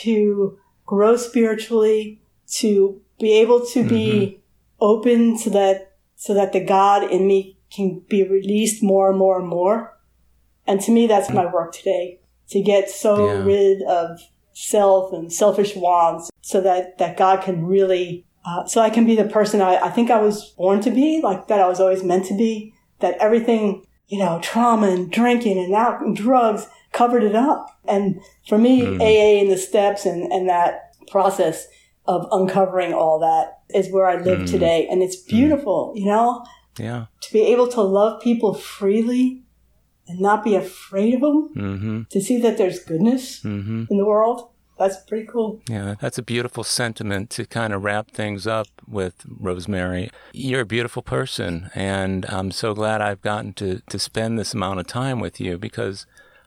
to 0.02 0.58
grow 0.86 1.18
spiritually, 1.18 2.22
to 2.48 3.02
be 3.20 3.34
able 3.40 3.66
to 3.66 3.80
mm-hmm. 3.80 3.90
be 3.90 4.40
open 4.80 5.38
so 5.38 5.50
that, 5.50 5.94
so 6.16 6.34
that 6.34 6.54
the 6.54 6.64
God 6.64 7.10
in 7.12 7.28
me 7.28 7.58
can 7.72 8.02
be 8.08 8.24
released 8.28 8.84
more 8.84 9.10
and 9.10 9.18
more 9.18 9.40
and 9.40 9.48
more. 9.48 9.98
And 10.68 10.82
to 10.82 10.92
me, 10.92 11.08
that's 11.08 11.30
my 11.30 11.46
work 11.46 11.74
today 11.74 12.20
to 12.50 12.62
get 12.62 12.90
so 12.90 13.28
yeah. 13.28 13.44
rid 13.44 13.82
of 13.84 14.20
self 14.54 15.14
and 15.14 15.32
selfish 15.32 15.76
wants 15.76 16.30
so 16.42 16.62
that, 16.62 16.98
that 16.98 17.18
God 17.18 17.44
can 17.44 17.66
really 17.66 18.26
uh, 18.46 18.66
so 18.66 18.80
I 18.80 18.90
can 18.90 19.06
be 19.06 19.16
the 19.16 19.26
person 19.26 19.60
I, 19.60 19.78
I 19.78 19.90
think 19.90 20.12
I 20.12 20.22
was 20.22 20.52
born 20.52 20.80
to 20.82 20.92
be, 20.92 21.20
like 21.22 21.48
that 21.48 21.60
I 21.60 21.68
was 21.68 21.80
always 21.80 22.04
meant 22.04 22.26
to 22.28 22.38
be, 22.38 22.76
that 23.00 23.18
everything, 23.20 23.86
you 24.08 24.20
know, 24.20 24.40
trauma 24.44 24.88
and 24.88 25.12
drinking 25.12 25.58
and 25.58 25.74
out 25.74 26.02
and 26.02 26.16
drugs 26.16 26.68
covered 26.96 27.24
it 27.24 27.36
up. 27.36 27.68
And 27.88 28.22
for 28.48 28.58
me, 28.58 28.82
mm. 28.82 29.00
AA 29.00 29.42
and 29.42 29.52
the 29.52 29.58
steps 29.58 30.06
and, 30.06 30.32
and 30.32 30.50
that 30.50 30.96
process 31.12 31.68
of 32.08 32.28
uncovering 32.32 32.94
all 32.94 33.20
that 33.20 33.60
is 33.78 33.92
where 33.92 34.08
I 34.08 34.16
live 34.16 34.40
mm. 34.40 34.50
today. 34.50 34.88
And 34.90 35.04
it's 35.04 35.18
beautiful, 35.18 35.94
mm. 35.94 36.00
you 36.00 36.06
know? 36.06 36.46
Yeah. 36.80 37.06
To 37.22 37.34
be 37.34 37.42
able 37.42 37.68
to 37.70 37.82
love 37.82 38.22
people 38.22 38.54
freely 38.54 39.44
and 40.08 40.20
not 40.20 40.44
be 40.44 40.56
afraid 40.56 41.16
of 41.16 41.22
them, 41.22 41.50
mm-hmm. 41.56 42.02
to 42.10 42.22
see 42.22 42.40
that 42.40 42.58
there's 42.58 42.80
goodness 42.80 43.42
mm-hmm. 43.42 43.86
in 43.90 43.98
the 43.98 44.06
world 44.06 44.50
that's 44.78 44.98
pretty 44.98 45.26
cool. 45.26 45.62
Yeah, 45.70 45.96
that's 46.00 46.18
a 46.18 46.24
beautiful 46.24 46.64
sentiment 46.64 47.30
to 47.32 47.46
kind 47.46 47.74
of 47.74 47.84
wrap 47.84 48.12
things 48.12 48.46
up 48.46 48.68
with, 48.88 49.14
Rosemary. 49.26 50.10
You're 50.34 50.62
a 50.62 50.66
beautiful 50.66 51.02
person, 51.02 51.70
and 51.74 52.26
I'm 52.28 52.52
so 52.52 52.74
glad 52.74 53.02
I've 53.02 53.22
gotten 53.22 53.54
to, 53.54 53.82
to 53.90 54.00
spend 54.00 54.38
this 54.38 54.54
amount 54.54 54.80
of 54.80 54.88
time 54.88 55.20
with 55.20 55.40
you 55.40 55.58
because 55.58 56.06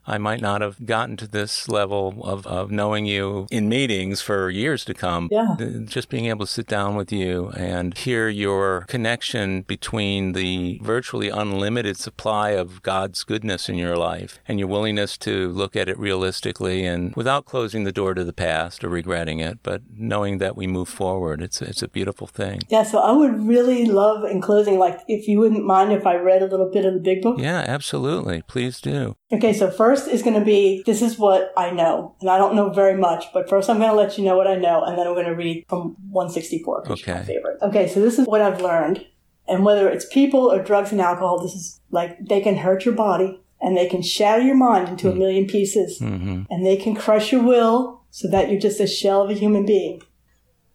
I 0.09 0.19
might 0.19 0.41
not 0.41 0.63
have 0.63 0.87
gotten 0.87 1.17
to 1.19 1.29
this 1.29 1.69
level 1.69 2.17
of, 2.25 2.47
of 2.47 2.71
knowing 2.71 3.05
you 3.05 3.47
in 3.51 3.69
meetings 3.69 4.23
for 4.23 4.49
years 4.49 4.85
to 4.87 4.95
come. 4.95 5.29
Yeah. 5.31 5.57
Just 5.85 6.09
being 6.09 6.27
able 6.27 6.47
to 6.47 6.51
sit 6.51 6.67
down 6.67 6.97
with 6.97 7.13
you 7.13 7.51
and 7.51 7.97
hear 7.97 8.29
your 8.29 8.87
connection 8.89 9.63
between 9.63 10.33
the 10.33 10.81
virtually 10.83 11.29
unlimited 11.29 11.99
supply 11.99 12.51
of 12.51 12.83
God's 12.83 13.23
goodness 13.23 13.69
in 13.69 13.77
your 13.77 13.97
life 13.97 14.39
and 14.49 14.59
your 14.59 14.69
willingness 14.69 15.19
to 15.19 15.51
look 15.51 15.77
at 15.77 15.89
it 15.89 15.99
realistically 15.99 16.87
and 16.87 17.15
without 17.15 17.45
closing 17.45 17.85
the 17.85 17.93
door 17.93 18.15
to 18.15 18.25
the 18.25 18.33
past 18.33 18.83
or 18.83 18.89
regretting 18.89 19.41
it, 19.41 19.59
but 19.63 19.83
knowing 19.95 20.39
that 20.39 20.57
we 20.57 20.67
move 20.67 20.89
forward. 20.89 21.43
It's, 21.43 21.61
it's 21.61 21.83
a 21.83 21.89
beautiful 21.89 22.27
thing. 22.27 22.61
Yeah. 22.69 22.85
So 22.85 22.99
I 22.99 23.13
would 23.13 23.47
really 23.47 23.85
love 23.85 24.25
in 24.25 24.41
closing, 24.41 24.79
like, 24.79 25.01
if 25.07 25.29
you 25.29 25.39
wouldn't 25.39 25.67
mind 25.67 25.93
if 25.93 26.07
I 26.07 26.17
read 26.17 26.41
a 26.41 26.47
little 26.47 26.71
bit 26.71 26.87
of 26.87 26.95
the 26.95 27.01
big 27.01 27.21
book. 27.21 27.39
Yeah, 27.39 27.65
absolutely. 27.67 28.43
Please 28.49 28.81
do. 28.81 29.17
Okay. 29.31 29.53
So 29.53 29.71
first, 29.71 29.98
first 29.99 30.13
is 30.13 30.23
going 30.23 30.39
to 30.39 30.45
be 30.45 30.83
this 30.87 31.03
is 31.03 31.19
what 31.19 31.53
I 31.57 31.71
know. 31.71 32.15
And 32.21 32.31
I 32.31 32.39
don't 32.39 32.55
know 32.55 32.71
very 32.71 32.97
much, 32.97 33.27
but 33.33 33.49
first 33.49 33.69
I'm 33.69 33.79
going 33.79 33.91
to 33.91 33.97
let 33.97 34.19
you 34.19 34.25
know 34.25 34.37
what 34.37 34.47
I 34.47 34.57
know. 34.57 34.83
And 34.85 34.99
then 34.99 35.07
I'm 35.07 35.15
going 35.15 35.27
to 35.27 35.35
read 35.35 35.65
from 35.69 35.97
164, 36.11 36.85
which 36.87 37.03
okay. 37.03 37.13
is 37.13 37.19
my 37.19 37.25
favorite. 37.25 37.59
Okay, 37.63 37.89
so 37.89 38.01
this 38.01 38.19
is 38.19 38.27
what 38.27 38.41
I've 38.41 38.61
learned. 38.61 39.07
And 39.47 39.65
whether 39.65 39.89
it's 39.89 40.07
people 40.07 40.53
or 40.53 40.63
drugs 40.63 40.93
and 40.93 41.01
alcohol, 41.01 41.41
this 41.41 41.55
is 41.55 41.81
like 41.91 42.19
they 42.27 42.41
can 42.41 42.57
hurt 42.57 42.85
your 42.85 42.95
body 42.95 43.41
and 43.61 43.77
they 43.77 43.89
can 43.89 44.03
shatter 44.03 44.43
your 44.43 44.57
mind 44.57 44.89
into 44.89 45.07
mm. 45.07 45.11
a 45.11 45.13
hmm. 45.13 45.19
million 45.19 45.47
pieces 45.47 45.99
mm-hmm. 46.01 46.43
and 46.49 46.65
they 46.65 46.77
can 46.77 46.95
crush 46.95 47.33
your 47.33 47.43
will 47.43 48.03
so 48.11 48.29
that 48.29 48.51
you're 48.51 48.61
just 48.61 48.79
a 48.79 48.87
shell 48.87 49.23
of 49.23 49.31
a 49.31 49.35
human 49.35 49.65
being. 49.65 50.03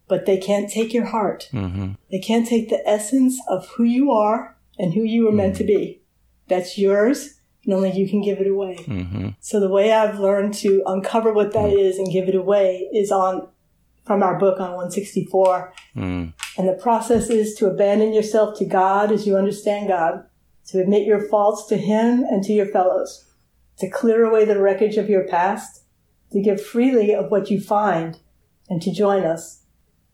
But 0.06 0.26
they 0.26 0.36
can't 0.36 0.70
take 0.70 0.92
your 0.92 1.06
heart. 1.06 1.48
Mm-hmm. 1.52 1.92
They 2.10 2.18
can't 2.18 2.46
take 2.46 2.68
the 2.68 2.86
essence 2.86 3.40
of 3.48 3.66
who 3.76 3.84
you 3.84 4.10
are 4.10 4.56
and 4.78 4.92
who 4.92 5.02
you 5.02 5.24
were 5.24 5.32
mm. 5.32 5.36
meant 5.36 5.56
to 5.56 5.64
be. 5.64 6.02
That's 6.48 6.76
yours 6.76 7.33
and 7.64 7.74
only 7.74 7.92
you 7.92 8.08
can 8.08 8.22
give 8.22 8.38
it 8.38 8.46
away. 8.46 8.76
Mm-hmm. 8.80 9.28
So 9.40 9.60
the 9.60 9.68
way 9.68 9.92
I've 9.92 10.18
learned 10.18 10.54
to 10.54 10.82
uncover 10.86 11.32
what 11.32 11.52
that 11.52 11.70
mm. 11.70 11.78
is 11.78 11.98
and 11.98 12.12
give 12.12 12.28
it 12.28 12.34
away 12.34 12.88
is 12.92 13.10
on 13.10 13.48
from 14.04 14.22
our 14.22 14.38
book 14.38 14.60
on 14.60 14.72
164. 14.72 15.72
Mm. 15.96 16.34
And 16.58 16.68
the 16.68 16.74
process 16.74 17.30
is 17.30 17.54
to 17.56 17.66
abandon 17.66 18.12
yourself 18.12 18.58
to 18.58 18.64
God 18.64 19.10
as 19.10 19.26
you 19.26 19.36
understand 19.36 19.88
God, 19.88 20.24
to 20.66 20.80
admit 20.80 21.06
your 21.06 21.26
faults 21.28 21.66
to 21.68 21.76
Him 21.76 22.22
and 22.22 22.42
to 22.44 22.52
your 22.52 22.66
fellows, 22.66 23.24
to 23.78 23.90
clear 23.90 24.24
away 24.24 24.44
the 24.44 24.60
wreckage 24.60 24.96
of 24.96 25.08
your 25.08 25.26
past, 25.26 25.84
to 26.32 26.42
give 26.42 26.64
freely 26.64 27.14
of 27.14 27.30
what 27.30 27.50
you 27.50 27.60
find, 27.60 28.18
and 28.68 28.82
to 28.82 28.92
join 28.92 29.24
us. 29.24 29.62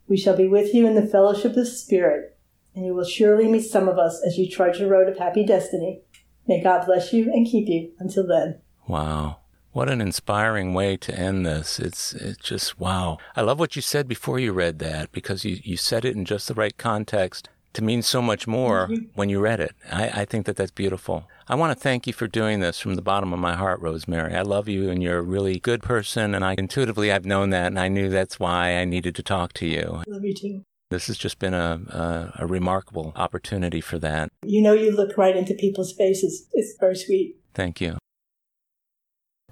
We 0.06 0.16
shall 0.16 0.36
be 0.36 0.48
with 0.48 0.74
you 0.74 0.86
in 0.86 0.94
the 0.94 1.06
fellowship 1.06 1.50
of 1.50 1.56
the 1.56 1.66
Spirit, 1.66 2.36
and 2.74 2.84
you 2.84 2.94
will 2.94 3.04
surely 3.04 3.48
meet 3.48 3.62
some 3.62 3.88
of 3.88 3.98
us 3.98 4.22
as 4.24 4.38
you 4.38 4.48
trudge 4.48 4.78
the 4.78 4.88
road 4.88 5.08
of 5.08 5.18
happy 5.18 5.44
destiny 5.44 6.02
May 6.50 6.60
God 6.60 6.84
bless 6.84 7.12
you 7.12 7.32
and 7.32 7.46
keep 7.46 7.68
you 7.68 7.92
until 8.00 8.26
then. 8.26 8.58
Wow. 8.88 9.36
What 9.70 9.88
an 9.88 10.00
inspiring 10.00 10.74
way 10.74 10.96
to 10.96 11.16
end 11.16 11.46
this. 11.46 11.78
It's 11.78 12.12
it's 12.12 12.42
just 12.42 12.80
wow. 12.80 13.18
I 13.36 13.42
love 13.42 13.60
what 13.60 13.76
you 13.76 13.82
said 13.82 14.08
before 14.08 14.40
you 14.40 14.50
read 14.50 14.80
that 14.80 15.12
because 15.12 15.44
you, 15.44 15.60
you 15.62 15.76
said 15.76 16.04
it 16.04 16.16
in 16.16 16.24
just 16.24 16.48
the 16.48 16.54
right 16.54 16.76
context 16.76 17.48
to 17.74 17.84
mean 17.84 18.02
so 18.02 18.20
much 18.20 18.48
more 18.48 18.88
mm-hmm. 18.88 19.04
when 19.14 19.28
you 19.28 19.38
read 19.38 19.60
it. 19.60 19.76
I, 19.92 20.22
I 20.22 20.24
think 20.24 20.44
that 20.46 20.56
that's 20.56 20.72
beautiful. 20.72 21.28
I 21.46 21.54
want 21.54 21.72
to 21.72 21.80
thank 21.80 22.08
you 22.08 22.12
for 22.12 22.26
doing 22.26 22.58
this 22.58 22.80
from 22.80 22.96
the 22.96 23.00
bottom 23.00 23.32
of 23.32 23.38
my 23.38 23.54
heart, 23.54 23.80
Rosemary. 23.80 24.34
I 24.34 24.42
love 24.42 24.68
you 24.68 24.90
and 24.90 25.00
you're 25.00 25.18
a 25.18 25.22
really 25.22 25.60
good 25.60 25.84
person. 25.84 26.34
And 26.34 26.44
I 26.44 26.56
intuitively, 26.58 27.12
I've 27.12 27.24
known 27.24 27.50
that 27.50 27.68
and 27.68 27.78
I 27.78 27.86
knew 27.86 28.08
that's 28.08 28.40
why 28.40 28.74
I 28.74 28.84
needed 28.84 29.14
to 29.14 29.22
talk 29.22 29.52
to 29.52 29.68
you. 29.68 30.02
Love 30.08 30.24
you 30.24 30.34
too. 30.34 30.64
This 30.90 31.06
has 31.06 31.16
just 31.16 31.38
been 31.38 31.54
a, 31.54 31.80
a, 31.88 32.42
a 32.42 32.46
remarkable 32.46 33.12
opportunity 33.14 33.80
for 33.80 33.98
that. 34.00 34.28
You 34.44 34.60
know, 34.60 34.72
you 34.72 34.90
look 34.90 35.16
right 35.16 35.36
into 35.36 35.54
people's 35.54 35.92
faces. 35.92 36.48
It's 36.52 36.74
very 36.80 36.96
sweet. 36.96 37.36
Thank 37.54 37.80
you. 37.80 37.96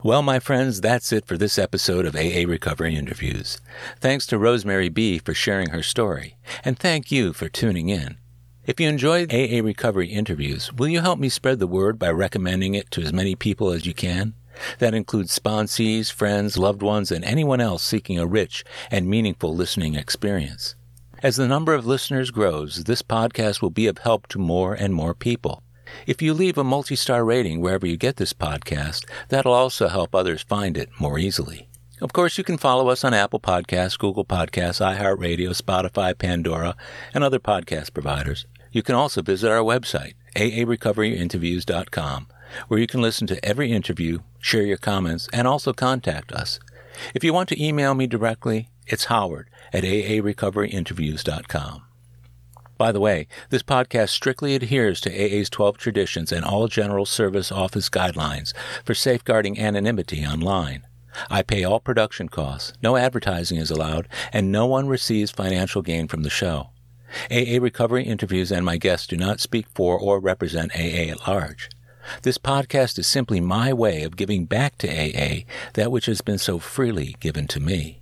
Well, 0.03 0.23
my 0.23 0.41
friends, 0.41 0.81
that's 0.81 1.13
it 1.13 1.27
for 1.27 1.37
this 1.37 1.57
episode 1.57 2.07
of 2.07 2.17
AA 2.17 2.43
Recovery 2.47 2.97
Interviews. 2.97 3.59
Thanks 4.01 4.27
to 4.27 4.39
Rosemary 4.39 4.89
B. 4.89 5.19
for 5.19 5.35
sharing 5.35 5.71
her 5.71 5.83
story, 5.83 6.37
and 6.65 6.79
thank 6.79 7.13
you 7.13 7.33
for 7.33 7.49
tuning 7.49 7.89
in. 7.89 8.17
If 8.65 8.81
you 8.81 8.89
enjoyed 8.89 9.33
AA 9.33 9.61
Recovery 9.63 10.09
Interviews, 10.09 10.73
will 10.73 10.89
you 10.89 11.01
help 11.01 11.19
me 11.19 11.29
spread 11.29 11.59
the 11.61 11.67
word 11.67 11.99
by 11.99 12.11
recommending 12.11 12.75
it 12.75 12.91
to 12.93 13.03
as 13.03 13.13
many 13.13 13.35
people 13.35 13.71
as 13.71 13.87
you 13.87 13.95
can? 13.95 14.35
That 14.79 14.95
includes 14.95 15.37
sponsees, 15.37 16.13
friends, 16.13 16.59
loved 16.59 16.83
ones, 16.83 17.11
and 17.13 17.25
anyone 17.25 17.61
else 17.61 17.83
seeking 17.83 18.19
a 18.19 18.27
rich 18.27 18.65
and 18.91 19.09
meaningful 19.09 19.55
listening 19.55 19.95
experience. 19.95 20.75
As 21.21 21.35
the 21.35 21.49
number 21.49 21.75
of 21.75 21.85
listeners 21.85 22.31
grows, 22.31 22.85
this 22.85 23.03
podcast 23.03 23.61
will 23.61 23.71
be 23.71 23.89
of 23.89 23.99
help 23.99 24.29
to 24.29 24.39
more 24.39 24.73
and 24.73 24.95
more 24.95 25.15
people. 25.15 25.65
If 26.07 26.23
you 26.23 26.33
leave 26.33 26.57
a 26.57 26.63
multi 26.63 26.95
star 26.95 27.25
rating 27.25 27.61
wherever 27.61 27.89
you 27.89 27.97
get 27.97 28.19
this 28.19 28.33
podcast, 28.33 29.05
that'll 29.29 29.53
also 29.53 29.89
help 29.89 30.15
others 30.15 30.45
find 30.45 30.79
it 30.79 30.91
more 31.01 31.19
easily. 31.19 31.69
Of 32.01 32.13
course, 32.13 32.39
you 32.39 32.45
can 32.45 32.57
follow 32.57 32.89
us 32.89 33.03
on 33.03 33.15
Apple 33.15 33.41
Podcasts, 33.41 33.99
Google 33.99 34.25
Podcasts, 34.25 34.81
iHeartRadio, 34.81 35.61
Spotify, 35.61 36.17
Pandora, 36.17 36.77
and 37.13 37.25
other 37.25 37.41
podcast 37.41 37.93
providers. 37.93 38.47
You 38.71 38.85
can 38.85 38.95
also 38.95 39.21
visit 39.21 39.51
our 39.51 39.65
website, 39.65 40.13
aarecoveryinterviews.com, 40.37 42.29
where 42.69 42.79
you 42.79 42.87
can 42.87 43.03
listen 43.03 43.27
to 43.27 43.45
every 43.45 43.73
interview, 43.73 44.21
share 44.39 44.63
your 44.63 44.77
comments, 44.77 45.29
and 45.33 45.49
also 45.49 45.73
contact 45.73 46.31
us. 46.31 46.61
If 47.13 47.25
you 47.25 47.33
want 47.33 47.49
to 47.49 47.61
email 47.61 47.95
me 47.95 48.07
directly, 48.07 48.69
it's 48.87 49.07
howard 49.07 49.51
at 49.73 49.85
aarecoveryinterviews.com. 49.85 51.83
By 52.79 52.93
the 52.93 53.01
way, 53.01 53.27
this 53.51 53.65
podcast 53.65 54.11
strictly 54.11 54.55
adheres 54.55 55.01
to 55.01 55.11
AA's 55.11 55.51
12 55.51 55.79
traditions 55.79 56.31
and 56.31 56.45
all 56.45 56.69
General 56.69 57.05
Service 57.05 57.51
Office 57.51 57.91
guidelines 57.91 58.53
for 58.85 58.95
safeguarding 58.95 59.59
anonymity 59.59 60.25
online. 60.25 60.87
I 61.29 61.43
pay 61.43 61.65
all 61.65 61.81
production 61.81 62.29
costs, 62.29 62.75
no 62.81 62.97
advertising 62.97 63.59
is 63.59 63.73
allowed, 63.73 64.07
and 64.33 64.53
no 64.53 64.67
one 64.67 64.87
receives 64.87 65.33
financial 65.33 65.83
gain 65.83 66.07
from 66.07 66.23
the 66.23 66.31
show. 66.31 66.71
AA 67.31 67.59
Recovery 67.61 68.05
interviews 68.05 68.53
and 68.53 68.65
my 68.65 68.77
guests 68.77 69.09
do 69.09 69.17
not 69.17 69.41
speak 69.41 69.67
for 69.75 69.99
or 69.99 70.21
represent 70.21 70.71
AA 70.77 71.11
at 71.11 71.27
large. 71.27 71.69
This 72.23 72.39
podcast 72.39 72.99
is 72.99 73.07
simply 73.07 73.41
my 73.41 73.73
way 73.73 74.03
of 74.03 74.17
giving 74.17 74.45
back 74.45 74.79
to 74.79 74.89
AA 74.89 75.45
that 75.75 75.91
which 75.91 76.07
has 76.07 76.21
been 76.21 76.39
so 76.39 76.59
freely 76.59 77.17
given 77.19 77.47
to 77.49 77.61
me. 77.61 78.01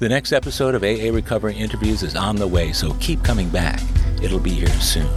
The 0.00 0.08
next 0.08 0.32
episode 0.32 0.74
of 0.74 0.82
AA 0.82 1.14
Recovery 1.14 1.54
Interviews 1.54 2.02
is 2.02 2.16
on 2.16 2.34
the 2.34 2.48
way, 2.48 2.72
so 2.72 2.94
keep 2.94 3.22
coming 3.22 3.48
back. 3.48 3.80
It'll 4.20 4.40
be 4.40 4.50
here 4.50 4.66
soon. 4.66 5.08